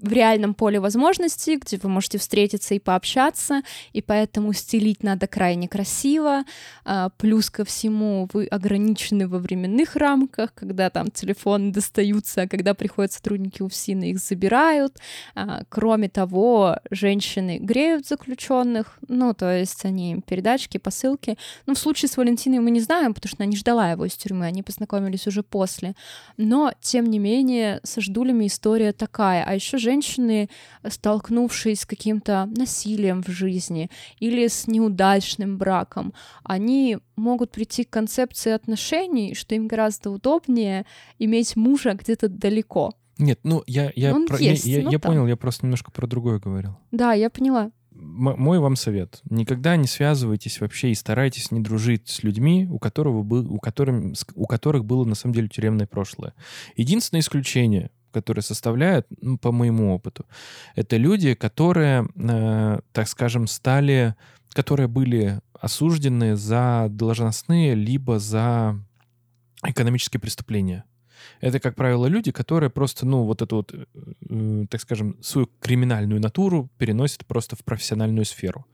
в 0.04 0.12
реальном 0.12 0.54
поле 0.54 0.80
возможностей, 0.80 1.58
где 1.58 1.80
вы 1.82 1.90
можете 1.90 2.18
встретиться 2.18 2.76
и 2.76 2.80
пообщаться, 2.80 3.62
и 3.94 4.02
поэтому 4.02 4.54
стелить 4.54 5.02
надо 5.02 5.28
крайне 5.28 5.68
красиво. 5.68 6.44
А, 6.86 7.10
плюс 7.18 7.50
ко 7.50 7.64
всему 7.64 8.28
вы 8.34 8.46
ограничены 8.46 9.28
во 9.28 9.40
временных 9.40 9.96
рамках, 9.96 10.54
когда 10.54 10.90
там 10.90 11.10
телефоны 11.10 11.72
достаются, 11.72 12.44
а 12.44 12.48
когда 12.48 12.74
приходят 12.74 13.14
сотрудники 13.14 13.62
УФСИНа, 13.62 14.10
их 14.10 14.20
забирают. 14.20 14.98
А, 15.36 15.62
Кроме 15.70 16.10
того, 16.10 16.78
женщины 16.92 17.58
греют 17.60 18.06
заключенных, 18.06 18.98
ну, 19.08 19.34
то 19.34 19.52
есть 19.52 19.86
они 19.86 20.12
им 20.12 20.22
передачки, 20.22 20.78
посылки. 20.78 21.38
Ну, 21.66 21.76
в 21.76 21.80
случае 21.80 22.10
с 22.10 22.18
Валентиной 22.18 22.60
мы 22.60 22.72
не 22.72 22.82
знаем, 22.82 23.14
потому 23.14 23.30
что 23.30 23.42
она 23.42 23.50
не 23.50 23.56
ждала 23.56 23.92
его 23.92 24.06
из 24.06 24.16
тюрьмы, 24.16 24.46
они 24.46 24.64
познакомились 24.64 25.28
уже 25.28 25.44
после. 25.44 25.96
Но, 26.36 26.74
тем 26.82 27.06
не 27.06 27.20
менее, 27.20 27.80
со 27.84 28.02
ждулями 28.02 28.48
история 28.48 28.92
такая. 28.92 29.46
А 29.46 29.56
еще 29.56 29.78
женщины, 29.78 29.93
столкнувшись 30.88 31.82
с 31.82 31.86
каким-то 31.86 32.50
насилием 32.58 33.22
в 33.24 33.28
жизни 33.30 33.90
или 34.20 34.48
с 34.48 34.68
неудачным 34.68 35.58
браком, 35.58 36.14
они 36.44 36.98
могут 37.16 37.52
прийти 37.52 37.84
к 37.84 37.90
концепции 37.90 38.52
отношений, 38.52 39.36
что 39.36 39.56
им 39.56 39.68
гораздо 39.68 40.10
удобнее 40.12 40.86
иметь 41.20 41.56
мужа 41.56 41.94
где-то 41.94 42.30
далеко. 42.30 42.94
Нет, 43.18 43.40
ну, 43.44 43.64
я, 43.68 43.92
я, 43.96 44.14
Он 44.16 44.26
про- 44.28 44.40
я- 44.40 44.52
есть, 44.52 44.66
я- 44.66 44.82
ну 44.84 44.92
я 44.92 45.00
там. 45.00 45.12
понял, 45.12 45.28
я 45.28 45.36
просто 45.38 45.66
немножко 45.66 45.92
про 45.92 46.08
другое 46.08 46.40
говорил. 46.40 46.78
Да, 46.92 47.14
я 47.14 47.30
поняла. 47.30 47.72
М- 47.96 48.36
мой 48.40 48.58
вам 48.58 48.76
совет. 48.76 49.22
Никогда 49.30 49.76
не 49.76 49.86
связывайтесь 49.88 50.60
вообще 50.60 50.90
и 50.90 50.96
старайтесь 50.96 51.52
не 51.52 51.60
дружить 51.60 52.10
с 52.10 52.24
людьми, 52.24 52.68
у, 52.70 52.80
которого 52.80 53.22
был, 53.22 53.54
у, 53.54 53.60
которым, 53.60 54.14
у 54.36 54.48
которых 54.48 54.84
было 54.86 55.06
на 55.06 55.14
самом 55.16 55.36
деле 55.36 55.48
тюремное 55.48 55.86
прошлое. 55.86 56.34
Единственное 56.76 57.22
исключение, 57.22 57.92
которое 58.14 58.42
составляет, 58.42 59.08
ну, 59.22 59.38
по 59.38 59.52
моему 59.52 59.94
опыту, 59.94 60.26
это 60.76 60.98
люди, 60.98 61.34
которые, 61.34 62.08
э, 62.16 62.80
так 62.92 63.08
скажем, 63.08 63.48
стали, 63.48 64.16
которые 64.54 64.88
были 64.88 65.40
осуждены 65.60 66.36
за 66.36 66.88
должностные 66.90 67.76
либо 67.76 68.20
за 68.20 68.80
экономические 69.66 70.20
преступления. 70.20 70.84
Это, 71.42 71.60
как 71.60 71.76
правило, 71.76 72.06
люди, 72.08 72.32
которые 72.32 72.70
просто, 72.70 73.06
ну, 73.06 73.24
вот 73.24 73.42
эту 73.42 73.56
вот, 73.58 73.74
э, 73.74 74.66
так 74.70 74.82
скажем, 74.82 75.18
свою 75.22 75.50
криминальную 75.60 76.22
натуру 76.22 76.70
переносят 76.78 77.26
просто 77.26 77.56
в 77.56 77.64
профессиональную 77.64 78.26
сферу. 78.26 78.66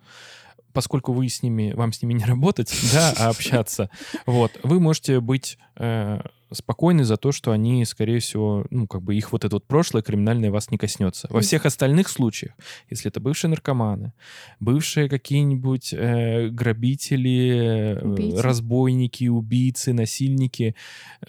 Поскольку 0.73 1.13
вы 1.13 1.29
с 1.29 1.41
ними, 1.41 1.73
вам 1.73 1.93
с 1.93 2.01
ними 2.01 2.13
не 2.13 2.25
работать, 2.25 2.73
да, 2.93 3.13
а 3.17 3.29
общаться, 3.29 3.89
вот, 4.25 4.51
вы 4.63 4.79
можете 4.79 5.19
быть 5.19 5.57
э, 5.75 6.21
спокойны 6.51 7.03
за 7.03 7.17
то, 7.17 7.31
что 7.31 7.51
они, 7.51 7.85
скорее 7.85 8.19
всего, 8.19 8.65
ну, 8.69 8.87
как 8.87 9.01
бы 9.01 9.15
их 9.15 9.31
вот 9.31 9.45
это 9.45 9.55
вот 9.55 9.65
прошлое 9.65 10.01
криминальное 10.01 10.51
вас 10.51 10.71
не 10.71 10.77
коснется. 10.77 11.27
Во 11.29 11.41
всех 11.41 11.65
остальных 11.65 12.09
случаях, 12.09 12.53
если 12.89 13.09
это 13.09 13.19
бывшие 13.19 13.49
наркоманы, 13.49 14.13
бывшие 14.59 15.09
какие-нибудь 15.09 15.93
э, 15.93 16.49
грабители, 16.49 17.97
э, 17.97 18.05
Убийцы. 18.05 18.41
разбойники, 18.41 19.27
убийцы, 19.27 19.93
насильники, 19.93 20.75
э, 21.21 21.25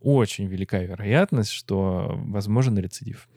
очень 0.00 0.46
велика 0.46 0.78
вероятность, 0.78 1.50
что 1.50 2.14
возможен 2.26 2.78
рецидив. 2.78 3.28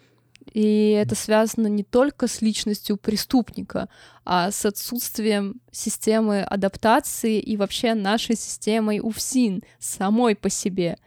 И 0.53 0.91
это 0.91 1.15
связано 1.15 1.67
не 1.67 1.83
только 1.83 2.27
с 2.27 2.41
личностью 2.41 2.97
преступника, 2.97 3.89
а 4.25 4.51
с 4.51 4.65
отсутствием 4.65 5.61
системы 5.71 6.41
адаптации 6.41 7.39
и 7.39 7.57
вообще 7.57 7.93
нашей 7.93 8.35
системой 8.35 8.99
УФСИН 8.99 9.63
самой 9.79 10.35
по 10.35 10.49
себе, 10.49 10.97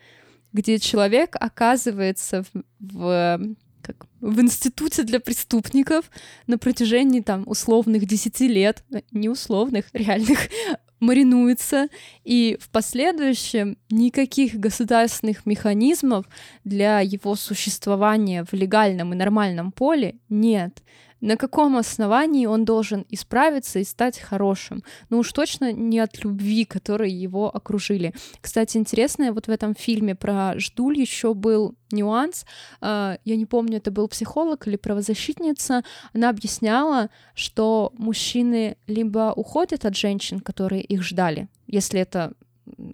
где 0.52 0.78
человек 0.78 1.36
оказывается 1.38 2.44
в, 2.52 2.62
в, 2.80 3.40
как, 3.82 4.06
в 4.20 4.40
институте 4.40 5.02
для 5.02 5.18
преступников 5.18 6.10
на 6.46 6.58
протяжении 6.58 7.20
там 7.20 7.42
условных 7.46 8.06
10 8.06 8.40
лет, 8.40 8.84
э, 8.92 9.00
не 9.10 9.28
условных, 9.28 9.86
реальных, 9.92 10.38
маринуется, 11.02 11.88
и 12.24 12.56
в 12.60 12.70
последующем 12.70 13.76
никаких 13.90 14.54
государственных 14.54 15.44
механизмов 15.44 16.24
для 16.64 17.00
его 17.00 17.34
существования 17.34 18.44
в 18.44 18.54
легальном 18.54 19.12
и 19.12 19.16
нормальном 19.16 19.72
поле 19.72 20.14
нет. 20.28 20.82
На 21.22 21.36
каком 21.36 21.76
основании 21.76 22.46
он 22.46 22.64
должен 22.64 23.06
исправиться 23.08 23.78
и 23.78 23.84
стать 23.84 24.18
хорошим? 24.18 24.82
Ну 25.08 25.18
уж 25.20 25.32
точно 25.32 25.72
не 25.72 26.00
от 26.00 26.24
любви, 26.24 26.64
которой 26.64 27.10
его 27.12 27.48
окружили. 27.56 28.12
Кстати, 28.40 28.76
интересно, 28.76 29.32
вот 29.32 29.46
в 29.46 29.50
этом 29.50 29.74
фильме 29.74 30.14
про 30.16 30.58
Ждуль 30.58 30.98
еще 30.98 31.32
был 31.32 31.74
нюанс. 31.92 32.44
А, 32.80 33.18
Я 33.24 33.36
не 33.36 33.46
помню, 33.46 33.76
это 33.76 33.92
был 33.92 34.08
психолог 34.08 34.66
или 34.66 34.76
правозащитница. 34.76 35.84
Она 36.12 36.28
объясняла, 36.28 37.08
что 37.34 37.92
мужчины 37.96 38.76
либо 38.88 39.32
уходят 39.36 39.84
от 39.84 39.96
женщин, 39.96 40.40
которые 40.40 40.82
их 40.82 41.02
ждали, 41.04 41.46
если 41.68 42.00
это 42.00 42.32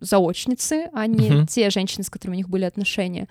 заочницы, 0.01 0.91
а 0.93 1.07
не 1.07 1.31
Мгм. 1.31 1.47
те 1.47 1.71
женщины, 1.71 2.05
с 2.05 2.11
которыми 2.11 2.37
у 2.37 2.39
них 2.39 2.49
были 2.51 2.65
отношения, 2.65 3.27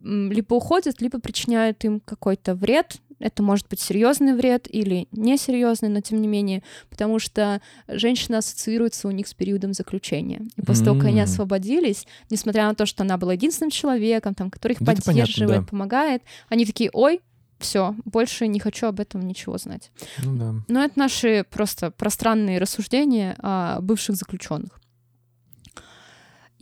либо 0.00 0.54
уходят, 0.54 1.00
либо 1.00 1.20
причиняют 1.20 1.84
им 1.84 2.00
какой-то 2.00 2.54
вред. 2.54 2.96
Это 3.22 3.42
может 3.42 3.68
быть 3.68 3.80
серьезный 3.80 4.34
вред 4.34 4.66
или 4.68 5.08
несерьезный, 5.12 5.88
но 5.88 6.00
тем 6.00 6.20
не 6.20 6.28
менее, 6.28 6.62
потому 6.90 7.18
что 7.18 7.62
женщина 7.88 8.38
ассоциируется 8.38 9.08
у 9.08 9.10
них 9.10 9.28
с 9.28 9.34
периодом 9.34 9.72
заключения. 9.72 10.42
И 10.56 10.62
после 10.62 10.86
того, 10.86 10.98
как 10.98 11.08
они 11.08 11.20
освободились, 11.20 12.06
несмотря 12.30 12.66
на 12.66 12.74
то, 12.74 12.84
что 12.84 13.04
она 13.04 13.16
была 13.16 13.34
единственным 13.34 13.70
человеком, 13.70 14.34
там, 14.34 14.50
который 14.50 14.72
их 14.72 14.82
Да 14.82 14.92
это 14.92 15.02
понятно, 15.02 15.22
поддерживает, 15.22 15.60
да. 15.60 15.66
помогает, 15.66 16.22
они 16.48 16.66
такие, 16.66 16.90
ой, 16.92 17.20
все, 17.58 17.94
больше 18.04 18.48
не 18.48 18.58
хочу 18.58 18.86
об 18.88 19.00
этом 19.00 19.26
ничего 19.26 19.56
знать. 19.56 19.92
Ну 20.24 20.36
да. 20.36 20.54
Но 20.68 20.84
это 20.84 20.98
наши 20.98 21.46
просто 21.48 21.90
пространные 21.92 22.58
рассуждения 22.58 23.36
о 23.38 23.80
бывших 23.80 24.16
заключенных. 24.16 24.81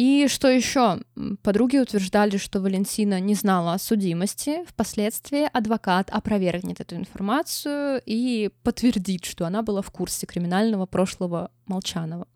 И 0.01 0.29
что 0.29 0.49
еще? 0.49 1.03
Подруги 1.43 1.77
утверждали, 1.77 2.39
что 2.39 2.63
Валентина 2.63 3.21
не 3.21 3.35
знала 3.35 3.75
о 3.75 3.79
судимости. 3.79 4.65
Впоследствии 4.67 5.47
адвокат 5.53 6.09
опровергнет 6.09 6.81
эту 6.81 6.97
информацию 6.97 8.01
и 8.07 8.49
подтвердит, 8.63 9.27
что 9.27 9.45
она 9.45 9.61
была 9.61 9.83
в 9.83 9.91
курсе 9.91 10.25
криминального 10.25 10.87
прошлого 10.87 11.51
Молчанова. 11.67 12.27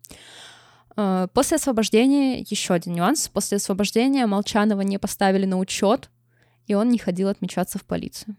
Э, 0.95 1.27
После 1.33 1.57
освобождения, 1.57 2.41
еще 2.41 2.75
один 2.75 2.93
нюанс, 2.93 3.29
после 3.29 3.55
освобождения 3.55 4.27
Молчанова 4.27 4.81
не 4.81 4.99
поставили 4.99 5.47
на 5.47 5.57
учет, 5.57 6.11
и 6.67 6.75
он 6.75 6.89
не 6.89 6.99
ходил 6.99 7.29
отмечаться 7.29 7.79
в 7.79 7.83
полицию. 7.83 8.35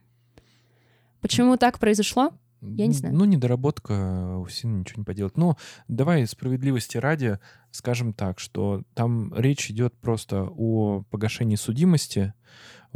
Почему 1.21 1.57
так 1.57 1.81
произошло? 1.81 2.31
Я 2.61 2.87
не 2.87 2.95
знаю. 2.95 3.15
Ну, 3.15 3.25
недоработка, 3.25 4.39
у 4.39 4.49
Сина 4.49 4.79
ничего 4.79 5.01
не 5.01 5.05
поделать. 5.05 5.37
Но 5.37 5.57
давай 5.89 6.27
справедливости 6.27 6.97
ради 6.97 7.39
скажем 7.77 8.13
так, 8.13 8.39
что 8.41 8.83
там 8.95 9.33
речь 9.35 9.71
идет 9.71 9.95
просто 10.01 10.49
о 10.57 11.03
погашении 11.11 11.57
судимости, 11.57 12.33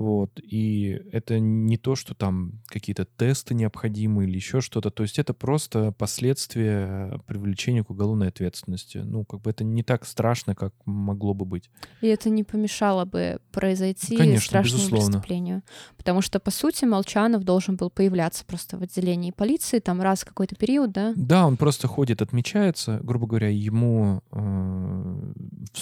вот, 0.00 0.40
и 0.42 0.98
это 1.12 1.38
не 1.38 1.76
то, 1.76 1.94
что 1.94 2.14
там 2.14 2.62
какие-то 2.68 3.04
тесты 3.04 3.52
необходимы 3.52 4.24
или 4.24 4.36
еще 4.36 4.62
что-то, 4.62 4.90
то 4.90 5.02
есть 5.02 5.18
это 5.18 5.34
просто 5.34 5.92
последствия 5.92 7.20
привлечения 7.26 7.84
к 7.84 7.90
уголовной 7.90 8.28
ответственности. 8.28 8.96
Ну, 9.04 9.26
как 9.26 9.42
бы 9.42 9.50
это 9.50 9.62
не 9.62 9.82
так 9.82 10.06
страшно, 10.06 10.54
как 10.54 10.72
могло 10.86 11.34
бы 11.34 11.44
быть. 11.44 11.68
И 12.00 12.06
это 12.06 12.30
не 12.30 12.44
помешало 12.44 13.04
бы 13.04 13.40
произойти 13.52 14.16
Конечно, 14.16 14.46
страшному 14.46 14.78
безусловно. 14.78 15.06
преступлению. 15.06 15.62
Потому 15.98 16.22
что, 16.22 16.40
по 16.40 16.50
сути, 16.50 16.86
Молчанов 16.86 17.44
должен 17.44 17.76
был 17.76 17.90
появляться 17.90 18.46
просто 18.46 18.78
в 18.78 18.82
отделении 18.82 19.32
полиции 19.32 19.80
там 19.80 20.00
раз 20.00 20.22
в 20.22 20.24
какой-то 20.24 20.56
период, 20.56 20.92
да? 20.92 21.12
Да, 21.14 21.46
он 21.46 21.58
просто 21.58 21.88
ходит, 21.88 22.22
отмечается, 22.22 23.00
грубо 23.02 23.26
говоря, 23.26 23.50
ему, 23.50 24.22
э, 24.32 24.69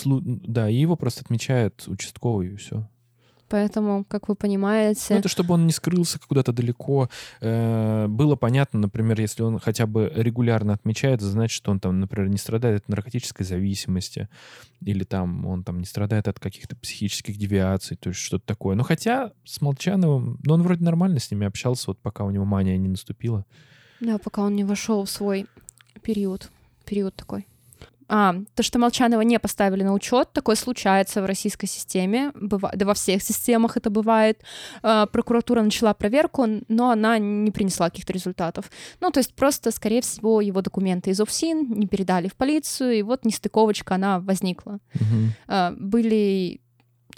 да, 0.04 0.68
и 0.68 0.74
его 0.74 0.96
просто 0.96 1.22
отмечает 1.22 1.84
участковый 1.86 2.48
и 2.48 2.56
все. 2.56 2.88
Поэтому, 3.48 4.04
как 4.04 4.28
вы 4.28 4.34
понимаете... 4.34 5.14
Ну, 5.14 5.16
это 5.16 5.28
чтобы 5.28 5.54
он 5.54 5.66
не 5.66 5.72
скрылся 5.72 6.18
куда-то 6.18 6.52
далеко. 6.52 7.08
Э, 7.40 8.06
Было 8.06 8.36
понятно, 8.36 8.78
например, 8.78 9.18
если 9.20 9.42
он 9.42 9.58
хотя 9.58 9.86
бы 9.86 10.12
регулярно 10.14 10.74
отмечает, 10.74 11.22
значит, 11.22 11.56
что 11.56 11.70
он 11.70 11.80
там, 11.80 11.98
например, 11.98 12.28
не 12.28 12.36
страдает 12.36 12.82
от 12.82 12.88
наркотической 12.88 13.46
зависимости, 13.46 14.28
или 14.82 15.04
там 15.04 15.46
он 15.46 15.64
там 15.64 15.78
не 15.78 15.86
страдает 15.86 16.28
от 16.28 16.38
каких-то 16.38 16.76
психических 16.76 17.38
девиаций, 17.38 17.96
то 17.96 18.10
есть 18.10 18.20
что-то 18.20 18.46
такое. 18.46 18.76
Но 18.76 18.82
хотя 18.82 19.32
с 19.44 19.62
Молчановым, 19.62 20.38
ну, 20.44 20.54
он 20.54 20.62
вроде 20.62 20.84
нормально 20.84 21.18
с 21.18 21.30
ними 21.30 21.46
общался, 21.46 21.84
вот 21.88 21.98
пока 22.00 22.24
у 22.24 22.30
него 22.30 22.44
мания 22.44 22.76
не 22.76 22.88
наступила. 22.88 23.46
Да, 24.00 24.18
пока 24.18 24.42
он 24.42 24.56
не 24.56 24.64
вошел 24.64 25.04
в 25.04 25.10
свой 25.10 25.46
период. 26.02 26.50
Период 26.84 27.16
такой. 27.16 27.46
А, 28.08 28.34
то, 28.54 28.62
что 28.62 28.78
Молчанова 28.78 29.20
не 29.20 29.38
поставили 29.38 29.82
на 29.82 29.92
учет, 29.92 30.32
такое 30.32 30.56
случается 30.56 31.22
в 31.22 31.26
российской 31.26 31.66
системе, 31.66 32.32
быва- 32.34 32.72
да 32.74 32.86
во 32.86 32.94
всех 32.94 33.22
системах 33.22 33.76
это 33.76 33.90
бывает. 33.90 34.42
А, 34.82 35.06
прокуратура 35.06 35.62
начала 35.62 35.92
проверку, 35.94 36.46
но 36.68 36.90
она 36.90 37.18
не 37.18 37.50
принесла 37.50 37.90
каких-то 37.90 38.12
результатов. 38.12 38.70
Ну, 39.00 39.10
то 39.10 39.20
есть 39.20 39.34
просто, 39.34 39.70
скорее 39.70 40.00
всего, 40.00 40.40
его 40.40 40.62
документы 40.62 41.10
из 41.10 41.20
ОФСИН 41.20 41.72
не 41.78 41.86
передали 41.86 42.28
в 42.28 42.34
полицию, 42.34 42.92
и 42.94 43.02
вот 43.02 43.24
нестыковочка, 43.24 43.94
она 43.96 44.20
возникла. 44.20 44.78
Мгм. 44.94 45.32
А, 45.46 45.74
Были 45.78 46.60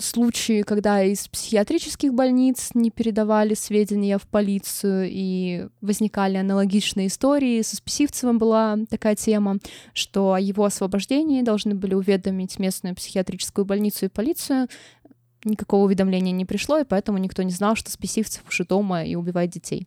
случаи, 0.00 0.62
когда 0.62 1.02
из 1.02 1.28
психиатрических 1.28 2.12
больниц 2.12 2.70
не 2.74 2.90
передавали 2.90 3.54
сведения 3.54 4.18
в 4.18 4.26
полицию, 4.26 5.08
и 5.10 5.68
возникали 5.80 6.36
аналогичные 6.36 7.08
истории. 7.08 7.62
Со 7.62 7.76
Списивцевым 7.76 8.38
была 8.38 8.78
такая 8.88 9.14
тема, 9.14 9.58
что 9.92 10.32
о 10.32 10.40
его 10.40 10.64
освобождении 10.64 11.42
должны 11.42 11.74
были 11.74 11.94
уведомить 11.94 12.58
местную 12.58 12.96
психиатрическую 12.96 13.64
больницу 13.64 14.06
и 14.06 14.08
полицию. 14.08 14.68
Никакого 15.44 15.84
уведомления 15.84 16.32
не 16.32 16.44
пришло, 16.44 16.78
и 16.78 16.84
поэтому 16.84 17.18
никто 17.18 17.42
не 17.42 17.52
знал, 17.52 17.76
что 17.76 17.90
Списивцев 17.90 18.42
уже 18.48 18.64
дома 18.64 19.04
и 19.04 19.14
убивает 19.14 19.50
детей. 19.50 19.86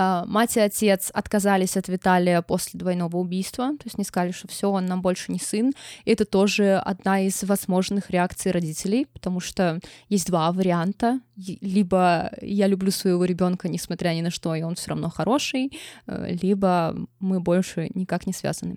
А, 0.00 0.24
Мать 0.26 0.56
и 0.56 0.60
отец 0.60 1.10
отказались 1.12 1.76
от 1.76 1.88
Виталия 1.88 2.40
после 2.40 2.78
двойного 2.78 3.16
убийства, 3.16 3.70
то 3.70 3.82
есть 3.84 3.98
не 3.98 4.04
сказали, 4.04 4.30
что 4.30 4.46
все, 4.46 4.70
он 4.70 4.86
нам 4.86 5.02
больше 5.02 5.32
не 5.32 5.40
сын. 5.40 5.72
И 6.04 6.12
это 6.12 6.24
тоже 6.24 6.76
одна 6.76 7.22
из 7.22 7.42
возможных 7.42 8.08
реакций 8.08 8.52
родителей, 8.52 9.06
потому 9.12 9.40
что 9.40 9.80
есть 10.08 10.28
два 10.28 10.52
варианта. 10.52 11.18
Либо 11.36 12.30
я 12.40 12.68
люблю 12.68 12.92
своего 12.92 13.24
ребенка, 13.24 13.68
несмотря 13.68 14.10
ни 14.10 14.20
на 14.20 14.30
что, 14.30 14.54
и 14.54 14.62
он 14.62 14.76
все 14.76 14.90
равно 14.90 15.10
хороший, 15.10 15.72
э, 16.06 16.36
либо 16.42 16.94
мы 17.18 17.40
больше 17.40 17.90
никак 17.94 18.26
не 18.26 18.32
связаны. 18.32 18.76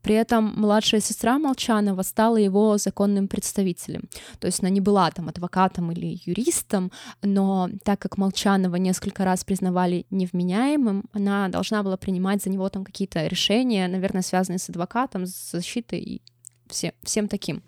При 0.00 0.14
этом 0.14 0.52
младшая 0.56 1.00
сестра 1.00 1.38
Молчанова 1.38 2.02
стала 2.02 2.36
его 2.36 2.76
законным 2.78 3.26
представителем. 3.26 4.02
То 4.38 4.46
есть 4.46 4.60
она 4.60 4.68
не 4.68 4.82
была 4.82 5.10
там 5.10 5.28
адвокатом 5.28 5.92
или 5.92 6.20
юристом, 6.26 6.90
но 7.22 7.70
так 7.84 8.00
как 8.00 8.18
Молчанова 8.18 8.76
несколько 8.76 9.24
раз 9.24 9.44
признавали 9.44 10.04
невменяемым, 10.10 10.53
она 10.54 11.48
должна 11.48 11.82
была 11.82 11.96
принимать 11.96 12.42
за 12.42 12.50
него 12.50 12.68
там 12.68 12.84
какие-то 12.84 13.26
решения, 13.26 13.88
наверное, 13.88 14.22
связанные 14.22 14.58
с 14.58 14.68
адвокатом, 14.68 15.26
с 15.26 15.52
защитой 15.52 16.00
и 16.00 16.22
все, 16.68 16.92
всем 17.02 17.28
таким. 17.28 17.62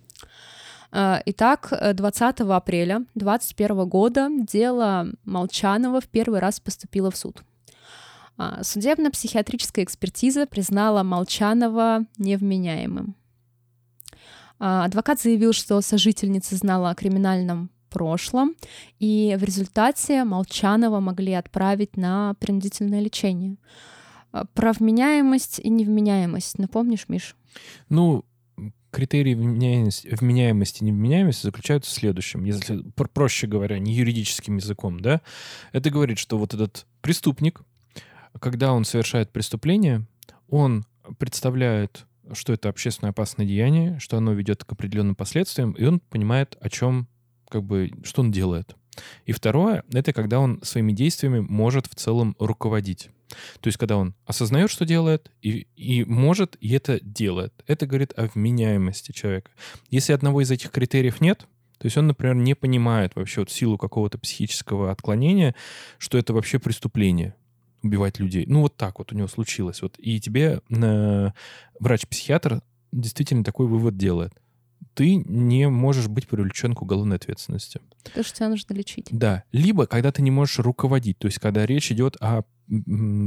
Э, 0.92 1.20
Итак, 1.26 1.68
э, 1.72 1.92
20 1.92 2.40
апреля 2.40 3.04
2021 3.14 3.88
года 3.88 4.28
дело 4.30 5.06
Молчанова 5.24 6.00
в 6.00 6.08
первый 6.08 6.40
раз 6.40 6.60
поступило 6.60 7.10
в 7.10 7.16
суд. 7.16 7.42
А, 8.38 8.62
Судебно-психиатрическая 8.62 9.84
экспертиза 9.84 10.46
признала 10.46 11.02
Молчанова 11.02 12.04
невменяемым. 12.18 13.16
А, 14.58 14.84
Адвокат 14.84 15.20
заявил, 15.20 15.52
что 15.52 15.80
сожительница 15.80 16.56
знала 16.56 16.90
о 16.90 16.94
криминальном 16.94 17.70
прошлом, 17.96 18.54
и 18.98 19.34
в 19.40 19.42
результате 19.42 20.22
Молчанова 20.24 21.00
могли 21.00 21.32
отправить 21.32 21.96
на 21.96 22.34
принудительное 22.34 23.00
лечение. 23.00 23.56
А, 24.32 24.44
Про 24.52 24.74
вменяемость 24.74 25.60
и 25.60 25.70
невменяемость 25.70 26.58
напомнишь, 26.58 27.06
Миш? 27.08 27.36
Ну, 27.88 28.22
критерии 28.90 29.34
вменяемости, 29.34 30.82
и 30.82 30.84
невменяемости 30.84 31.46
заключаются 31.46 31.90
в 31.90 31.94
следующем. 31.94 32.44
Если, 32.44 32.82
пр- 32.96 33.08
проще 33.08 33.46
говоря, 33.46 33.78
не 33.78 33.94
юридическим 33.94 34.56
языком, 34.56 35.00
да, 35.00 35.22
это 35.72 35.88
говорит, 35.88 36.18
что 36.18 36.36
вот 36.36 36.52
этот 36.52 36.86
преступник, 37.00 37.62
когда 38.38 38.74
он 38.74 38.84
совершает 38.84 39.30
преступление, 39.30 40.06
он 40.50 40.84
представляет, 41.18 42.04
что 42.34 42.52
это 42.52 42.68
общественно 42.68 43.08
опасное 43.08 43.46
деяние, 43.46 43.98
что 44.00 44.18
оно 44.18 44.34
ведет 44.34 44.64
к 44.64 44.72
определенным 44.72 45.14
последствиям, 45.14 45.72
и 45.72 45.84
он 45.86 46.00
понимает, 46.00 46.58
о 46.60 46.68
чем, 46.68 47.08
как 47.48 47.62
бы, 47.64 47.90
что 48.04 48.22
он 48.22 48.30
делает. 48.30 48.76
И 49.24 49.32
второе, 49.32 49.84
это 49.92 50.12
когда 50.12 50.40
он 50.40 50.60
своими 50.62 50.92
действиями 50.92 51.40
может 51.40 51.86
в 51.86 51.94
целом 51.94 52.34
руководить. 52.38 53.10
То 53.60 53.68
есть, 53.68 53.76
когда 53.76 53.96
он 53.96 54.14
осознает, 54.24 54.70
что 54.70 54.84
делает, 54.84 55.30
и, 55.42 55.66
и 55.76 56.04
может, 56.04 56.56
и 56.60 56.72
это 56.72 57.00
делает. 57.00 57.52
Это 57.66 57.86
говорит 57.86 58.12
о 58.16 58.26
вменяемости 58.26 59.12
человека. 59.12 59.50
Если 59.90 60.12
одного 60.12 60.40
из 60.40 60.50
этих 60.50 60.70
критериев 60.70 61.20
нет, 61.20 61.46
то 61.78 61.86
есть 61.86 61.96
он, 61.96 62.06
например, 62.06 62.36
не 62.36 62.54
понимает 62.54 63.16
вообще 63.16 63.40
вот 63.40 63.50
силу 63.50 63.76
какого-то 63.76 64.18
психического 64.18 64.90
отклонения, 64.90 65.54
что 65.98 66.16
это 66.16 66.32
вообще 66.32 66.58
преступление 66.58 67.34
убивать 67.82 68.18
людей. 68.18 68.44
Ну, 68.46 68.62
вот 68.62 68.76
так 68.76 68.98
вот 68.98 69.12
у 69.12 69.16
него 69.16 69.28
случилось. 69.28 69.82
Вот. 69.82 69.96
И 69.98 70.18
тебе 70.20 70.60
э, 70.70 71.30
врач-психиатр 71.78 72.62
действительно 72.92 73.44
такой 73.44 73.66
вывод 73.66 73.96
делает. 73.96 74.32
Ты 74.94 75.16
не 75.16 75.68
можешь 75.68 76.08
быть 76.08 76.26
привлечен 76.26 76.74
к 76.74 76.82
уголовной 76.82 77.16
ответственности. 77.16 77.80
Потому 78.04 78.24
что 78.24 78.36
тебя 78.36 78.48
нужно 78.48 78.72
лечить. 78.74 79.08
Да. 79.10 79.44
Либо 79.52 79.86
когда 79.86 80.10
ты 80.12 80.22
не 80.22 80.30
можешь 80.30 80.58
руководить, 80.58 81.18
то 81.18 81.26
есть 81.26 81.38
когда 81.38 81.66
речь 81.66 81.92
идет 81.92 82.16
о 82.20 82.42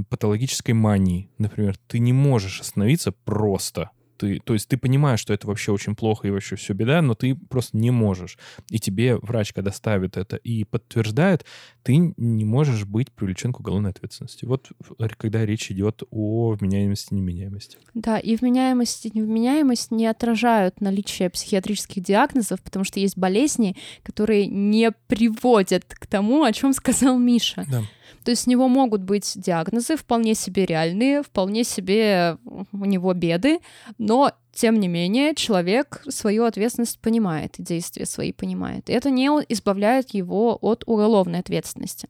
патологической 0.10 0.74
мании, 0.74 1.30
например, 1.38 1.78
ты 1.88 2.00
не 2.00 2.14
можешь 2.14 2.60
остановиться 2.62 3.12
просто. 3.12 3.92
Ты, 4.20 4.40
то 4.40 4.54
есть 4.54 4.68
ты 4.68 4.76
понимаешь, 4.76 5.22
что 5.22 5.34
это 5.34 5.48
вообще 5.48 5.72
очень 5.72 5.96
плохо 5.96 6.28
и 6.28 6.32
вообще 6.32 6.58
все 6.58 6.74
беда, 6.74 7.02
но 7.02 7.16
ты 7.16 7.36
просто 7.36 7.78
не 7.78 7.90
можешь. 7.90 8.38
И 8.70 8.78
тебе 8.78 9.16
врач, 9.16 9.54
когда 9.54 9.72
ставит 9.72 10.18
это 10.18 10.36
и 10.36 10.66
подтверждает, 10.66 11.46
ты 11.84 12.14
не 12.18 12.44
можешь 12.44 12.84
быть 12.84 13.12
привлечен 13.14 13.54
к 13.54 13.62
уголовной 13.62 13.92
ответственности. 13.92 14.44
Вот 14.44 14.72
когда 15.18 15.46
речь 15.46 15.72
идет 15.72 16.04
о 16.12 16.52
вменяемости 16.52 17.14
и 17.14 17.16
неменяемости. 17.16 17.78
Да, 17.94 18.20
и 18.20 18.36
вменяемость 18.36 19.06
и 19.06 19.12
невменяемость 19.14 19.92
не 19.92 20.06
отражают 20.06 20.82
наличие 20.82 21.30
психиатрических 21.30 22.04
диагнозов, 22.04 22.62
потому 22.62 22.84
что 22.84 23.00
есть 23.00 23.18
болезни, 23.18 23.78
которые 24.04 24.48
не 24.48 24.92
приводят 25.08 25.86
к 25.88 26.06
тому, 26.08 26.44
о 26.44 26.52
чем 26.52 26.74
сказал 26.74 27.18
Миша. 27.18 27.66
Да. 27.70 27.84
То 28.24 28.32
есть 28.32 28.48
у 28.48 28.52
него 28.52 28.68
могут 28.68 29.02
быть 29.02 29.34
диагнозы 29.36 29.96
вполне 29.96 30.36
себе 30.36 30.66
реальные, 30.66 31.24
вполне 31.24 31.64
себе 31.64 32.38
у 32.72 32.86
него 32.86 33.14
беды, 33.14 33.60
но 33.98 34.34
тем 34.54 34.80
не 34.80 34.88
менее 34.88 35.36
человек 35.36 36.04
свою 36.10 36.46
ответственность 36.46 37.00
понимает, 37.00 37.56
действия 37.58 38.06
свои 38.06 38.32
понимает. 38.32 38.90
Это 38.90 39.10
не 39.10 39.28
избавляет 39.50 40.14
его 40.14 40.58
от 40.62 40.84
уголовной 40.86 41.40
ответственности. 41.40 42.10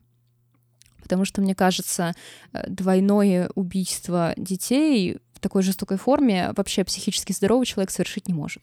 Потому 1.02 1.26
что, 1.26 1.42
мне 1.42 1.56
кажется, 1.56 2.14
э, 2.54 2.70
двойное 2.70 3.50
убийство 3.56 4.34
детей 4.38 5.18
в 5.40 5.42
такой 5.42 5.64
жестокой 5.64 5.98
форме 5.98 6.52
вообще 6.58 6.84
психически 6.84 7.32
здоровый 7.32 7.66
человек 7.66 7.92
совершить 7.92 8.28
не 8.28 8.34
может. 8.34 8.62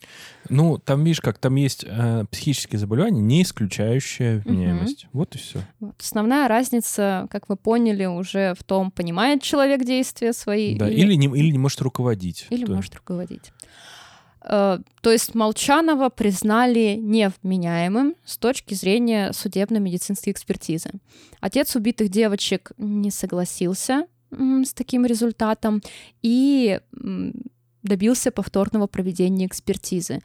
Ну, 0.51 0.77
там, 0.77 1.05
видишь, 1.05 1.23
как 1.23 1.39
там 1.39 1.55
есть 1.57 1.85
э, 1.89 2.25
психические 2.31 2.79
заболевания, 2.79 3.23
не 3.23 3.43
исключающие 3.43 4.39
вменяемость. 4.45 5.07
Вот 5.15 5.35
и 5.35 5.39
все. 5.39 5.61
Вот. 5.81 5.95
Основная 5.99 6.49
разница, 6.49 7.27
как 7.31 7.49
вы 7.49 7.57
поняли, 7.57 8.05
уже 8.05 8.55
в 8.59 8.63
том, 8.63 8.91
понимает 8.91 9.41
человек 9.43 9.85
действия 9.85 10.35
свои 10.35 10.77
Да, 10.77 10.89
или, 10.91 11.15
не, 11.15 11.27
или 11.29 11.51
не 11.51 11.59
может 11.59 11.81
руководить. 11.81 12.47
или 12.51 12.67
То- 12.67 12.73
может 12.75 12.95
руководить. 12.95 13.53
Э, 14.45 14.79
То 15.01 15.11
есть 15.11 15.35
Молчанова 15.35 16.11
признали 16.11 16.97
невменяемым 17.01 18.17
с 18.25 18.37
точки 18.37 18.75
зрения 18.75 19.33
судебно-медицинской 19.33 20.33
экспертизы. 20.33 20.91
Отец 21.41 21.75
убитых 21.75 22.11
девочек 22.11 22.73
не 22.77 23.11
согласился 23.11 24.07
с 24.37 24.73
таким 24.75 25.07
результатом 25.07 25.83
и 26.23 26.81
добился 27.83 28.31
повторного 28.31 28.87
проведения 28.87 29.47
экспертизы. 29.47 30.21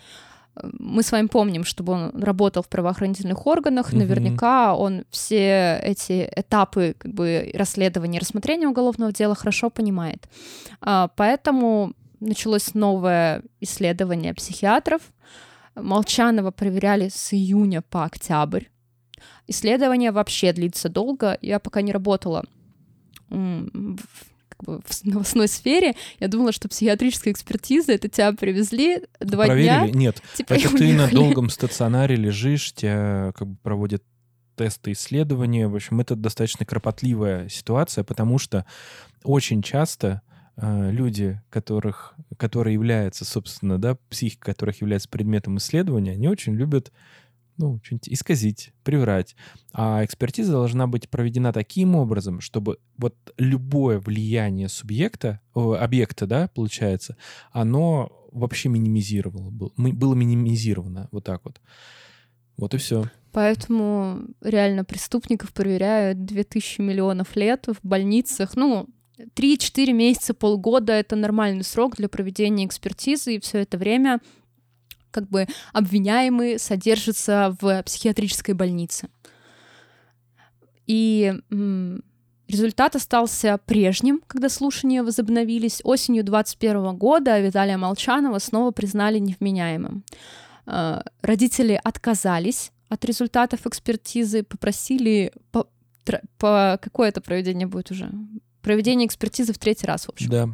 Мы 0.63 1.01
с 1.01 1.11
вами 1.13 1.27
помним, 1.27 1.63
чтобы 1.63 1.93
он 1.93 2.21
работал 2.21 2.61
в 2.61 2.67
правоохранительных 2.67 3.47
органах, 3.47 3.93
наверняка 3.93 4.75
он 4.75 5.05
все 5.09 5.79
эти 5.81 6.29
этапы 6.35 6.93
как 6.97 7.13
бы, 7.13 7.51
расследования 7.53 8.17
и 8.17 8.21
рассмотрения 8.21 8.67
уголовного 8.67 9.13
дела 9.13 9.33
хорошо 9.33 9.69
понимает. 9.69 10.27
А, 10.81 11.07
Поэтому 11.15 11.93
началось 12.19 12.73
новое 12.73 13.43
исследование 13.61 14.33
психиатров. 14.33 15.01
Молчанова 15.75 16.51
проверяли 16.51 17.07
с 17.07 17.33
июня 17.33 17.81
по 17.81 18.03
октябрь. 18.03 18.65
Исследование 19.47 20.11
вообще 20.11 20.51
длится 20.51 20.89
долго. 20.89 21.37
Я 21.41 21.59
пока 21.59 21.81
не 21.81 21.93
работала 21.93 22.43
как 23.31 24.63
бы 24.65 24.81
в 24.85 25.05
новостной 25.05 25.47
сфере, 25.47 25.95
я 26.19 26.27
думала, 26.27 26.51
что 26.51 26.69
психиатрическая 26.69 27.33
экспертиза 27.33 27.93
это 27.93 28.09
тебя 28.09 28.33
привезли 28.33 29.01
два 29.19 29.45
Проверили? 29.45 29.91
дня. 29.91 29.99
Нет. 29.99 30.21
типа, 30.35 30.53
Это 30.53 30.67
и 30.67 30.77
ты 30.77 30.93
на 30.93 31.07
долгом 31.07 31.49
стационаре 31.49 32.15
лежишь, 32.15 32.73
тебя 32.73 33.31
как 33.35 33.47
бы 33.47 33.57
проводят 33.63 34.03
тесты, 34.55 34.91
исследования. 34.91 35.67
В 35.67 35.75
общем, 35.75 35.99
это 36.01 36.15
достаточно 36.15 36.65
кропотливая 36.65 37.49
ситуация, 37.49 38.03
потому 38.03 38.37
что 38.37 38.65
очень 39.23 39.63
часто 39.63 40.21
э, 40.57 40.91
люди, 40.91 41.41
которых, 41.49 42.13
которые 42.37 42.73
являются, 42.73 43.25
собственно, 43.25 43.79
да, 43.79 43.97
психика 44.09 44.51
которых 44.51 44.81
является 44.81 45.09
предметом 45.09 45.57
исследования, 45.57 46.11
они 46.11 46.27
очень 46.27 46.53
любят 46.53 46.91
ну, 47.61 47.79
что-нибудь 47.83 48.09
исказить, 48.09 48.73
приврать. 48.83 49.35
А 49.71 50.03
экспертиза 50.03 50.51
должна 50.51 50.87
быть 50.87 51.09
проведена 51.09 51.53
таким 51.53 51.95
образом, 51.95 52.41
чтобы 52.41 52.79
вот 52.97 53.15
любое 53.37 53.99
влияние 53.99 54.67
субъекта, 54.67 55.39
объекта, 55.53 56.27
да, 56.27 56.49
получается, 56.53 57.15
оно 57.51 58.11
вообще 58.31 58.69
минимизировало, 58.69 59.49
было 59.51 60.13
минимизировано 60.15 61.07
вот 61.11 61.23
так 61.23 61.41
вот. 61.43 61.61
Вот 62.57 62.73
и 62.73 62.77
все. 62.77 63.05
Поэтому 63.31 64.19
реально 64.41 64.83
преступников 64.83 65.53
проверяют 65.53 66.25
2000 66.25 66.81
миллионов 66.81 67.35
лет 67.35 67.67
в 67.67 67.77
больницах. 67.81 68.55
Ну, 68.55 68.87
3-4 69.35 69.93
месяца, 69.93 70.33
полгода— 70.33 70.93
это 70.93 71.15
нормальный 71.15 71.63
срок 71.63 71.95
для 71.95 72.09
проведения 72.09 72.65
экспертизы, 72.65 73.35
и 73.35 73.39
все 73.39 73.59
это 73.59 73.77
время 73.77 74.19
как 75.11 75.27
бы 75.29 75.47
обвиняемый 75.73 76.57
содержится 76.59 77.55
в 77.61 77.83
психиатрической 77.83 78.55
больнице. 78.55 79.09
И 80.87 81.33
результат 82.47 82.95
остался 82.95 83.59
прежним, 83.65 84.21
когда 84.27 84.49
слушания 84.49 85.03
возобновились. 85.03 85.81
Осенью 85.83 86.23
2021 86.23 86.97
года 86.97 87.39
Виталия 87.39 87.77
Молчанова 87.77 88.39
снова 88.39 88.71
признали 88.71 89.19
невменяемым. 89.19 90.03
Э, 90.67 91.01
Родители 91.21 91.79
отказались 91.81 92.71
от 92.89 93.05
результатов 93.05 93.65
экспертизы, 93.65 94.43
попросили 94.43 95.31
по, 95.51 95.67
по- 96.37 96.77
какое 96.81 97.07
это 97.09 97.21
проведение 97.21 97.67
будет 97.67 97.91
уже? 97.91 98.11
Проведение 98.61 99.07
экспертизы 99.07 99.53
в 99.53 99.57
третий 99.57 99.87
раз, 99.87 100.05
в 100.05 100.09
общем 100.09 100.29
Да. 100.29 100.49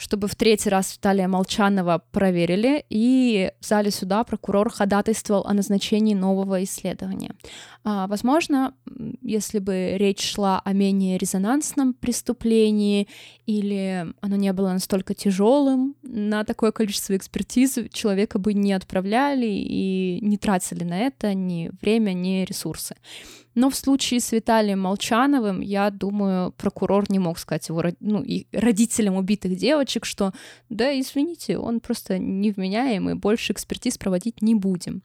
Чтобы 0.00 0.28
в 0.28 0.34
третий 0.34 0.70
раз 0.70 0.94
Виталия 0.96 1.28
Молчанова 1.28 2.02
проверили, 2.10 2.84
и 2.88 3.52
в 3.60 3.66
зале 3.66 3.90
суда 3.90 4.24
прокурор 4.24 4.70
ходатайствовал 4.70 5.44
о 5.46 5.52
назначении 5.52 6.14
нового 6.14 6.64
исследования. 6.64 7.34
А, 7.84 8.06
возможно, 8.06 8.72
если 9.20 9.58
бы 9.58 9.96
речь 9.96 10.22
шла 10.22 10.62
о 10.64 10.72
менее 10.72 11.18
резонансном 11.18 11.92
преступлении 11.92 13.08
или 13.44 14.06
оно 14.22 14.36
не 14.36 14.52
было 14.54 14.72
настолько 14.72 15.12
тяжелым, 15.12 15.94
на 16.02 16.44
такое 16.44 16.72
количество 16.72 17.14
экспертиз 17.14 17.78
человека 17.92 18.38
бы 18.38 18.54
не 18.54 18.72
отправляли 18.72 19.48
и 19.48 20.18
не 20.22 20.38
тратили 20.38 20.84
на 20.84 20.98
это 20.98 21.34
ни 21.34 21.70
время, 21.82 22.14
ни 22.14 22.46
ресурсы. 22.46 22.96
Но 23.54 23.68
в 23.68 23.74
случае 23.74 24.20
с 24.20 24.32
Виталием 24.32 24.80
Молчановым, 24.80 25.60
я 25.60 25.90
думаю, 25.90 26.52
прокурор 26.52 27.10
не 27.10 27.18
мог 27.18 27.38
сказать 27.38 27.68
его 27.68 27.82
ну, 28.00 28.22
и 28.22 28.46
родителям 28.52 29.16
убитых 29.16 29.56
девочек, 29.56 30.04
что 30.04 30.32
да, 30.68 30.98
извините, 30.98 31.58
он 31.58 31.80
просто 31.80 32.18
невменяемый, 32.18 33.14
больше 33.14 33.52
экспертиз 33.52 33.98
проводить 33.98 34.40
не 34.40 34.54
будем. 34.54 35.02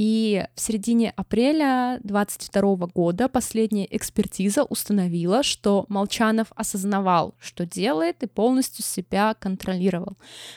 И 0.00 0.46
в 0.54 0.60
середине 0.62 1.10
апреля 1.10 2.00
22 2.04 2.86
года 2.86 3.28
последняя 3.28 3.86
экспертиза 3.90 4.64
установила, 4.64 5.42
что 5.42 5.84
Молчанов 5.88 6.46
осознавал, 6.56 7.34
что 7.38 7.66
делает, 7.66 8.22
и 8.22 8.26
полностью 8.26 8.82
себя 8.82 9.34
контролировал. 9.34 10.16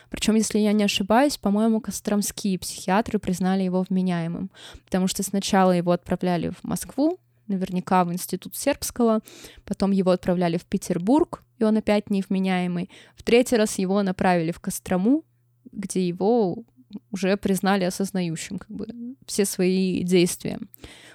Причем, 0.09 0.35
если 0.35 0.59
я 0.59 0.71
не 0.71 0.85
ошибаюсь, 0.85 1.35
по-моему, 1.35 1.81
костромские 1.81 2.57
психиатры 2.57 3.19
признали 3.19 3.63
его 3.63 3.85
вменяемым, 3.89 4.49
потому 4.85 5.07
что 5.07 5.23
сначала 5.23 5.73
его 5.73 5.91
отправляли 5.91 6.51
в 6.51 6.63
Москву, 6.63 7.19
наверняка 7.47 8.05
в 8.05 8.13
институт 8.13 8.55
сербского, 8.55 9.19
потом 9.65 9.91
его 9.91 10.11
отправляли 10.11 10.55
в 10.55 10.63
Петербург, 10.63 11.43
и 11.59 11.65
он 11.65 11.75
опять 11.75 12.09
невменяемый. 12.09 12.89
В 13.17 13.23
третий 13.23 13.57
раз 13.57 13.77
его 13.77 14.03
направили 14.03 14.53
в 14.53 14.61
Кострому, 14.61 15.25
где 15.73 16.07
его 16.07 16.63
уже 17.11 17.37
признали 17.37 17.83
осознающим 17.83 18.59
как 18.59 18.69
бы, 18.69 18.87
все 19.25 19.45
свои 19.45 20.03
действия. 20.03 20.59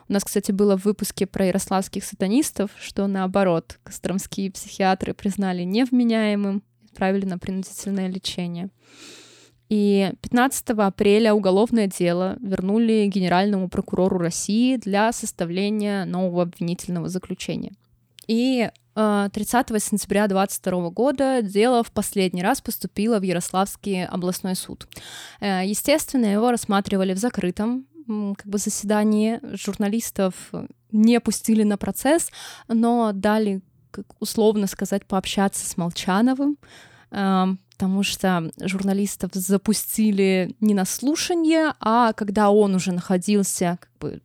У 0.09 0.13
нас, 0.13 0.25
кстати, 0.25 0.53
было 0.53 0.77
в 0.77 0.85
выпуске 0.85 1.27
про 1.27 1.47
ярославских 1.47 2.05
сатанистов, 2.05 2.71
что 2.81 3.07
наоборот, 3.07 3.79
костромские 3.83 4.51
психиатры 4.51 5.13
признали 5.13 5.65
невменяемым, 5.65 6.63
отправили 6.91 7.27
на 7.27 7.39
принудительное 7.39 8.09
лечение. 8.09 8.71
И 9.69 10.11
15 10.23 10.71
апреля 10.71 11.35
уголовное 11.35 11.89
дело 11.89 12.39
вернули 12.41 13.07
генеральному 13.07 13.69
прокурору 13.69 14.17
России 14.19 14.77
для 14.77 15.13
составления 15.13 16.07
нового 16.07 16.43
обвинительного 16.43 17.09
заключения. 17.09 17.73
И 18.27 18.71
30 18.99 19.69
сентября 19.81 20.27
2022 20.27 20.91
года 20.91 21.41
дело 21.41 21.85
в 21.85 21.93
последний 21.93 22.43
раз 22.43 22.61
поступило 22.61 23.21
в 23.21 23.23
Ярославский 23.23 24.05
областной 24.05 24.57
суд. 24.57 24.89
Э, 25.41 25.63
Естественно, 25.65 26.27
его 26.27 26.51
рассматривали 26.51 27.15
в 27.15 27.19
закрытом 27.19 27.87
как 28.09 28.47
бы 28.47 28.59
заседании. 28.59 29.39
Журналистов 29.55 30.35
не 30.91 31.21
пустили 31.21 31.63
на 31.63 31.77
процесс, 31.77 32.31
но 32.67 33.13
дали, 33.15 33.61
как 33.93 34.07
условно 34.21 34.67
сказать, 34.67 35.07
пообщаться 35.07 35.65
с 35.65 35.77
Молчановым, 35.77 36.59
э, 37.13 37.45
потому 37.71 38.03
что 38.03 38.51
журналистов 38.61 39.31
запустили 39.33 40.57
не 40.59 40.75
на 40.75 40.85
слушание, 40.85 41.73
а 41.79 42.13
когда 42.15 42.51
он 42.51 42.75
уже 42.75 42.91
находился 42.91 43.79
как 43.81 43.91
бы 44.01 44.23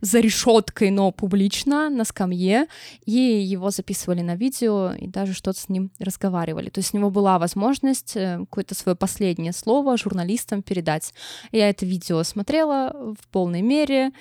за 0.00 0.20
решеткой, 0.20 0.90
но 0.90 1.10
публично, 1.12 1.90
на 1.90 2.04
скамье, 2.04 2.66
и 3.04 3.12
его 3.12 3.70
записывали 3.70 4.22
на 4.22 4.36
видео, 4.36 4.92
и 4.92 5.06
даже 5.06 5.34
что-то 5.34 5.60
с 5.60 5.68
ним 5.68 5.90
разговаривали. 5.98 6.70
То 6.70 6.80
есть 6.80 6.94
у 6.94 6.98
него 6.98 7.10
была 7.10 7.38
возможность 7.38 8.16
э, 8.16 8.38
какое-то 8.40 8.74
свое 8.74 8.96
последнее 8.96 9.52
слово 9.52 9.96
журналистам 9.96 10.62
передать. 10.62 11.12
Я 11.52 11.68
это 11.68 11.86
видео 11.86 12.22
смотрела 12.22 13.14
в 13.20 13.28
полной 13.28 13.62
мере, 13.62 14.12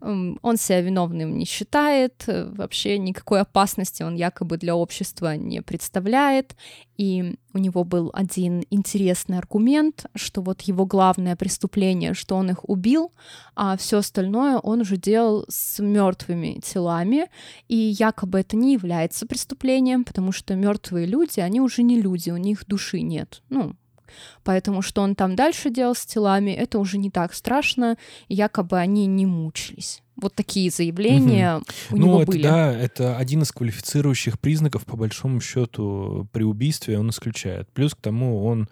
он 0.00 0.56
себя 0.56 0.80
виновным 0.80 1.36
не 1.38 1.44
считает, 1.44 2.24
э, 2.26 2.50
вообще 2.52 2.98
никакой 2.98 3.40
опасности 3.40 4.02
он 4.02 4.14
якобы 4.14 4.56
для 4.58 4.74
общества 4.74 5.36
не 5.36 5.62
представляет, 5.62 6.56
и 6.96 7.36
у 7.52 7.58
него 7.58 7.84
был 7.84 8.10
один 8.12 8.64
интересный 8.70 9.38
аргумент, 9.38 10.06
что 10.14 10.42
вот 10.42 10.62
его 10.62 10.86
главное 10.86 11.36
преступление, 11.36 12.14
что 12.14 12.36
он 12.36 12.50
их 12.50 12.68
убил, 12.68 13.12
а 13.54 13.76
все 13.76 13.98
остальное 13.98 14.58
он 14.58 14.80
уже 14.80 14.96
делал 14.96 15.44
с 15.48 15.82
мертвыми 15.82 16.60
телами, 16.62 17.28
и 17.68 17.76
якобы 17.76 18.40
это 18.40 18.56
не 18.56 18.74
является 18.74 19.26
преступлением, 19.26 20.04
потому 20.04 20.32
что 20.32 20.54
мертвые 20.54 21.06
люди, 21.06 21.40
они 21.40 21.60
уже 21.60 21.82
не 21.82 22.00
люди, 22.00 22.30
у 22.30 22.36
них 22.36 22.66
души 22.66 23.00
нет. 23.00 23.42
Ну, 23.48 23.74
Поэтому 24.44 24.82
что 24.82 25.02
он 25.02 25.14
там 25.14 25.36
дальше 25.36 25.70
делал 25.70 25.94
с 25.94 26.04
телами, 26.06 26.50
это 26.50 26.78
уже 26.78 26.98
не 26.98 27.10
так 27.10 27.34
страшно, 27.34 27.96
якобы 28.28 28.78
они 28.78 29.06
не 29.06 29.26
мучились. 29.26 30.02
Вот 30.16 30.34
такие 30.34 30.70
заявления 30.70 31.60
у 31.90 31.96
ну, 31.96 32.06
него 32.06 32.22
это, 32.22 32.32
были. 32.32 32.42
да, 32.42 32.72
это 32.72 33.18
один 33.18 33.42
из 33.42 33.52
квалифицирующих 33.52 34.40
признаков, 34.40 34.86
по 34.86 34.96
большому 34.96 35.40
счету, 35.40 36.26
при 36.32 36.42
убийстве 36.42 36.98
он 36.98 37.10
исключает. 37.10 37.68
Плюс 37.72 37.94
к 37.94 38.00
тому 38.00 38.44
он 38.46 38.68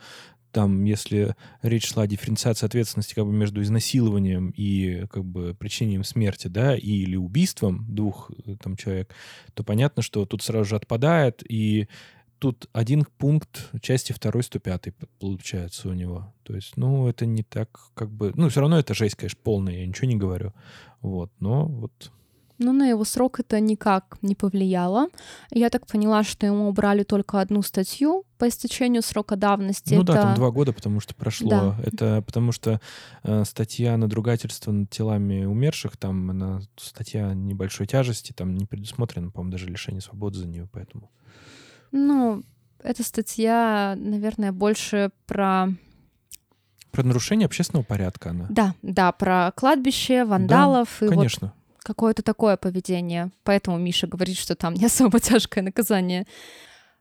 там, 0.55 0.85
если 0.85 1.35
речь 1.63 1.89
шла 1.89 2.05
о 2.05 2.07
дифференциации 2.07 2.65
ответственности 2.65 3.15
как 3.15 3.27
бы 3.27 3.33
между 3.33 3.61
изнасилованием 3.61 4.55
и 4.57 5.05
как 5.11 5.25
бы 5.25 5.53
причинением 5.53 6.05
смерти, 6.05 6.47
да, 6.47 6.77
и, 6.77 7.03
или 7.03 7.17
убийством 7.17 7.85
двух 7.89 8.31
э, 8.47 8.55
там 8.63 8.77
человек, 8.77 9.13
то 9.53 9.65
понятно, 9.65 10.01
что 10.01 10.25
тут 10.25 10.43
сразу 10.43 10.65
же 10.65 10.77
отпадает, 10.77 11.43
и 11.47 11.89
тут 12.45 12.69
один 12.75 13.07
пункт 13.17 13.71
части 13.81 14.13
второй 14.13 14.43
105 14.43 14.93
получается 15.19 15.89
у 15.89 15.95
него. 15.95 16.35
То 16.43 16.55
есть, 16.55 16.77
ну, 16.77 17.09
это 17.09 17.25
не 17.25 17.43
так, 17.43 17.71
как 17.95 18.11
бы... 18.11 18.33
Ну, 18.35 18.51
все 18.51 18.61
равно 18.61 18.79
это 18.79 18.93
жесть, 18.93 19.15
конечно, 19.15 19.41
полная, 19.43 19.79
я 19.79 19.87
ничего 19.87 20.09
не 20.09 20.17
говорю. 20.17 20.53
Вот, 21.01 21.33
но 21.41 21.65
вот 21.65 22.13
но 22.59 22.73
на 22.73 22.87
его 22.87 23.05
срок 23.05 23.41
это 23.41 23.59
никак 23.61 24.19
не 24.23 24.35
повлияло. 24.35 25.09
Я 25.51 25.71
так 25.71 25.87
поняла, 25.87 26.23
что 26.23 26.47
ему 26.47 26.69
убрали 26.69 27.03
только 27.03 27.41
одну 27.41 27.63
статью 27.63 28.25
по 28.39 28.47
истечению 28.47 29.03
срока 29.03 29.37
давности. 29.37 29.95
Ну 29.95 30.03
это... 30.03 30.13
да, 30.13 30.23
там 30.23 30.35
два 30.35 30.51
года, 30.51 30.73
потому 30.73 31.01
что 31.01 31.15
прошло. 31.15 31.51
Да. 31.51 31.77
Это 31.83 32.23
потому 32.25 32.53
что 32.53 32.81
э, 33.25 33.45
статья 33.45 33.97
надругательства 33.97 34.71
над 34.71 34.91
телами 34.91 35.47
умерших, 35.47 35.97
там 35.97 36.31
она 36.31 36.61
статья 36.77 37.35
небольшой 37.35 37.87
тяжести, 37.87 38.33
там 38.33 38.55
не 38.55 38.67
предусмотрено, 38.67 39.31
по-моему, 39.31 39.51
даже 39.51 39.67
лишение 39.67 40.03
свободы 40.03 40.39
за 40.39 40.47
нее, 40.47 40.69
поэтому. 40.71 41.11
Ну, 41.97 42.43
эта 42.83 43.05
статья, 43.05 43.95
наверное, 43.97 44.51
больше 44.51 45.13
про 45.27 45.69
Про 46.91 47.05
нарушение 47.05 47.47
общественного 47.47 47.85
порядка 47.85 48.31
она. 48.31 48.47
Да, 48.51 48.75
да, 48.83 49.13
про 49.13 49.53
кладбище, 49.55 50.25
вандалов 50.25 51.01
и 51.01 51.05
вот 51.05 51.15
Конечно. 51.15 51.55
какое-то 51.79 52.23
такое 52.23 52.57
поведение. 52.57 53.31
Поэтому 53.45 53.79
Миша 53.79 54.09
говорит, 54.09 54.37
что 54.37 54.57
там 54.57 54.75
не 54.75 54.87
особо 54.87 55.21
тяжкое 55.21 55.63
наказание. 55.63 56.27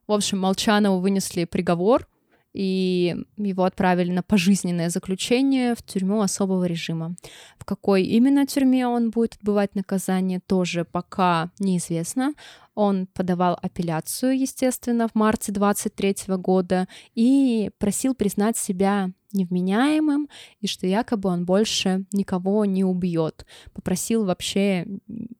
В 0.06 0.12
общем, 0.12 0.38
Молчанову 0.40 1.00
вынесли 1.00 1.46
приговор, 1.46 2.08
и 2.54 3.16
его 3.38 3.64
отправили 3.64 4.12
на 4.12 4.24
пожизненное 4.24 4.90
заключение 4.90 5.76
в 5.76 5.84
тюрьму 5.84 6.22
особого 6.22 6.66
режима. 6.66 7.16
В 7.58 7.66
какой 7.66 8.04
именно 8.04 8.46
тюрьме 8.46 8.88
он 8.88 9.10
будет 9.10 9.36
отбывать 9.36 9.76
наказание, 9.76 10.40
тоже 10.40 10.86
пока 10.86 11.52
неизвестно. 11.60 12.34
Он 12.76 13.08
подавал 13.08 13.58
апелляцию, 13.62 14.40
естественно, 14.40 15.08
в 15.08 15.16
марте 15.16 15.52
23 15.52 16.16
года 16.38 16.88
и 17.14 17.70
просил 17.78 18.16
признать 18.16 18.58
себя 18.58 19.12
невменяемым 19.32 20.30
и 20.62 20.68
что 20.68 20.88
якобы 20.88 21.30
он 21.30 21.46
больше 21.46 22.06
никого 22.14 22.66
не 22.66 22.84
убьет. 22.84 23.46
Попросил 23.74 24.26
вообще 24.26 24.88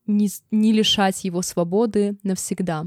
не, 0.06 0.30
не 0.52 0.74
лишать 0.74 1.24
его 1.24 1.42
свободы 1.42 2.18
навсегда. 2.24 2.86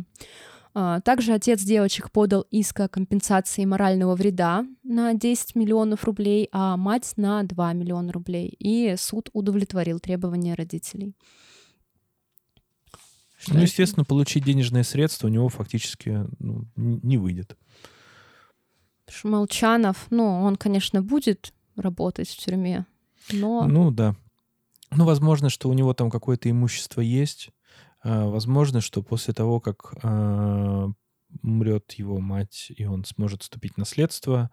А, 0.78 1.00
Также 1.00 1.32
отец 1.32 1.62
девочек 1.62 2.10
подал 2.10 2.42
иск 2.50 2.80
о 2.80 2.88
компенсации 2.88 3.64
морального 3.64 4.14
вреда 4.14 4.66
на 4.82 5.14
10 5.14 5.54
миллионов 5.54 6.04
рублей, 6.04 6.50
а 6.52 6.76
мать 6.76 7.14
на 7.16 7.42
2 7.44 7.72
миллиона 7.72 8.12
рублей. 8.12 8.48
И 8.58 8.94
суд 8.98 9.30
удовлетворил 9.32 10.00
требования 10.00 10.52
родителей. 10.52 11.16
Что 13.38 13.54
Ну, 13.54 13.62
естественно, 13.62 14.04
получить 14.04 14.44
денежные 14.44 14.84
средства 14.84 15.28
у 15.28 15.30
него 15.30 15.48
фактически 15.48 16.26
ну, 16.40 16.66
не 16.76 17.16
выйдет. 17.16 17.56
Потому 19.06 19.18
что 19.18 19.28
Молчанов, 19.28 20.06
ну, 20.10 20.42
он, 20.42 20.56
конечно, 20.56 21.00
будет 21.00 21.54
работать 21.76 22.28
в 22.28 22.36
тюрьме, 22.36 22.84
но 23.32 23.66
Ну 23.66 23.90
да. 23.90 24.14
Ну, 24.90 25.06
возможно, 25.06 25.48
что 25.48 25.70
у 25.70 25.72
него 25.72 25.94
там 25.94 26.10
какое-то 26.10 26.50
имущество 26.50 27.00
есть. 27.00 27.48
А, 28.06 28.28
Возможно, 28.28 28.80
что 28.80 29.02
после 29.02 29.34
того, 29.34 29.60
как 29.60 29.94
а, 30.02 30.88
умрет 31.42 31.92
его 31.92 32.20
мать, 32.20 32.72
и 32.76 32.84
он 32.84 33.04
сможет 33.04 33.42
вступить 33.42 33.74
в 33.74 33.78
наследство. 33.78 34.50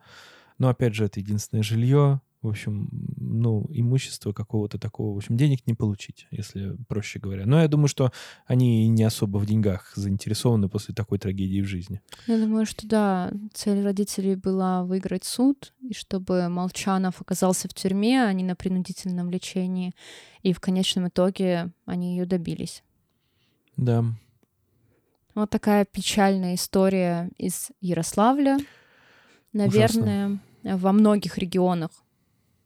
Но 0.57 0.69
опять 0.69 0.95
же, 0.95 1.05
это 1.05 1.19
единственное 1.19 1.63
жилье. 1.63 2.21
В 2.41 2.49
общем, 2.49 2.89
ну, 3.15 3.65
имущество 3.69 4.33
какого-то 4.33 4.77
такого. 4.77 5.13
В 5.13 5.17
общем, 5.17 5.37
денег 5.37 5.65
не 5.65 5.75
получить, 5.75 6.27
если 6.29 6.75
проще 6.89 7.19
говоря. 7.19 7.45
Но 7.45 7.61
я 7.61 7.69
думаю, 7.69 7.87
что 7.87 8.11
они 8.45 8.89
не 8.89 9.03
особо 9.03 9.37
в 9.37 9.45
деньгах 9.45 9.93
заинтересованы 9.95 10.67
после 10.67 10.93
такой 10.93 11.19
трагедии 11.19 11.61
в 11.61 11.67
жизни. 11.67 12.01
я 12.27 12.37
думаю, 12.37 12.65
что 12.65 12.85
да, 12.85 13.31
цель 13.53 13.81
родителей 13.81 14.35
была 14.35 14.83
выиграть 14.83 15.23
суд, 15.23 15.73
и 15.79 15.93
чтобы 15.93 16.49
Молчанов 16.49 17.21
оказался 17.21 17.69
в 17.69 17.73
тюрьме, 17.73 18.23
а 18.23 18.33
не 18.33 18.43
на 18.43 18.55
принудительном 18.55 19.29
лечении. 19.29 19.93
И 20.41 20.51
в 20.51 20.59
конечном 20.59 21.07
итоге 21.07 21.71
они 21.85 22.17
ее 22.17 22.25
добились. 22.25 22.83
Да. 23.77 24.03
Вот 25.35 25.49
такая 25.49 25.85
печальная 25.85 26.55
история 26.55 27.29
из 27.37 27.71
Ярославля. 27.81 28.57
Наверное, 29.51 30.39
во 30.63 30.91
многих 30.91 31.37
регионах 31.37 31.91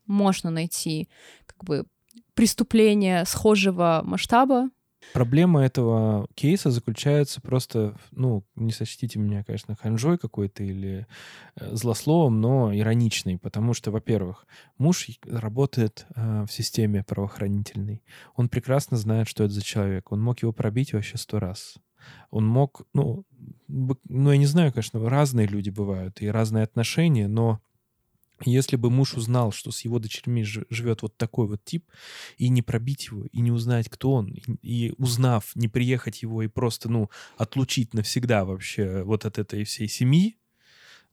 можно 0.06 0.50
найти 0.50 1.10
как 1.46 1.64
бы 1.64 1.86
преступления 2.34 3.26
схожего 3.26 4.02
масштаба. 4.04 4.70
Проблема 5.14 5.64
этого 5.64 6.28
кейса 6.36 6.72
заключается 6.72 7.42
просто, 7.42 7.96
ну, 8.12 8.44
не 8.56 8.72
сочтите 8.72 9.20
меня, 9.20 9.44
конечно, 9.44 9.76
ханжой 9.76 10.18
какой-то 10.18 10.64
или 10.64 11.08
э, 11.56 11.76
злословом, 11.76 12.40
но 12.42 12.76
ироничный, 12.76 13.38
потому 13.38 13.74
что, 13.74 13.92
во-первых, 13.92 14.46
муж 14.78 15.08
работает 15.26 16.06
э, 16.16 16.46
в 16.48 16.52
системе 16.52 17.04
правоохранительной. 17.04 18.04
Он 18.36 18.50
прекрасно 18.50 18.98
знает, 18.98 19.28
что 19.28 19.44
это 19.44 19.54
за 19.54 19.64
человек. 19.64 20.12
Он 20.12 20.22
мог 20.22 20.42
его 20.42 20.54
пробить 20.54 20.94
вообще 20.94 21.18
сто 21.18 21.40
раз. 21.40 21.76
Он 22.30 22.46
мог, 22.46 22.84
ну, 22.94 23.26
ну, 23.68 24.32
я 24.32 24.38
не 24.38 24.46
знаю, 24.46 24.72
конечно, 24.72 25.10
разные 25.10 25.48
люди 25.48 25.70
бывают 25.70 26.22
и 26.22 26.28
разные 26.28 26.64
отношения, 26.64 27.28
но 27.28 27.62
если 28.46 28.76
бы 28.76 28.90
муж 28.90 29.14
узнал, 29.14 29.52
что 29.52 29.72
с 29.72 29.82
его 29.82 30.00
дочерьми 30.00 30.44
жи- 30.44 30.66
живет 30.70 31.02
вот 31.02 31.18
такой 31.18 31.48
вот 31.48 31.64
тип, 31.64 31.90
и 32.38 32.50
не 32.50 32.62
пробить 32.62 33.08
его, 33.08 33.26
и 33.26 33.40
не 33.42 33.52
узнать, 33.52 33.90
кто 33.90 34.14
он, 34.14 34.36
и, 34.62 34.94
узнав, 34.98 35.56
не 35.56 35.68
приехать 35.68 36.22
его 36.22 36.44
и 36.44 36.48
просто, 36.48 36.90
ну, 36.90 37.10
отлучить 37.38 37.94
навсегда 37.94 38.46
вообще 38.46 39.04
вот 39.04 39.26
от 39.26 39.40
этой 39.40 39.64
всей 39.64 39.88
семьи, 39.88 40.38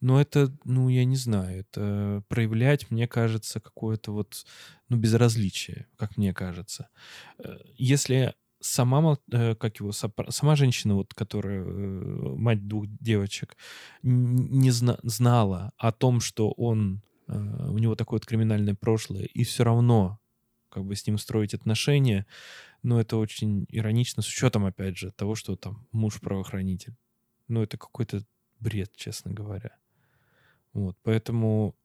ну, 0.00 0.18
это, 0.18 0.54
ну, 0.64 0.90
я 0.90 1.04
не 1.04 1.16
знаю, 1.16 1.60
это 1.60 2.22
проявлять, 2.28 2.90
мне 2.90 3.08
кажется, 3.08 3.60
какое-то 3.60 4.12
вот, 4.12 4.44
ну, 4.90 4.98
безразличие, 4.98 5.86
как 5.96 6.18
мне 6.18 6.34
кажется. 6.34 6.88
Э, 7.38 7.56
Если 7.76 8.34
сама, 8.60 9.18
э, 9.32 9.54
как 9.54 9.80
его, 9.80 9.92
сама 9.92 10.56
женщина, 10.56 10.94
вот, 10.94 11.14
которая 11.14 11.62
э, 11.62 12.36
мать 12.36 12.66
двух 12.66 12.86
девочек, 13.00 13.56
не 14.02 14.70
зна- 14.70 14.98
знала 15.02 15.72
о 15.78 15.92
том, 15.92 16.20
что 16.20 16.50
он, 16.52 17.02
у 17.26 17.78
него 17.78 17.94
такое 17.94 18.18
вот 18.18 18.26
криминальное 18.26 18.74
прошлое, 18.74 19.24
и 19.24 19.44
все 19.44 19.64
равно 19.64 20.18
как 20.68 20.84
бы 20.84 20.96
с 20.96 21.06
ним 21.06 21.18
строить 21.18 21.54
отношения, 21.54 22.26
но 22.82 23.00
это 23.00 23.16
очень 23.16 23.66
иронично, 23.68 24.22
с 24.22 24.28
учетом, 24.28 24.66
опять 24.66 24.98
же, 24.98 25.12
того, 25.12 25.34
что 25.36 25.56
там 25.56 25.86
муж 25.92 26.20
правоохранитель. 26.20 26.96
Ну, 27.48 27.62
это 27.62 27.78
какой-то 27.78 28.24
бред, 28.58 28.90
честно 28.96 29.32
говоря. 29.32 29.76
Вот, 30.72 30.98
поэтому 31.02 31.76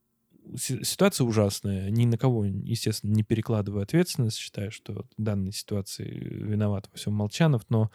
си- 0.58 0.84
ситуация 0.84 1.26
ужасная. 1.26 1.90
Ни 1.92 2.06
на 2.06 2.18
кого, 2.18 2.46
естественно, 2.46 3.14
не 3.14 3.24
перекладываю 3.24 3.84
ответственность. 3.84 4.38
Считаю, 4.38 4.72
что 4.72 5.06
в 5.18 5.22
данной 5.22 5.52
ситуации 5.52 6.10
виноват 6.10 6.90
во 6.92 6.98
всем 6.98 7.14
Молчанов, 7.14 7.70
но 7.70 7.92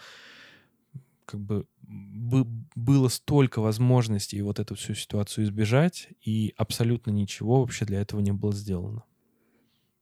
как 1.24 1.40
бы 1.40 1.66
бы- 1.82 2.46
было 2.74 3.08
столько 3.08 3.60
возможностей 3.60 4.40
вот 4.42 4.58
эту 4.58 4.74
всю 4.74 4.94
ситуацию 4.94 5.44
избежать, 5.44 6.08
и 6.24 6.54
абсолютно 6.56 7.10
ничего 7.10 7.60
вообще 7.60 7.84
для 7.84 8.00
этого 8.00 8.20
не 8.20 8.32
было 8.32 8.52
сделано. 8.52 9.04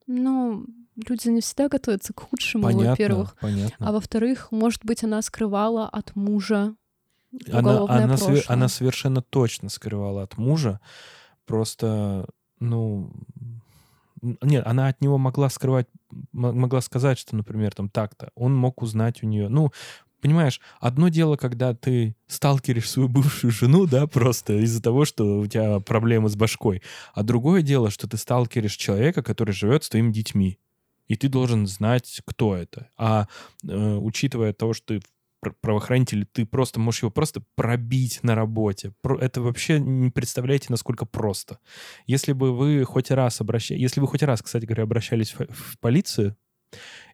Ну, 0.06 0.66
люди 0.96 1.28
не 1.28 1.40
всегда 1.40 1.68
готовятся 1.68 2.12
к 2.12 2.20
худшему, 2.20 2.64
Понятно, 2.64 2.90
во-первых. 2.90 3.36
понятно. 3.40 3.88
А 3.88 3.92
во-вторых, 3.92 4.52
может 4.52 4.84
быть, 4.84 5.04
она 5.04 5.22
скрывала 5.22 5.88
от 5.88 6.14
мужа 6.16 6.74
она, 7.50 7.80
она, 7.88 8.14
све- 8.14 8.26
прошлое. 8.26 8.44
она 8.48 8.68
совершенно 8.68 9.22
точно 9.22 9.68
скрывала 9.68 10.22
от 10.22 10.36
мужа. 10.36 10.80
Просто, 11.46 12.28
ну... 12.60 13.12
Нет, 14.20 14.64
она 14.66 14.86
от 14.88 15.00
него 15.00 15.18
могла 15.18 15.48
скрывать, 15.48 15.88
могла 16.30 16.80
сказать, 16.80 17.18
что, 17.18 17.34
например, 17.34 17.74
там 17.74 17.88
так-то. 17.88 18.30
Он 18.36 18.54
мог 18.54 18.80
узнать 18.80 19.22
у 19.24 19.26
нее. 19.26 19.48
Ну, 19.48 19.72
понимаешь, 20.22 20.60
одно 20.80 21.08
дело, 21.08 21.36
когда 21.36 21.74
ты 21.74 22.16
сталкеришь 22.28 22.88
свою 22.88 23.08
бывшую 23.08 23.50
жену, 23.50 23.86
да, 23.86 24.06
просто 24.06 24.54
из-за 24.62 24.80
того, 24.80 25.04
что 25.04 25.40
у 25.40 25.46
тебя 25.46 25.80
проблемы 25.80 26.30
с 26.30 26.36
башкой. 26.36 26.82
А 27.12 27.22
другое 27.22 27.60
дело, 27.62 27.90
что 27.90 28.08
ты 28.08 28.16
сталкеришь 28.16 28.76
человека, 28.76 29.22
который 29.22 29.52
живет 29.52 29.84
с 29.84 29.90
твоими 29.90 30.12
детьми. 30.12 30.58
И 31.08 31.16
ты 31.16 31.28
должен 31.28 31.66
знать, 31.66 32.22
кто 32.24 32.56
это. 32.56 32.88
А 32.96 33.26
э, 33.68 33.96
учитывая 33.96 34.52
того, 34.52 34.72
что 34.72 34.94
ты 34.94 35.02
пр- 35.40 35.54
правоохранитель, 35.60 36.24
ты 36.24 36.46
просто 36.46 36.80
можешь 36.80 37.02
его 37.02 37.10
просто 37.10 37.42
пробить 37.56 38.20
на 38.22 38.34
работе. 38.34 38.94
Это 39.20 39.42
вообще 39.42 39.80
не 39.80 40.10
представляете, 40.10 40.66
насколько 40.70 41.04
просто. 41.04 41.58
Если 42.06 42.32
бы 42.32 42.56
вы 42.56 42.84
хоть 42.84 43.10
раз 43.10 43.40
обращались, 43.40 43.82
если 43.82 44.00
вы 44.00 44.06
хоть 44.06 44.22
раз, 44.22 44.40
кстати 44.40 44.64
говоря, 44.64 44.84
обращались 44.84 45.34
в, 45.34 45.46
в 45.52 45.78
полицию 45.80 46.36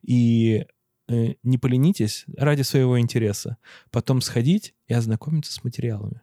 и 0.03 0.67
не 1.09 1.59
поленитесь 1.59 2.25
ради 2.37 2.63
своего 2.63 3.01
интереса, 3.01 3.57
потом 3.91 4.21
сходить 4.21 4.75
и 4.87 4.95
ознакомиться 4.95 5.53
с 5.53 5.65
материалами 5.65 6.23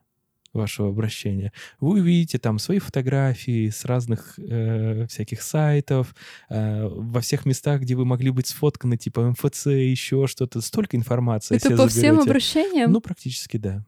вашего 0.56 0.90
обращения. 0.90 1.52
Вы 1.80 2.00
увидите 2.00 2.40
там 2.40 2.58
свои 2.58 2.80
фотографии 2.80 3.70
с 3.70 3.86
разных 3.86 4.40
э, 4.40 5.06
всяких 5.08 5.42
сайтов, 5.42 6.16
э, 6.50 6.88
во 6.88 7.22
всех 7.22 7.46
местах, 7.46 7.82
где 7.82 7.96
вы 7.96 8.06
могли 8.06 8.32
быть 8.32 8.48
сфотканы, 8.48 8.98
типа 8.98 9.30
МФЦ, 9.32 9.68
еще 9.68 10.26
что-то. 10.28 10.62
Столько 10.62 10.98
информации 10.98 11.58
Это 11.58 11.70
по 11.76 11.88
всем 11.88 12.16
заберете. 12.16 12.22
обращениям? 12.22 12.92
Ну, 12.92 13.02
практически 13.02 13.58
да. 13.58 13.86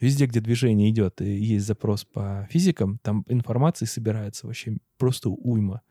Везде, 0.00 0.26
где 0.26 0.40
движение 0.40 0.90
идет, 0.90 1.20
и 1.20 1.32
есть 1.32 1.66
запрос 1.66 2.04
по 2.04 2.48
физикам, 2.50 2.98
там 3.02 3.24
информации 3.28 3.84
собирается 3.84 4.46
вообще 4.46 4.78
просто 4.98 5.28
уйма. 5.30 5.82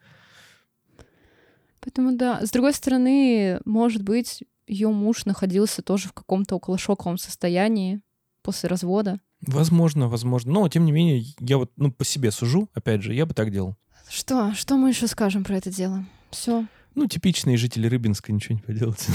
Поэтому 1.83 2.15
да. 2.15 2.45
С 2.45 2.51
другой 2.51 2.73
стороны, 2.73 3.59
может 3.65 4.03
быть, 4.03 4.43
ее 4.67 4.89
муж 4.89 5.25
находился 5.25 5.81
тоже 5.81 6.07
в 6.07 6.13
каком-то 6.13 6.55
околошоковом 6.55 7.17
состоянии 7.17 8.01
после 8.41 8.69
развода. 8.69 9.19
Возможно, 9.41 10.07
возможно. 10.07 10.53
Но, 10.53 10.69
тем 10.69 10.85
не 10.85 10.93
менее, 10.93 11.25
я 11.39 11.57
вот 11.57 11.71
ну, 11.75 11.91
по 11.91 12.05
себе 12.05 12.31
сужу, 12.31 12.69
опять 12.73 13.03
же, 13.03 13.13
я 13.13 13.25
бы 13.25 13.33
так 13.33 13.51
делал. 13.51 13.75
Что? 14.09 14.53
Что 14.53 14.77
мы 14.77 14.89
еще 14.89 15.07
скажем 15.07 15.43
про 15.43 15.57
это 15.57 15.69
дело? 15.69 16.05
Все. 16.31 16.65
Ну, 16.95 17.07
типичные 17.07 17.57
жители 17.57 17.87
Рыбинска, 17.87 18.31
ничего 18.31 18.55
не 18.55 18.61
поделать. 18.61 19.07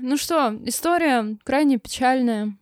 Ну 0.00 0.16
что, 0.16 0.56
история 0.64 1.36
крайне 1.42 1.78
печальная. 1.78 2.56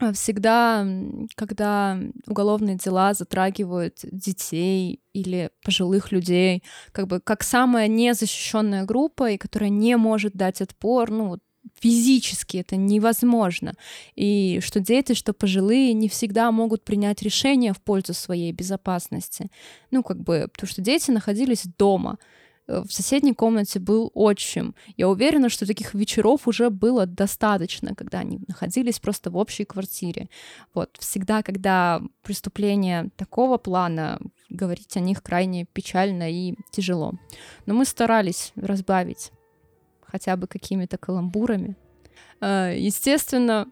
А 0.00 0.12
Всегда, 0.12 0.86
когда 1.34 1.98
уголовные 2.26 2.76
дела 2.76 3.14
затрагивают 3.14 3.98
детей 4.04 5.00
или 5.12 5.50
пожилых 5.64 6.12
людей, 6.12 6.62
как 6.92 7.08
бы 7.08 7.20
как 7.20 7.42
самая 7.42 7.88
незащищенная 7.88 8.84
группа, 8.84 9.32
и 9.32 9.38
которая 9.38 9.70
не 9.70 9.96
может 9.96 10.34
дать 10.34 10.60
отпор, 10.60 11.10
ну, 11.10 11.38
физически 11.80 12.58
это 12.58 12.76
невозможно. 12.76 13.74
И 14.14 14.60
что 14.62 14.78
дети, 14.78 15.14
что 15.14 15.32
пожилые 15.32 15.92
не 15.94 16.08
всегда 16.08 16.52
могут 16.52 16.84
принять 16.84 17.22
решение 17.22 17.72
в 17.72 17.82
пользу 17.82 18.14
своей 18.14 18.52
безопасности. 18.52 19.50
Ну, 19.90 20.04
как 20.04 20.22
бы, 20.22 20.48
потому 20.52 20.70
что 20.70 20.80
дети 20.80 21.10
находились 21.10 21.64
дома. 21.76 22.18
Э, 22.68 22.82
в 22.86 22.92
соседней 22.92 23.34
комнате 23.34 23.80
был 23.80 24.10
отчим. 24.14 24.74
Я 24.96 25.08
уверена, 25.08 25.48
что 25.48 25.66
таких 25.66 25.94
вечеров 25.94 26.46
уже 26.46 26.70
было 26.70 27.06
достаточно, 27.06 27.94
когда 27.94 28.20
они 28.20 28.40
находились 28.46 29.00
просто 29.00 29.30
в 29.30 29.36
общей 29.36 29.64
квартире. 29.64 30.28
Вот 30.74 30.96
всегда, 30.98 31.42
когда 31.42 32.00
преступления 32.22 33.10
такого 33.16 33.58
плана, 33.58 34.20
говорить 34.50 34.96
о 34.96 35.00
них 35.00 35.22
крайне 35.22 35.64
печально 35.64 36.30
и 36.30 36.54
тяжело. 36.70 37.14
Но 37.66 37.74
мы 37.74 37.84
старались 37.84 38.52
разбавить 38.56 39.32
хотя 40.06 40.36
бы 40.36 40.46
какими-то 40.46 40.98
каламбурами. 40.98 41.76
Э, 42.40 42.74
естественно, 42.76 43.66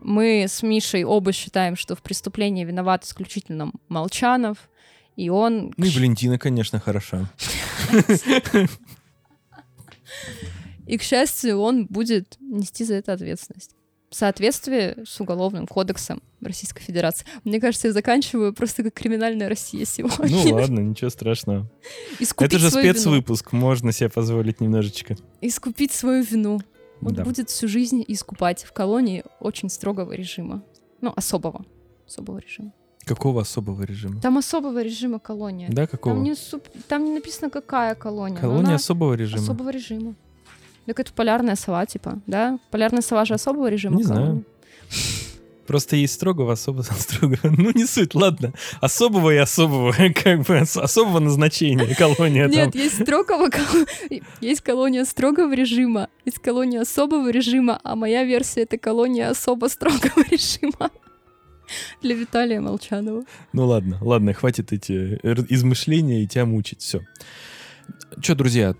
мы 0.00 0.44
с 0.48 0.62
Мишей 0.62 1.04
оба 1.04 1.32
считаем, 1.32 1.76
что 1.76 1.96
в 1.96 2.02
преступлении 2.02 2.64
виноват 2.64 3.04
исключительно 3.04 3.72
Молчанов, 3.88 4.70
и 5.16 5.30
он... 5.30 5.74
Ну 5.76 5.84
и 5.84 5.90
Валентина, 5.90 6.38
конечно, 6.38 6.78
хороша. 6.78 7.28
И, 10.86 10.96
к 10.96 11.02
счастью, 11.02 11.58
он 11.58 11.86
будет 11.86 12.36
нести 12.40 12.84
за 12.84 12.94
это 12.94 13.12
ответственность. 13.12 13.72
В 14.10 14.14
соответствии 14.14 15.04
с 15.04 15.20
Уголовным 15.20 15.66
кодексом 15.66 16.22
Российской 16.40 16.80
Федерации. 16.82 17.26
Мне 17.44 17.60
кажется, 17.60 17.88
я 17.88 17.92
заканчиваю 17.92 18.54
просто 18.54 18.82
как 18.82 18.94
криминальная 18.94 19.50
Россия 19.50 19.84
сегодня. 19.84 20.28
Ну 20.30 20.54
ладно, 20.54 20.80
ничего 20.80 21.10
страшного. 21.10 21.70
Искупить 22.18 22.50
Это 22.54 22.58
же 22.58 22.70
спецвыпуск, 22.70 23.52
можно 23.52 23.92
себе 23.92 24.08
позволить 24.08 24.62
немножечко. 24.62 25.12
вину. 25.12 25.26
Искупить 25.42 25.92
свою 25.92 26.24
вину. 26.24 26.58
Он 27.02 27.12
Да. 27.14 27.22
будет 27.24 27.50
всю 27.50 27.68
жизнь 27.68 28.02
искупать 28.08 28.64
в 28.64 28.72
колонии 28.72 29.24
очень 29.40 29.68
строгого 29.68 30.12
режима. 30.12 30.64
Ну, 31.02 31.12
особого. 31.14 31.66
Особого 32.06 32.38
режима. 32.38 32.72
Какого 33.08 33.40
особого 33.42 33.82
режима? 33.84 34.20
Там 34.20 34.38
особого 34.38 34.82
режима 34.82 35.18
колония. 35.18 35.68
Да, 35.70 35.86
Там 35.86 35.98
какого? 35.98 36.20
не, 36.22 36.34
суп- 36.34 36.68
там 36.88 37.04
не 37.04 37.12
написано, 37.12 37.50
какая 37.50 37.94
колония. 37.94 38.36
Колония 38.40 38.66
она 38.66 38.74
особого 38.74 39.14
режима. 39.14 39.42
особого 39.42 39.70
режима. 39.70 40.14
Так 40.86 41.00
это 41.00 41.12
полярная 41.12 41.56
сова, 41.56 41.84
типа, 41.86 42.18
да? 42.26 42.58
Полярная 42.70 43.02
сова 43.02 43.24
же 43.24 43.34
особого 43.34 43.68
режима 43.68 43.96
Не 43.96 44.04
знаю. 44.04 44.20
колонии. 44.26 44.44
Просто 45.66 45.96
есть 45.96 46.14
строгого, 46.14 46.52
особого, 46.52 46.82
строгого. 46.98 47.38
Ну, 47.42 47.72
не 47.74 47.84
суть, 47.84 48.14
ладно. 48.14 48.54
Особого 48.80 49.30
и 49.34 49.36
особого, 49.36 49.92
как 50.24 50.46
бы, 50.46 50.62
ос- 50.62 50.78
особого 50.78 51.18
назначения 51.18 51.94
колония 51.94 52.48
Нет, 52.48 52.72
там. 52.72 52.80
есть 52.82 53.02
строгого, 53.02 53.50
есть 54.40 54.62
колония 54.62 55.04
строгого 55.04 55.52
режима, 55.54 56.08
есть 56.24 56.38
колония 56.38 56.80
особого 56.80 57.30
режима, 57.30 57.78
а 57.84 57.96
моя 57.96 58.24
версия— 58.24 58.62
это 58.62 58.78
колония 58.78 59.28
особо 59.28 59.66
строгого 59.68 60.24
режима 60.30 60.90
для 62.02 62.14
Виталия 62.14 62.60
Молчанова. 62.60 63.24
Ну, 63.52 63.66
ладно, 63.66 63.98
ладно, 64.00 64.32
хватит 64.34 64.72
эти 64.72 65.18
р- 65.22 65.46
измышления 65.48 66.22
и 66.22 66.26
тебя 66.26 66.46
мучить, 66.46 66.80
все. 66.80 67.00
Че, 68.20 68.34
друзья, 68.34 68.74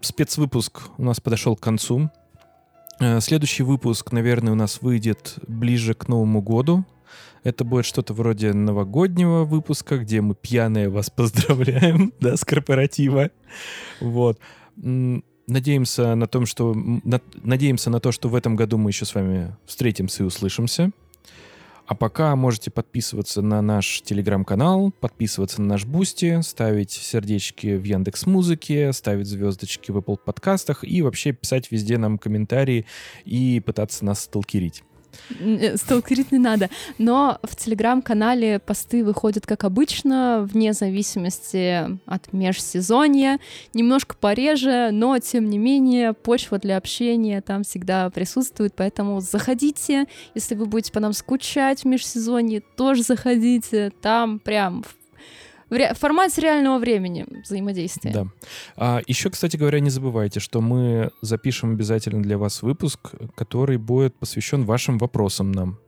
спецвыпуск 0.00 0.82
у 0.98 1.04
нас 1.04 1.20
подошел 1.20 1.56
к 1.56 1.60
концу. 1.60 2.10
Э, 3.00 3.20
Следующий 3.20 3.62
выпуск, 3.62 4.12
наверное, 4.12 4.52
у 4.52 4.56
нас 4.56 4.80
выйдет 4.82 5.34
ближе 5.46 5.94
к 5.94 6.08
Новому 6.08 6.42
году. 6.42 6.84
Это 7.42 7.62
будет 7.64 7.84
что-то 7.84 8.14
вроде 8.14 8.52
новогоднего 8.54 9.44
выпуска, 9.44 9.98
где 9.98 10.20
мы 10.22 10.34
пьяные 10.34 10.88
вас 10.88 11.10
поздравляем, 11.10 12.12
да, 12.20 12.36
с 12.36 12.44
корпоратива. 12.44 13.30
Вот. 14.00 14.38
Надеемся 15.46 16.14
на 16.14 16.26
том, 16.26 16.46
что 16.46 16.72
на- 16.74 17.20
надеемся 17.42 17.90
на 17.90 18.00
то, 18.00 18.12
что 18.12 18.28
в 18.30 18.34
этом 18.34 18.56
году 18.56 18.78
мы 18.78 18.90
еще 18.90 19.04
с 19.04 19.14
вами 19.14 19.54
встретимся 19.66 20.22
и 20.22 20.26
услышимся. 20.26 20.90
А 21.86 21.94
пока 21.94 22.34
можете 22.34 22.70
подписываться 22.70 23.42
на 23.42 23.60
наш 23.60 24.00
телеграм-канал, 24.02 24.90
подписываться 25.00 25.60
на 25.60 25.68
наш 25.68 25.84
Бусти, 25.84 26.40
ставить 26.40 26.90
сердечки 26.90 27.76
в 27.76 27.84
Яндекс 27.84 28.24
Музыке, 28.24 28.92
ставить 28.94 29.26
звездочки 29.26 29.90
в 29.90 29.98
Apple 29.98 30.16
Подкастах 30.16 30.82
и 30.82 31.02
вообще 31.02 31.32
писать 31.32 31.70
везде 31.70 31.98
нам 31.98 32.16
комментарии 32.16 32.86
и 33.26 33.60
пытаться 33.60 34.04
нас 34.04 34.22
сталкерить. 34.22 34.82
Н- 35.40 35.76
Сталкерить 35.76 36.32
не 36.32 36.38
надо. 36.38 36.70
Но 36.98 37.38
в 37.42 37.56
телеграм-канале 37.56 38.58
посты 38.58 39.04
выходят 39.04 39.46
как 39.46 39.64
обычно, 39.64 40.48
вне 40.50 40.72
зависимости 40.72 41.98
от 42.06 42.32
межсезонья. 42.32 43.38
Немножко 43.72 44.16
пореже, 44.16 44.90
но 44.92 45.18
тем 45.18 45.48
не 45.50 45.58
менее 45.58 46.12
почва 46.12 46.58
для 46.58 46.76
общения 46.76 47.40
там 47.40 47.62
всегда 47.64 48.10
присутствует. 48.10 48.74
Поэтому 48.76 49.20
заходите. 49.20 50.06
Если 50.34 50.54
вы 50.54 50.66
будете 50.66 50.92
по 50.92 51.00
нам 51.00 51.12
скучать 51.12 51.82
в 51.82 51.84
межсезонье, 51.86 52.60
тоже 52.60 53.02
заходите. 53.02 53.92
Там 54.00 54.38
прям 54.38 54.84
ре- 55.70 55.94
в 55.94 55.98
формате 55.98 56.42
реального 56.42 56.78
времени 56.78 57.26
взаимодействия. 57.42 58.12
Да. 58.12 58.26
А 58.76 59.00
еще, 59.06 59.30
кстати 59.30 59.56
говоря, 59.56 59.80
не 59.80 59.90
забывайте, 59.90 60.40
что 60.40 60.60
мы 60.60 61.10
запишем 61.20 61.72
обязательно 61.72 62.22
для 62.22 62.38
вас 62.38 62.62
выпуск, 62.62 63.12
который 63.34 63.76
будет 63.76 64.14
посвящен 64.16 64.64
вашим 64.64 64.98
вопросам 64.98 65.52
нам. 65.52 65.78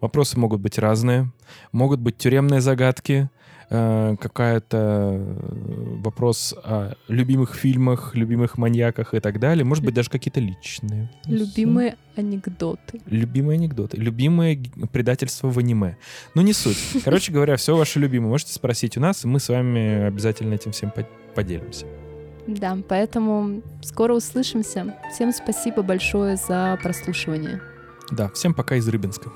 Вопросы 0.00 0.38
могут 0.38 0.60
быть 0.60 0.78
разные, 0.78 1.30
могут 1.72 2.00
быть 2.00 2.16
тюремные 2.16 2.60
загадки, 2.60 3.30
э, 3.70 4.16
какая-то 4.20 4.76
э, 5.12 5.98
вопрос 6.02 6.54
о 6.62 6.94
любимых 7.08 7.54
фильмах, 7.54 8.14
любимых 8.14 8.58
маньяках 8.58 9.14
и 9.14 9.20
так 9.20 9.38
далее. 9.40 9.64
Может 9.64 9.84
быть, 9.84 9.94
даже 9.94 10.10
какие-то 10.10 10.40
личные. 10.40 11.10
Любимые 11.26 11.96
анекдоты. 12.16 13.00
Любимые 13.06 13.56
анекдоты, 13.58 13.96
любимое 13.96 14.58
предательство 14.92 15.48
в 15.48 15.58
аниме. 15.58 15.96
Ну, 16.34 16.42
не 16.42 16.52
суть. 16.52 16.78
Короче 17.04 17.32
говоря, 17.32 17.56
все 17.56 17.76
ваше 17.76 17.98
любимое. 18.00 18.30
Можете 18.30 18.52
спросить 18.52 18.96
у 18.96 19.00
нас, 19.00 19.24
и 19.24 19.28
мы 19.28 19.40
с 19.40 19.48
вами 19.48 20.04
обязательно 20.06 20.54
этим 20.54 20.72
всем 20.72 20.90
по- 20.90 21.06
поделимся. 21.34 21.86
Да, 22.46 22.78
поэтому 22.88 23.62
скоро 23.82 24.14
услышимся. 24.14 24.94
Всем 25.12 25.32
спасибо 25.32 25.82
большое 25.82 26.36
за 26.36 26.78
прослушивание. 26.82 27.60
Да, 28.12 28.28
всем 28.30 28.54
пока 28.54 28.76
из 28.76 28.86
Рыбинска. 28.88 29.30